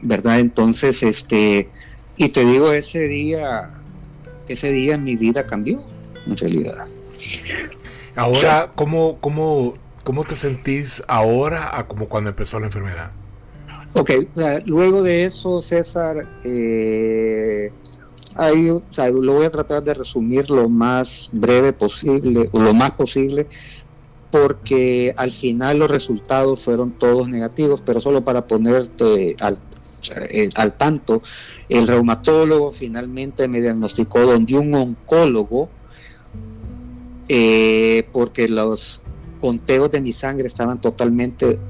¿Verdad? 0.00 0.40
Entonces, 0.40 1.02
este, 1.02 1.70
y 2.16 2.28
te 2.28 2.44
digo, 2.44 2.72
ese 2.72 3.06
día, 3.08 3.70
ese 4.48 4.72
día 4.72 4.98
mi 4.98 5.16
vida 5.16 5.46
cambió, 5.46 5.82
en 6.26 6.36
realidad. 6.36 6.86
Ahora, 8.16 8.70
¿cómo, 8.74 9.18
¿cómo 9.20 9.74
¿Cómo 10.04 10.22
te 10.22 10.36
sentís 10.36 11.02
ahora 11.08 11.78
a 11.78 11.88
como 11.88 12.10
cuando 12.10 12.28
empezó 12.28 12.60
la 12.60 12.66
enfermedad? 12.66 13.12
Ok, 13.96 14.10
luego 14.66 15.04
de 15.04 15.24
eso, 15.24 15.62
César, 15.62 16.26
eh, 16.42 17.70
lo 18.36 19.32
voy 19.34 19.46
a 19.46 19.50
tratar 19.50 19.84
de 19.84 19.94
resumir 19.94 20.50
lo 20.50 20.68
más 20.68 21.30
breve 21.30 21.72
posible, 21.72 22.50
lo 22.52 22.74
más 22.74 22.90
posible, 22.92 23.46
porque 24.32 25.14
al 25.16 25.30
final 25.30 25.78
los 25.78 25.88
resultados 25.88 26.64
fueron 26.64 26.90
todos 26.98 27.28
negativos, 27.28 27.82
pero 27.86 28.00
solo 28.00 28.24
para 28.24 28.48
ponerte 28.48 29.36
al, 29.38 29.58
eh, 30.28 30.50
al 30.56 30.74
tanto. 30.74 31.22
El 31.68 31.86
reumatólogo 31.86 32.72
finalmente 32.72 33.46
me 33.46 33.60
diagnosticó 33.60 34.26
donde 34.26 34.58
un 34.58 34.74
oncólogo, 34.74 35.68
eh, 37.28 38.08
porque 38.12 38.48
los 38.48 39.02
conteos 39.40 39.92
de 39.92 40.00
mi 40.00 40.12
sangre 40.12 40.48
estaban 40.48 40.80
totalmente 40.80 41.60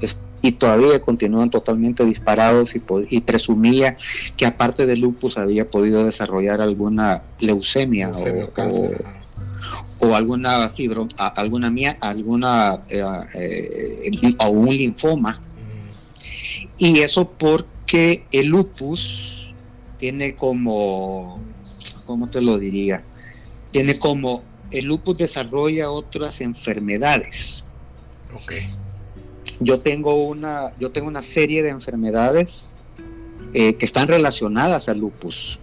y 0.45 0.51
todavía 0.51 1.01
continúan 1.01 1.49
totalmente 1.49 2.05
disparados 2.05 2.75
y, 2.75 3.19
presumía 3.21 3.97
que 4.37 4.45
aparte 4.45 4.85
del 4.85 4.99
lupus 4.99 5.39
había 5.39 5.67
podido 5.67 6.05
desarrollar 6.05 6.61
alguna 6.61 7.23
leucemia, 7.39 8.11
o, 9.99 10.13
alguna 10.13 10.69
fibro, 10.69 11.07
alguna 11.17 11.73
alguna 11.99 12.79
eh, 12.89 13.01
eh, 13.33 14.35
o 14.37 14.49
un 14.49 14.67
linfoma. 14.69 15.41
Y 16.77 16.99
eso 16.99 17.27
porque 17.31 18.25
el 18.31 18.49
lupus 18.49 19.51
tiene 19.97 20.35
como, 20.35 21.41
¿cómo 22.05 22.29
te 22.29 22.39
lo 22.39 22.59
diría? 22.59 23.01
Tiene 23.71 23.97
como, 23.97 24.43
el 24.69 24.85
lupus 24.85 25.17
desarrolla 25.17 25.89
otras 25.89 26.39
enfermedades. 26.39 27.63
Okay 28.43 28.67
yo 29.59 29.79
tengo 29.79 30.27
una, 30.27 30.73
yo 30.79 30.91
tengo 30.91 31.07
una 31.07 31.21
serie 31.21 31.63
de 31.63 31.69
enfermedades 31.69 32.69
eh, 33.53 33.75
que 33.75 33.85
están 33.85 34.07
relacionadas 34.07 34.89
al 34.89 34.99
lupus. 34.99 35.59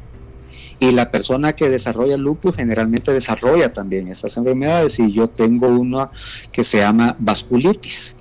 Y 0.78 0.90
la 0.90 1.10
persona 1.10 1.52
que 1.52 1.68
desarrolla 1.68 2.16
lupus 2.16 2.56
generalmente 2.56 3.12
desarrolla 3.12 3.72
también 3.72 4.08
estas 4.08 4.36
enfermedades. 4.36 4.98
Y 4.98 5.12
yo 5.12 5.28
tengo 5.28 5.68
una 5.68 6.10
que 6.50 6.64
se 6.64 6.78
llama 6.78 7.14
vasculitis, 7.20 8.16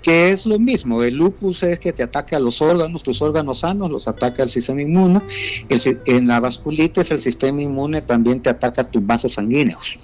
que 0.00 0.30
es 0.30 0.46
lo 0.46 0.58
mismo. 0.58 1.02
El 1.02 1.16
lupus 1.16 1.62
es 1.62 1.78
que 1.78 1.92
te 1.92 2.02
ataca 2.02 2.38
a 2.38 2.40
los 2.40 2.62
órganos, 2.62 3.02
tus 3.02 3.20
órganos 3.20 3.58
sanos, 3.58 3.90
los 3.90 4.08
ataca 4.08 4.42
el 4.42 4.48
sistema 4.48 4.80
inmune. 4.80 5.20
en 5.68 6.26
la 6.26 6.40
vasculitis 6.40 7.10
el 7.10 7.20
sistema 7.20 7.60
inmune 7.60 8.00
también 8.00 8.40
te 8.40 8.48
ataca 8.48 8.82
a 8.82 8.88
tus 8.88 9.04
vasos 9.04 9.34
sanguíneos 9.34 9.98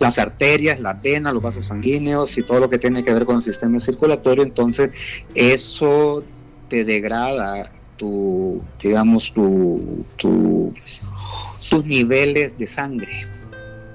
las 0.00 0.18
arterias, 0.18 0.80
las 0.80 1.00
venas, 1.00 1.32
los 1.32 1.42
vasos 1.42 1.66
sanguíneos 1.66 2.36
y 2.38 2.42
todo 2.42 2.58
lo 2.58 2.70
que 2.70 2.78
tiene 2.78 3.04
que 3.04 3.12
ver 3.12 3.26
con 3.26 3.36
el 3.36 3.42
sistema 3.42 3.78
circulatorio, 3.78 4.42
entonces 4.42 4.90
eso 5.34 6.24
te 6.68 6.84
degrada 6.84 7.70
tu, 7.98 8.62
digamos, 8.82 9.32
tu, 9.34 10.04
tus 10.16 11.84
niveles 11.84 12.56
de 12.58 12.66
sangre, 12.66 13.12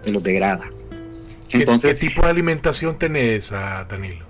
te 0.04 0.12
los 0.12 0.22
degrada. 0.22 0.70
Entonces, 1.50 1.96
¿Qué, 1.96 2.08
tipo 2.08 2.22
de 2.22 2.30
alimentación 2.30 3.00
tenés, 3.00 3.52
ah, 3.52 3.86
Danilo? 3.90 4.26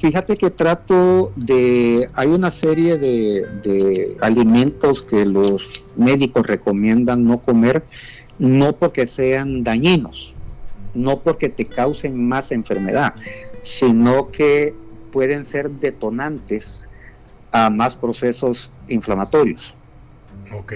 Fíjate 0.00 0.36
que 0.36 0.48
trato 0.48 1.32
de, 1.36 2.08
hay 2.14 2.28
una 2.28 2.50
serie 2.50 2.96
de, 2.96 3.46
de 3.62 4.16
alimentos 4.20 5.02
que 5.02 5.26
los 5.26 5.84
médicos 5.96 6.46
recomiendan 6.46 7.24
no 7.24 7.42
comer, 7.42 7.84
no 8.38 8.76
porque 8.76 9.06
sean 9.06 9.64
dañinos, 9.64 10.36
no 10.98 11.16
porque 11.16 11.48
te 11.48 11.64
causen 11.66 12.28
más 12.28 12.52
enfermedad, 12.52 13.14
sino 13.62 14.30
que 14.30 14.74
pueden 15.12 15.44
ser 15.44 15.70
detonantes 15.70 16.84
a 17.52 17.70
más 17.70 17.96
procesos 17.96 18.70
inflamatorios. 18.88 19.74
Ok. 20.52 20.72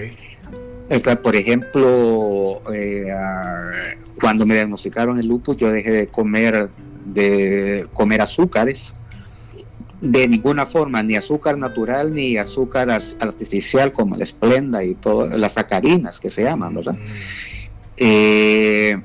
por 1.21 1.35
ejemplo, 1.35 2.61
eh, 2.71 3.07
cuando 4.19 4.45
me 4.45 4.55
diagnosticaron 4.55 5.19
el 5.19 5.27
lupus, 5.27 5.57
yo 5.57 5.71
dejé 5.71 5.91
de 5.91 6.07
comer 6.07 6.69
de 7.05 7.87
comer 7.93 8.21
azúcares 8.21 8.95
de 10.03 10.27
ninguna 10.27 10.65
forma, 10.65 11.01
ni 11.01 11.15
azúcar 11.15 11.57
natural 11.57 12.13
ni 12.13 12.35
azúcar 12.35 12.89
artificial 12.91 13.93
como 13.93 14.15
la 14.17 14.25
esplenda 14.25 14.83
y 14.83 14.95
todas 14.95 15.37
las 15.39 15.53
sacarinas 15.53 16.19
que 16.19 16.29
se 16.29 16.43
llaman, 16.43 16.75
¿verdad? 16.75 16.95
Mm. 16.95 17.62
Eh, 17.97 18.97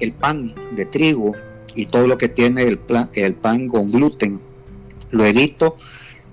el 0.00 0.12
pan 0.12 0.54
de 0.72 0.84
trigo 0.86 1.34
y 1.74 1.86
todo 1.86 2.06
lo 2.06 2.18
que 2.18 2.28
tiene 2.28 2.64
el, 2.64 2.80
el 3.14 3.34
pan 3.34 3.68
con 3.68 3.90
gluten, 3.90 4.40
lo 5.10 5.24
evito. 5.24 5.76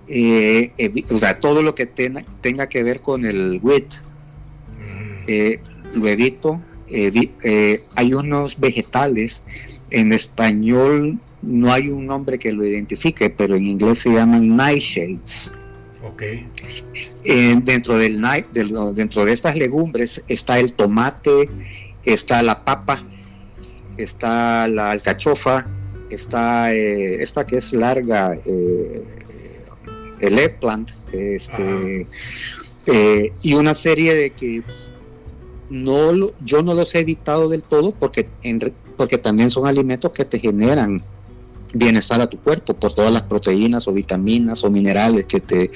Eh, 0.07 0.71
o 1.09 1.17
sea, 1.17 1.39
todo 1.39 1.61
lo 1.61 1.73
que 1.73 1.85
tenga 1.85 2.69
que 2.69 2.83
ver 2.83 2.99
con 2.99 3.25
el 3.25 3.59
wheat, 3.61 3.95
eh, 5.27 5.59
lo 5.95 6.07
evito. 6.07 6.61
hay 7.95 8.13
unos 8.13 8.59
vegetales, 8.59 9.41
en 9.89 10.13
español 10.13 11.19
no 11.41 11.71
hay 11.71 11.89
un 11.89 12.07
nombre 12.07 12.39
que 12.39 12.51
lo 12.51 12.65
identifique, 12.65 13.29
pero 13.29 13.55
en 13.55 13.67
inglés 13.67 13.99
se 13.99 14.11
llaman 14.11 14.55
nightshades. 14.55 15.51
Okay. 16.13 16.47
dentro, 17.63 17.97
del, 17.97 18.21
dentro 18.93 19.25
de 19.25 19.31
estas 19.31 19.55
legumbres 19.55 20.23
está 20.27 20.59
el 20.59 20.73
tomate, 20.73 21.49
está 22.05 22.43
la 22.43 22.63
papa, 22.63 23.03
está 23.97 24.67
la 24.67 24.91
alcachofa, 24.91 25.67
está 26.09 26.73
eh, 26.73 27.21
esta 27.21 27.45
que 27.45 27.57
es 27.57 27.73
larga, 27.73 28.37
eh, 28.45 29.03
el 30.19 30.39
eggplant, 30.39 30.91
este, 31.11 32.07
eh, 32.85 33.31
y 33.41 33.53
una 33.53 33.73
serie 33.73 34.15
de 34.15 34.29
que 34.31 34.63
no 35.69 36.31
yo 36.43 36.61
no 36.61 36.73
los 36.73 36.93
he 36.93 36.99
evitado 36.99 37.49
del 37.49 37.63
todo 37.63 37.91
porque, 37.91 38.27
porque 38.97 39.17
también 39.17 39.49
son 39.49 39.65
alimentos 39.65 40.11
que 40.11 40.25
te 40.25 40.39
generan 40.39 41.03
bienestar 41.75 42.21
a 42.21 42.27
tu 42.27 42.39
cuerpo 42.39 42.73
por 42.73 42.93
todas 42.93 43.11
las 43.11 43.23
proteínas 43.23 43.87
o 43.87 43.93
vitaminas 43.93 44.63
o 44.63 44.69
minerales 44.69 45.25
que 45.25 45.39
te, 45.41 45.69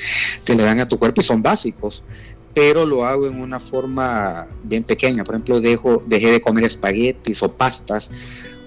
te 0.43 0.55
le 0.55 0.63
dan 0.63 0.79
a 0.79 0.87
tu 0.87 0.97
cuerpo 0.97 1.21
y 1.21 1.23
son 1.23 1.41
básicos 1.41 2.03
pero 2.53 2.85
lo 2.85 3.05
hago 3.05 3.27
en 3.27 3.39
una 3.39 3.59
forma 3.59 4.47
bien 4.63 4.83
pequeña. 4.83 5.23
Por 5.23 5.35
ejemplo, 5.35 5.61
dejo, 5.61 6.03
dejé 6.05 6.31
de 6.31 6.41
comer 6.41 6.65
espaguetis 6.65 7.41
o 7.43 7.53
pastas, 7.53 8.09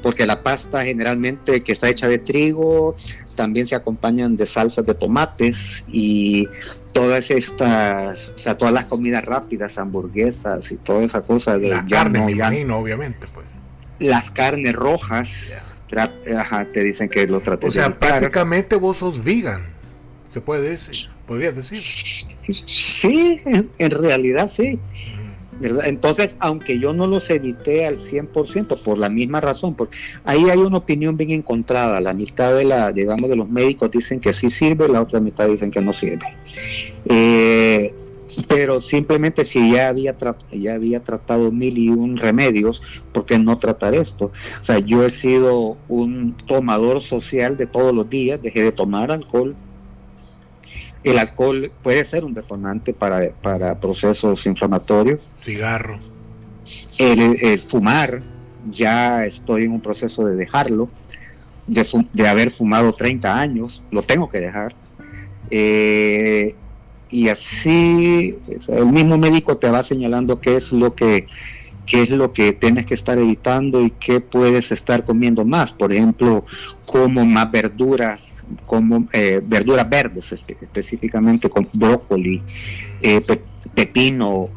porque 0.03 0.25
la 0.25 0.43
pasta 0.43 0.85
generalmente 0.85 1.63
que 1.63 1.73
está 1.73 1.89
hecha 1.89 2.09
de 2.09 2.19
trigo 2.19 2.97
también 3.35 3.67
se 3.67 3.75
acompañan 3.75 4.37
de 4.37 4.47
salsas 4.47 4.87
de 4.87 4.95
tomates 4.95 5.85
y 5.89 6.49
todas 6.93 7.31
estas, 7.31 8.29
o 8.35 8.39
sea, 8.39 8.57
todas 8.57 8.75
las 8.75 8.85
comidas 8.85 9.25
rápidas, 9.25 9.79
hamburguesas 9.79 10.71
y 10.73 10.77
toda 10.77 11.03
esa 11.03 11.23
cosa 11.23 11.59
de 11.59 11.69
la 11.69 11.85
carne, 11.85 12.21
me 12.21 12.75
obviamente, 12.75 13.27
pues. 13.33 13.47
Las 13.99 14.31
carnes 14.31 14.75
rojas, 14.75 15.82
te 16.73 16.85
dicen 16.85 17.09
que 17.09 17.27
lo 17.27 17.41
traté 17.41 17.67
O 17.67 17.71
sea, 17.71 17.97
prácticamente 17.97 18.77
vos 18.77 18.99
sos 18.99 19.23
vegan, 19.23 19.63
se 20.29 20.41
puede 20.41 20.71
decir, 20.71 21.09
podrías 21.27 21.55
decir. 21.55 21.79
Sí, 22.67 23.41
en, 23.79 23.91
realidad 23.91 24.49
sí. 24.49 24.79
Entonces, 25.85 26.37
aunque 26.41 26.79
yo 26.79 26.93
no 26.93 27.07
los 27.07 27.31
evité 27.31 27.87
al 27.87 27.97
100% 27.97 28.83
por 28.85 28.99
la 28.99 29.09
misma 29.09 29.41
razón, 29.41 29.75
porque 29.75 29.97
ahí 30.25 30.51
hay 30.51 30.59
una 30.59 30.79
opinión 30.79 31.17
bien 31.17 31.31
encontrada. 31.31 32.01
La 32.01 32.15
mitad 32.15 32.53
de 32.57 32.65
la, 32.65 32.91
digamos, 32.91 33.31
de 33.31 33.37
los 33.37 33.49
médicos 33.49 33.91
dicen 33.91 34.19
que 34.19 34.33
sí 34.33 34.51
sirve, 34.51 34.89
la 34.89 35.03
otra 35.03 35.21
mitad 35.21 35.47
dicen 35.47 35.71
que 35.71 35.81
no 35.81 35.93
sirve. 35.93 36.27
Eh, 37.05 37.93
pero 38.49 38.81
simplemente 38.81 39.45
si 39.45 39.73
ya 39.73 39.89
había, 39.89 40.17
ya 40.53 40.75
había 40.75 41.03
tratado 41.03 41.51
mil 41.51 41.79
y 41.79 41.89
un 41.89 42.17
remedios, 42.17 42.83
¿por 43.13 43.25
qué 43.27 43.39
no 43.39 43.59
tratar 43.59 43.95
esto? 43.95 44.27
O 44.61 44.65
sea, 44.65 44.79
yo 44.79 45.05
he 45.05 45.11
sido 45.11 45.77
un 45.89 46.37
tomador 46.47 47.01
social 47.01 47.57
de 47.57 47.67
todos 47.67 47.95
los 47.95 48.09
días, 48.09 48.43
dejé 48.43 48.63
de 48.63 48.73
tomar 48.73 49.11
alcohol, 49.11 49.55
el 51.05 51.19
alcohol 51.19 51.73
puede 51.83 52.05
ser 52.05 52.25
un 52.25 52.33
detonante 52.33 52.95
para, 52.95 53.33
para 53.33 53.79
procesos 53.81 54.47
inflamatorios. 54.47 55.21
Cigarro. 55.41 55.99
El, 56.99 57.61
fumar, 57.61 58.23
ya 58.71 59.25
estoy 59.25 59.65
en 59.65 59.73
un 59.73 59.81
proceso 59.81 60.25
de 60.25 60.37
dejarlo, 60.37 60.89
de, 61.67 62.29
haber 62.29 62.51
fumado 62.51 62.93
30 62.93 63.37
años, 63.37 63.83
lo 63.91 64.03
tengo 64.03 64.29
que 64.29 64.39
dejar. 64.39 64.75
Eh, 65.51 66.55
y 67.13 67.29
así 67.29 68.35
el 68.69 68.87
mismo 68.87 69.19
médico 69.19 69.59
te 69.59 69.71
va 69.71 69.83
señalando 69.83 70.41
qué 70.41 70.57
es 70.57 70.73
lo 70.73 70.95
que 70.95 71.27
qué 71.87 72.03
es 72.03 72.11
lo 72.11 72.33
que 72.33 72.53
tienes 72.53 72.87
que 72.87 72.95
estar 72.95 73.19
evitando 73.19 73.83
y 73.83 73.91
qué 73.91 74.21
puedes 74.21 74.71
estar 74.71 75.05
comiendo 75.05 75.45
más. 75.45 75.73
Por 75.73 75.93
ejemplo, 75.93 76.45
como 76.87 77.25
más 77.25 77.51
verduras, 77.51 78.45
como 78.67 79.09
eh, 79.13 79.41
verduras 79.45 79.91
verdes 79.91 80.33
específicamente, 80.33 81.51
con 81.51 81.69
brócoli, 81.73 82.41
eh, 83.01 83.21
pepino, 83.75 84.49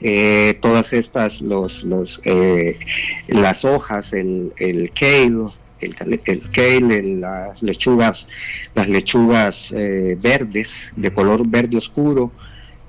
eh, 0.00 0.58
todas 0.60 0.92
estas, 0.92 1.40
los, 1.40 1.84
los, 1.84 2.20
las 3.28 3.64
hojas, 3.64 4.12
el, 4.12 4.52
el 4.56 4.90
kale, 4.92 5.46
el, 5.86 6.42
kale, 6.50 7.02
las 7.16 7.62
lechugas, 7.62 8.28
las 8.74 8.88
lechugas 8.88 9.70
verdes 9.72 10.92
de 10.96 11.12
color 11.12 11.46
verde 11.46 11.76
oscuro, 11.76 12.32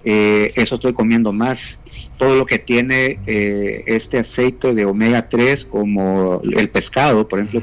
eh, 0.06 0.52
eso 0.56 0.76
estoy 0.76 0.94
comiendo 0.94 1.32
más. 1.32 1.80
Todo 2.18 2.36
lo 2.36 2.46
que 2.46 2.60
tiene 2.60 3.20
eh, 3.26 3.84
este 3.86 4.20
aceite 4.20 4.74
de 4.74 4.86
omega 4.86 5.30
3, 5.30 5.66
como 5.66 6.41
el 6.44 6.70
pescado, 6.70 7.28
por 7.28 7.39
ejemplo, 7.39 7.62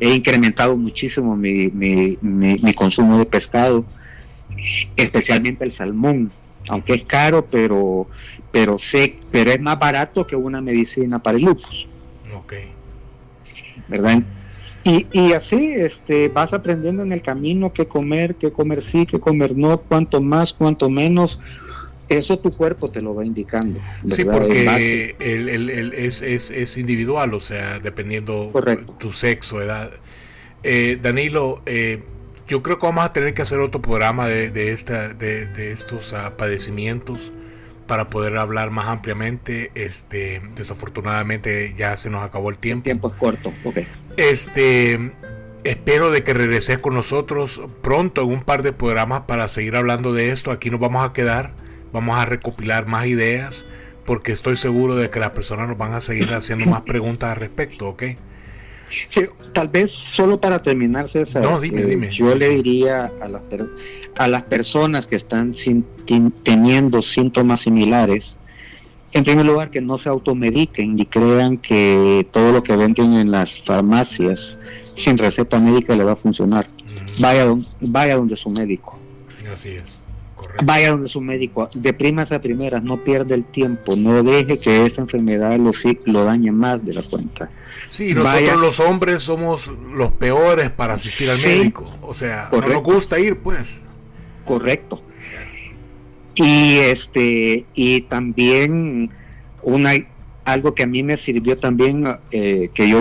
he 0.00 0.14
incrementado 0.14 0.76
muchísimo 0.76 1.36
mi, 1.36 1.68
mi, 1.68 2.18
mi, 2.20 2.74
consumo 2.74 3.18
de 3.18 3.26
pescado. 3.26 3.84
especialmente 4.96 5.64
el 5.64 5.70
salmón, 5.70 6.32
aunque 6.68 6.94
es 6.94 7.04
caro, 7.04 7.46
pero, 7.46 8.08
pero, 8.50 8.76
sé, 8.78 9.16
pero 9.30 9.52
es 9.52 9.60
más 9.60 9.78
barato 9.78 10.26
que 10.26 10.34
una 10.34 10.60
medicina 10.60 11.20
para 11.20 11.38
el 11.38 11.44
lupus. 11.44 11.88
Ok. 12.36 12.54
¿Verdad? 13.86 14.22
Y, 14.88 15.06
y, 15.12 15.32
así 15.34 15.74
este, 15.74 16.28
vas 16.28 16.54
aprendiendo 16.54 17.02
en 17.02 17.12
el 17.12 17.20
camino 17.20 17.74
qué 17.74 17.86
comer, 17.86 18.36
qué 18.36 18.50
comer 18.50 18.80
sí, 18.80 19.04
qué 19.04 19.20
comer 19.20 19.54
no, 19.54 19.76
cuánto 19.76 20.22
más, 20.22 20.54
cuánto 20.54 20.88
menos. 20.88 21.40
Eso 22.08 22.38
tu 22.38 22.50
cuerpo 22.50 22.90
te 22.90 23.02
lo 23.02 23.14
va 23.14 23.26
indicando. 23.26 23.78
Sí, 24.08 24.24
porque 24.24 25.14
el, 25.18 25.50
el, 25.50 25.68
el, 25.68 25.92
es, 25.92 26.22
es, 26.22 26.50
es, 26.50 26.78
individual, 26.78 27.34
o 27.34 27.40
sea, 27.40 27.80
dependiendo 27.80 28.48
Correcto. 28.50 28.94
tu 28.94 29.12
sexo, 29.12 29.60
edad. 29.60 29.90
Eh, 30.62 30.98
Danilo, 31.02 31.60
eh, 31.66 32.02
yo 32.46 32.62
creo 32.62 32.78
que 32.78 32.86
vamos 32.86 33.04
a 33.04 33.12
tener 33.12 33.34
que 33.34 33.42
hacer 33.42 33.60
otro 33.60 33.82
programa 33.82 34.26
de, 34.26 34.50
de, 34.50 34.72
esta, 34.72 35.10
de, 35.10 35.48
de 35.48 35.70
estos 35.70 36.14
uh, 36.14 36.34
padecimientos 36.34 37.34
para 37.88 38.08
poder 38.08 38.36
hablar 38.36 38.70
más 38.70 38.86
ampliamente. 38.86 39.72
Este, 39.74 40.40
desafortunadamente 40.54 41.74
ya 41.76 41.96
se 41.96 42.10
nos 42.10 42.22
acabó 42.22 42.50
el 42.50 42.58
tiempo. 42.58 42.80
El 42.80 42.84
tiempo 42.84 43.08
es 43.08 43.14
corto, 43.14 43.52
ok. 43.64 43.78
Este, 44.16 45.10
espero 45.64 46.12
de 46.12 46.22
que 46.22 46.34
regreses 46.34 46.78
con 46.78 46.94
nosotros 46.94 47.60
pronto 47.82 48.22
en 48.22 48.28
un 48.28 48.42
par 48.42 48.62
de 48.62 48.72
programas 48.72 49.22
para 49.22 49.48
seguir 49.48 49.74
hablando 49.74 50.12
de 50.12 50.30
esto. 50.30 50.52
Aquí 50.52 50.70
nos 50.70 50.78
vamos 50.78 51.04
a 51.04 51.12
quedar, 51.12 51.52
vamos 51.92 52.16
a 52.16 52.24
recopilar 52.24 52.86
más 52.86 53.06
ideas 53.06 53.66
porque 54.04 54.32
estoy 54.32 54.56
seguro 54.56 54.94
de 54.94 55.10
que 55.10 55.20
las 55.20 55.30
personas 55.30 55.68
nos 55.68 55.76
van 55.76 55.92
a 55.92 56.00
seguir 56.00 56.32
haciendo 56.32 56.64
más 56.66 56.80
preguntas 56.86 57.30
al 57.30 57.36
respecto, 57.36 57.88
¿ok? 57.88 58.04
Sí, 58.88 59.22
tal 59.52 59.68
vez 59.68 59.90
solo 59.90 60.40
para 60.40 60.62
terminar, 60.62 61.08
César, 61.08 61.42
no, 61.42 61.60
dime, 61.60 61.82
eh, 61.82 61.86
dime. 61.86 62.10
yo 62.10 62.34
le 62.34 62.48
diría 62.48 63.12
a 63.20 63.28
las, 63.28 63.42
a 64.16 64.28
las 64.28 64.42
personas 64.44 65.06
que 65.06 65.16
están 65.16 65.52
sin, 65.54 65.84
teniendo 66.42 67.02
síntomas 67.02 67.60
similares, 67.60 68.38
en 69.12 69.24
primer 69.24 69.46
lugar, 69.46 69.70
que 69.70 69.80
no 69.80 69.96
se 69.98 70.08
automediquen 70.08 70.94
ni 70.94 71.06
crean 71.06 71.58
que 71.58 72.26
todo 72.30 72.52
lo 72.52 72.62
que 72.62 72.76
venden 72.76 73.14
en 73.14 73.30
las 73.30 73.62
farmacias 73.62 74.58
sin 74.94 75.16
receta 75.16 75.58
médica 75.58 75.96
le 75.96 76.04
va 76.04 76.12
a 76.12 76.16
funcionar. 76.16 76.66
Mm. 76.66 77.22
Vaya, 77.22 77.54
vaya 77.80 78.16
donde 78.16 78.36
su 78.36 78.50
médico. 78.50 78.98
Así 79.52 79.70
es. 79.70 79.98
Vaya 80.64 80.90
donde 80.90 81.08
su 81.08 81.20
médico, 81.20 81.68
de 81.74 81.92
primas 81.92 82.32
a 82.32 82.40
primeras, 82.40 82.82
no 82.82 83.04
pierda 83.04 83.34
el 83.34 83.44
tiempo, 83.44 83.94
no 83.96 84.22
deje 84.22 84.58
que 84.58 84.82
esta 84.82 85.02
enfermedad 85.02 85.56
lo, 85.58 85.70
lo 86.06 86.24
dañe 86.24 86.50
más 86.50 86.84
de 86.84 86.94
la 86.94 87.02
cuenta. 87.02 87.50
Sí, 87.86 88.12
nosotros 88.12 88.42
Vaya. 88.42 88.54
los 88.56 88.80
hombres 88.80 89.22
somos 89.22 89.70
los 89.92 90.12
peores 90.12 90.70
para 90.70 90.94
asistir 90.94 91.30
al 91.30 91.36
sí, 91.36 91.46
médico, 91.46 91.84
o 92.02 92.12
sea, 92.12 92.48
correcto. 92.50 92.68
no 92.68 92.74
nos 92.74 92.84
gusta 92.84 93.18
ir, 93.18 93.38
pues. 93.38 93.84
Correcto. 94.44 95.02
Y 96.34 96.76
este 96.78 97.66
y 97.74 98.02
también 98.02 99.10
una 99.62 99.92
algo 100.44 100.74
que 100.74 100.84
a 100.84 100.86
mí 100.86 101.02
me 101.02 101.16
sirvió 101.16 101.56
también 101.56 102.04
eh, 102.30 102.70
que 102.72 102.88
yo 102.88 103.00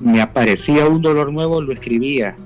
me 0.00 0.20
aparecía 0.20 0.86
un 0.86 1.02
dolor 1.02 1.32
nuevo 1.32 1.60
lo 1.60 1.72
escribía 1.72 2.36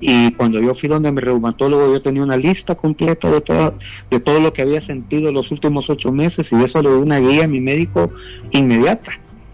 y 0.00 0.32
cuando 0.32 0.60
yo 0.60 0.74
fui 0.74 0.88
donde 0.88 1.12
mi 1.12 1.20
reumatólogo 1.20 1.92
yo 1.92 2.00
tenía 2.00 2.22
una 2.22 2.36
lista 2.36 2.74
completa 2.74 3.30
de 3.30 3.40
todo 3.42 3.74
de 4.10 4.18
todo 4.18 4.40
lo 4.40 4.52
que 4.52 4.62
había 4.62 4.80
sentido 4.80 5.30
los 5.30 5.50
últimos 5.50 5.90
ocho 5.90 6.10
meses 6.10 6.50
y 6.52 6.62
eso 6.62 6.82
le 6.82 6.88
dio 6.88 7.00
una 7.00 7.18
guía 7.20 7.44
a 7.44 7.48
mi 7.48 7.60
médico 7.60 8.06
inmediata 8.50 9.12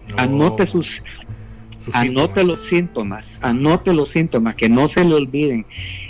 no. 0.09 0.15
anote 0.17 0.65
sus, 0.65 1.03
sus 1.83 1.93
anote 1.93 2.41
síntomas. 2.41 2.45
los 2.47 2.63
síntomas 2.63 3.39
anote 3.41 3.93
los 3.93 4.09
síntomas 4.09 4.55
que 4.55 4.69
no 4.69 4.87
se 4.87 5.03
le 5.03 5.15
olviden 5.15 5.65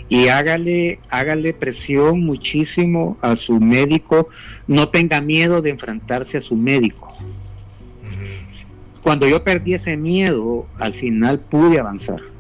y 0.08 0.28
hágale 0.28 1.00
hágale 1.10 1.54
presión 1.54 2.24
muchísimo 2.24 3.18
a 3.22 3.36
su 3.36 3.60
médico 3.60 4.30
no 4.68 4.90
tenga 4.90 5.20
miedo 5.20 5.64
de 5.64 5.72
enfrentarse 5.72 6.38
a 6.38 6.42
su 6.42 6.56
médico 6.56 7.12
uh 7.20 7.24
-huh. 7.24 9.02
cuando 9.02 9.28
yo 9.28 9.44
perdí 9.44 9.74
ese 9.74 9.98
miedo 9.98 10.68
al 10.78 10.94
final 10.94 11.40
pude 11.40 11.80
avanzar 11.80 12.37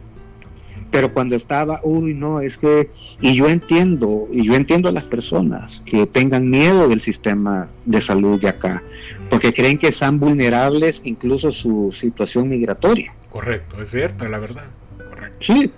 pero 0.91 1.13
cuando 1.13 1.35
estaba, 1.35 1.81
uy, 1.83 2.13
no, 2.13 2.41
es 2.41 2.57
que, 2.57 2.89
y 3.21 3.33
yo 3.33 3.47
entiendo, 3.47 4.27
y 4.31 4.45
yo 4.45 4.55
entiendo 4.55 4.89
a 4.89 4.91
las 4.91 5.03
personas 5.03 5.83
que 5.85 6.05
tengan 6.07 6.49
miedo 6.49 6.88
del 6.88 7.01
sistema 7.01 7.67
de 7.85 8.01
salud 8.01 8.39
de 8.39 8.49
acá, 8.49 8.83
porque 9.29 9.53
creen 9.53 9.77
que 9.77 9.88
están 9.88 10.19
vulnerables 10.19 11.01
incluso 11.03 11.51
su 11.51 11.91
situación 11.91 12.49
migratoria. 12.49 13.13
Correcto, 13.29 13.81
es 13.81 13.91
cierto, 13.91 14.25
es 14.25 14.31
la 14.31 14.39
verdad. 14.39 14.65
Correcto. 15.09 15.38
Sí, 15.39 15.71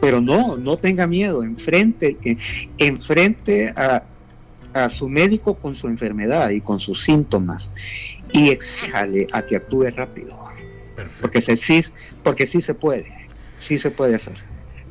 pero 0.00 0.20
no, 0.20 0.56
no 0.56 0.76
tenga 0.76 1.06
miedo, 1.06 1.42
enfrente, 1.42 2.16
enfrente 2.78 3.72
a, 3.76 4.04
a 4.72 4.88
su 4.88 5.08
médico 5.08 5.54
con 5.54 5.74
su 5.74 5.88
enfermedad 5.88 6.50
y 6.50 6.60
con 6.60 6.78
sus 6.78 7.02
síntomas 7.02 7.72
y 8.32 8.50
exhale 8.50 9.26
a 9.32 9.42
que 9.42 9.56
actúe 9.56 9.90
rápido. 9.90 10.38
Perfecto. 10.94 11.22
Porque, 11.22 11.40
se, 11.40 11.56
sí, 11.56 11.80
porque 12.22 12.46
sí 12.46 12.60
se 12.60 12.74
puede, 12.74 13.10
sí 13.58 13.78
se 13.78 13.90
puede 13.90 14.14
hacer. 14.14 14.49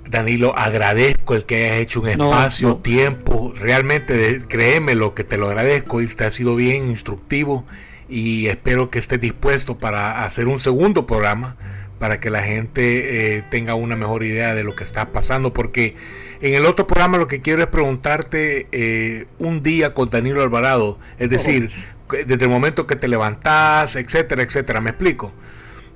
Danilo, 0.09 0.57
agradezco 0.57 1.35
el 1.35 1.45
que 1.45 1.65
hayas 1.65 1.77
hecho 1.77 2.01
un 2.01 2.09
espacio, 2.09 2.67
no, 2.67 2.73
no. 2.75 2.79
tiempo, 2.81 3.53
realmente 3.55 4.41
créeme 4.47 4.95
lo 4.95 5.13
que 5.13 5.23
te 5.23 5.37
lo 5.37 5.47
agradezco 5.47 6.01
y 6.01 6.07
te 6.07 6.25
ha 6.25 6.31
sido 6.31 6.55
bien 6.55 6.87
instructivo 6.87 7.65
y 8.09 8.47
espero 8.47 8.89
que 8.89 8.97
estés 8.97 9.21
dispuesto 9.21 9.77
para 9.77 10.23
hacer 10.23 10.47
un 10.47 10.59
segundo 10.59 11.05
programa 11.05 11.57
para 11.99 12.19
que 12.19 12.29
la 12.29 12.41
gente 12.41 13.37
eh, 13.37 13.43
tenga 13.51 13.75
una 13.75 13.95
mejor 13.95 14.23
idea 14.23 14.55
de 14.55 14.63
lo 14.63 14.75
que 14.75 14.83
está 14.83 15.11
pasando 15.11 15.53
porque 15.53 15.95
en 16.41 16.55
el 16.55 16.65
otro 16.65 16.87
programa 16.87 17.17
lo 17.17 17.27
que 17.27 17.41
quiero 17.41 17.61
es 17.61 17.67
preguntarte 17.67 18.67
eh, 18.71 19.27
un 19.37 19.61
día 19.61 19.93
con 19.93 20.09
Danilo 20.09 20.41
Alvarado, 20.41 20.97
es 21.19 21.29
decir, 21.29 21.71
oh. 22.07 22.15
desde 22.25 22.45
el 22.45 22.49
momento 22.49 22.87
que 22.87 22.95
te 22.95 23.07
levantás, 23.07 23.95
etcétera, 23.95 24.41
etcétera, 24.41 24.81
¿me 24.81 24.89
explico? 24.91 25.33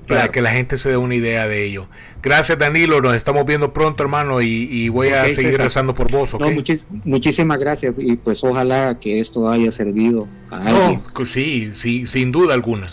Para 0.08 0.30
que 0.30 0.42
la 0.42 0.52
gente 0.52 0.78
se 0.78 0.90
dé 0.90 0.98
una 0.98 1.16
idea 1.16 1.48
de 1.48 1.66
ello. 1.66 1.88
Gracias 2.22 2.58
Danilo, 2.58 3.02
nos 3.02 3.16
estamos 3.16 3.46
viendo 3.46 3.74
pronto 3.74 4.04
hermano 4.04 4.42
y, 4.42 4.68
y 4.72 4.90
voy 4.90 5.08
okay, 5.08 5.20
a 5.20 5.24
seguir 5.34 5.52
César. 5.52 5.66
rezando 5.66 5.94
por 5.94 6.12
vos. 6.12 6.34
¿okay? 6.34 6.50
No, 6.50 6.56
muchis, 6.56 6.88
muchísimas 7.04 7.60
gracias 7.60 7.94
y 7.98 8.16
pues 8.16 8.44
ojalá 8.44 9.00
que 9.00 9.20
esto 9.20 9.50
haya 9.50 9.72
servido 9.72 10.28
a 10.52 10.68
alguien. 10.68 11.02
No, 11.18 11.26
sí, 11.26 11.72
sí, 11.74 12.08
sin 12.08 12.32
duda 12.32 12.54
alguna. 12.54 12.88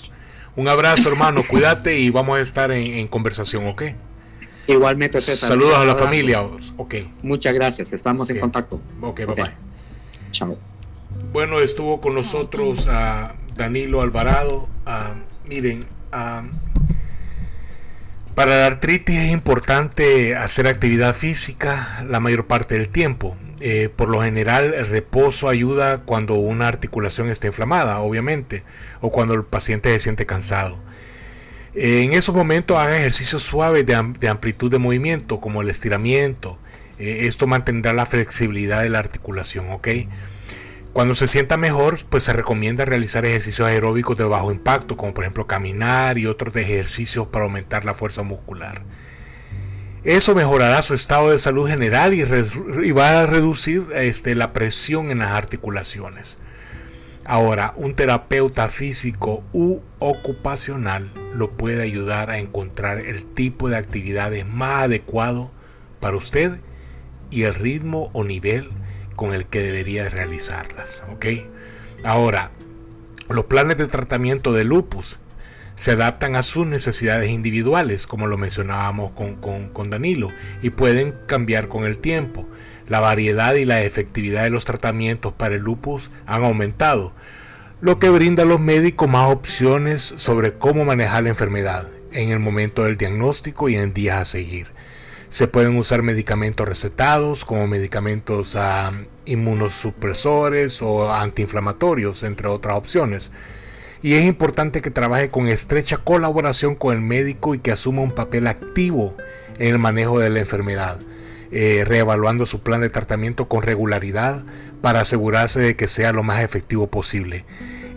Un 0.57 0.69
abrazo 0.69 1.09
hermano, 1.11 1.43
cuídate 1.49 1.99
y 1.99 2.11
vamos 2.11 2.39
a 2.39 2.41
estar 2.41 2.71
en, 2.71 2.85
en 2.85 3.09
conversación, 3.09 3.67
¿ok? 3.67 3.83
Igualmente 4.67 5.21
César. 5.21 5.49
Saludos 5.49 5.79
a 5.79 5.85
la 5.85 5.97
familia. 5.97 6.43
Ok. 6.77 6.95
Muchas 7.23 7.55
gracias, 7.55 7.93
estamos 7.93 8.29
okay. 8.29 8.37
en 8.37 8.41
contacto. 8.41 8.81
Ok, 9.01 9.27
bye 9.27 9.35
bye. 9.35 9.51
Chao. 10.31 10.57
Bueno, 11.33 11.61
estuvo 11.61 12.01
con 12.01 12.15
nosotros 12.15 12.89
a 12.89 13.35
uh, 13.35 13.55
Danilo 13.57 14.01
Alvarado. 14.01 14.69
Uh, 14.87 15.49
miren, 15.49 15.87
uh, 16.13 16.47
para 18.35 18.61
la 18.61 18.66
artritis 18.66 19.16
es 19.16 19.33
importante 19.33 20.37
hacer 20.37 20.66
actividad 20.66 21.14
física 21.14 22.05
la 22.09 22.20
mayor 22.20 22.47
parte 22.47 22.76
del 22.76 22.89
tiempo. 22.89 23.37
Eh, 23.62 23.91
por 23.95 24.09
lo 24.09 24.22
general 24.22 24.72
el 24.72 24.87
reposo 24.87 25.49
ayuda 25.49 25.99
cuando 25.99 26.35
una 26.35 26.66
articulación 26.66 27.28
está 27.28 27.47
inflamada, 27.47 28.01
obviamente, 28.01 28.62
o 29.03 29.11
cuando 29.11 29.35
el 29.35 29.45
paciente 29.45 29.93
se 29.93 29.99
siente 30.01 30.24
cansado. 30.24 30.83
En 31.74 32.12
esos 32.12 32.35
momentos 32.35 32.78
haga 32.78 32.97
ejercicios 32.97 33.43
suaves 33.43 33.87
de, 33.87 33.95
amplitud 33.95 34.70
de 34.70 34.78
movimiento, 34.78 35.41
como 35.41 35.61
el 35.61 35.68
estiramiento. 35.68 36.59
Eh, 36.99 37.26
esto 37.26 37.47
mantendrá 37.47 37.93
la 37.93 38.07
flexibilidad 38.07 38.83
de 38.83 38.89
la 38.89 38.99
articulación, 38.99 39.70
¿ok? 39.70 39.89
Cuando 40.93 41.14
se 41.14 41.28
sienta 41.28 41.57
mejor, 41.57 41.99
pues 42.09 42.24
se 42.24 42.32
recomienda 42.32 42.84
realizar 42.84 43.24
ejercicios 43.24 43.68
aeróbicos 43.68 44.18
de 44.18 44.24
bajo 44.24 44.51
impacto, 44.51 44.97
como 44.97 45.14
por 45.14 45.22
ejemplo 45.22 45.47
caminar 45.47 46.18
y 46.18 46.26
otros 46.26 46.55
ejercicios 46.57 47.28
para 47.28 47.45
aumentar 47.45 47.84
la 47.84 47.95
fuerza 47.95 48.22
muscular. 48.24 48.82
Eso 50.03 50.34
mejorará 50.34 50.82
su 50.82 50.95
estado 50.95 51.30
de 51.30 51.38
salud 51.38 51.68
general 51.68 52.14
y, 52.14 52.93
va 52.93 53.20
a 53.20 53.26
reducir 53.26 53.84
este, 53.95 54.34
la 54.34 54.53
presión 54.53 55.11
en 55.11 55.18
las 55.18 55.30
articulaciones. 55.30 56.38
Ahora, 57.24 57.74
un 57.76 57.95
terapeuta 57.95 58.68
físico 58.68 59.45
u 59.53 59.80
ocupacional 60.01 61.12
lo 61.34 61.53
puede 61.53 61.82
ayudar 61.82 62.30
a 62.30 62.38
encontrar 62.38 62.99
el 62.99 63.24
tipo 63.24 63.68
de 63.68 63.76
actividades 63.76 64.45
más 64.45 64.84
adecuado 64.84 65.53
para 66.01 66.16
usted 66.16 66.61
y 67.30 67.43
el 67.43 67.55
ritmo 67.55 68.11
o 68.12 68.24
nivel 68.24 68.70
con 69.17 69.35
el 69.35 69.47
que 69.47 69.61
debería 69.61 70.09
realizarlas. 70.09 71.03
¿ok? 71.11 71.27
Ahora, 72.05 72.51
los 73.29 73.45
planes 73.45 73.77
de 73.79 73.87
tratamiento 73.87 74.53
de 74.53 74.65
lupus 74.65 75.19
se 75.77 75.93
adaptan 75.93 76.37
a 76.37 76.43
sus 76.43 76.67
necesidades 76.67 77.31
individuales, 77.31 78.07
como 78.07 78.27
lo 78.27 78.37
mencionábamos 78.37 79.13
con, 79.13 79.37
con, 79.37 79.71
con, 79.71 79.89
Danilo, 79.89 80.31
y 80.61 80.71
pueden 80.71 81.15
cambiar 81.27 81.69
con 81.69 81.85
el 81.85 81.97
tiempo. 81.97 82.47
La 82.87 83.01
variedad 83.01 83.55
y 83.55 83.65
la 83.65 83.83
efectividad 83.83 84.43
de 84.43 84.51
los 84.51 84.65
tratamientos 84.65 85.33
para 85.33 85.55
el 85.55 85.63
lupus 85.63 86.11
han 86.27 86.45
aumentado, 86.45 87.15
lo 87.81 87.99
que 87.99 88.11
brinda 88.11 88.43
a 88.43 88.47
los 88.47 88.61
médicos 88.61 89.09
más 89.09 89.31
opciones 89.31 90.03
sobre 90.03 90.53
cómo 90.55 90.85
manejar 90.85 91.23
la 91.23 91.31
enfermedad 91.31 91.89
en 92.13 92.31
el 92.31 92.41
momento 92.41 92.85
del 92.85 92.99
diagnóstico 92.99 93.69
y 93.69 93.77
en 93.77 93.95
días 93.95 94.21
a 94.21 94.25
seguir. 94.25 94.69
Se 95.31 95.47
pueden 95.47 95.76
usar 95.76 96.03
medicamentos 96.03 96.68
recetados 96.68 97.45
como 97.45 97.68
medicamentos 97.68 98.57
ah, 98.57 98.93
inmunosupresores 99.26 100.83
o 100.83 101.12
antiinflamatorios, 101.12 102.24
entre 102.24 102.49
otras 102.49 102.76
opciones. 102.76 103.31
Y 104.03 104.14
es 104.14 104.24
importante 104.24 104.83
que 104.83 104.91
trabaje 104.91 105.28
con 105.28 105.47
estrecha 105.47 105.99
colaboración 105.99 106.74
con 106.74 106.95
el 106.95 107.01
médico 107.01 107.55
y 107.55 107.61
que 107.61 107.70
asuma 107.70 108.03
un 108.03 108.11
papel 108.12 108.49
activo 108.49 109.16
en 109.59 109.68
el 109.68 109.78
manejo 109.78 110.18
de 110.18 110.31
la 110.31 110.41
enfermedad, 110.41 110.99
eh, 111.53 111.85
reevaluando 111.87 112.45
su 112.45 112.62
plan 112.62 112.81
de 112.81 112.91
tratamiento 112.91 113.47
con 113.47 113.62
regularidad 113.62 114.45
para 114.81 115.03
asegurarse 115.03 115.61
de 115.61 115.76
que 115.76 115.87
sea 115.87 116.12
lo 116.12 116.24
más 116.24 116.43
efectivo 116.43 116.89
posible. 116.89 117.45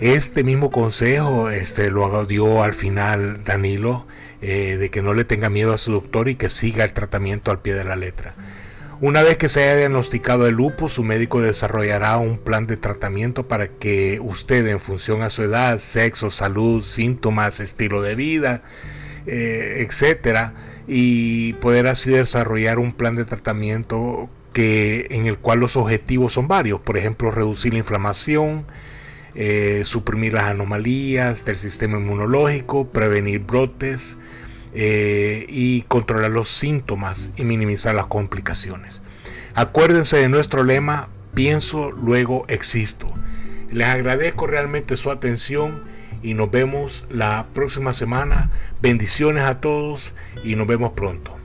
Este 0.01 0.43
mismo 0.43 0.69
consejo 0.69 1.49
este, 1.49 1.89
lo 1.89 2.25
dio 2.25 2.61
al 2.61 2.73
final 2.73 3.43
Danilo, 3.45 4.05
eh, 4.45 4.75
de 4.75 4.89
que 4.89 5.01
no 5.01 5.13
le 5.13 5.23
tenga 5.23 5.49
miedo 5.49 5.71
a 5.71 5.77
su 5.77 5.93
doctor 5.93 6.27
y 6.27 6.35
que 6.35 6.49
siga 6.49 6.83
el 6.83 6.91
tratamiento 6.91 7.49
al 7.49 7.61
pie 7.61 7.75
de 7.75 7.85
la 7.85 7.95
letra. 7.95 8.35
Una 8.99 9.23
vez 9.23 9.37
que 9.37 9.47
se 9.47 9.63
haya 9.63 9.77
diagnosticado 9.77 10.47
el 10.47 10.55
lupus, 10.55 10.91
su 10.91 11.03
médico 11.05 11.39
desarrollará 11.39 12.17
un 12.17 12.37
plan 12.37 12.67
de 12.67 12.75
tratamiento 12.75 13.47
para 13.47 13.69
que 13.69 14.19
usted, 14.21 14.67
en 14.67 14.81
función 14.81 15.21
a 15.21 15.29
su 15.29 15.43
edad, 15.43 15.77
sexo, 15.79 16.29
salud, 16.29 16.83
síntomas, 16.83 17.61
estilo 17.61 18.01
de 18.01 18.15
vida, 18.15 18.63
eh, 19.27 19.85
etcétera, 19.87 20.53
y 20.89 21.53
poder 21.53 21.87
así 21.87 22.11
desarrollar 22.11 22.79
un 22.79 22.91
plan 22.91 23.15
de 23.15 23.23
tratamiento 23.23 24.29
que 24.51 25.07
en 25.11 25.25
el 25.25 25.37
cual 25.37 25.61
los 25.61 25.77
objetivos 25.77 26.33
son 26.33 26.49
varios, 26.49 26.81
por 26.81 26.97
ejemplo, 26.97 27.31
reducir 27.31 27.71
la 27.71 27.79
inflamación, 27.79 28.65
eh, 29.35 29.83
suprimir 29.85 30.33
las 30.33 30.45
anomalías 30.45 31.45
del 31.45 31.57
sistema 31.57 31.97
inmunológico, 31.97 32.89
prevenir 32.89 33.39
brotes, 33.39 34.17
eh, 34.73 35.45
y 35.49 35.83
controlar 35.83 36.31
los 36.31 36.49
síntomas 36.49 37.31
y 37.35 37.43
minimizar 37.43 37.95
las 37.95 38.07
complicaciones. 38.07 39.01
Acuérdense 39.53 40.17
de 40.17 40.29
nuestro 40.29 40.63
lema, 40.63 41.09
pienso, 41.33 41.91
luego 41.91 42.45
existo. 42.47 43.13
Les 43.71 43.87
agradezco 43.87 44.47
realmente 44.47 44.97
su 44.97 45.11
atención 45.11 45.83
y 46.23 46.33
nos 46.33 46.49
vemos 46.49 47.05
la 47.09 47.47
próxima 47.53 47.93
semana. 47.93 48.49
Bendiciones 48.81 49.43
a 49.43 49.59
todos 49.61 50.13
y 50.43 50.55
nos 50.55 50.67
vemos 50.67 50.91
pronto. 50.91 51.42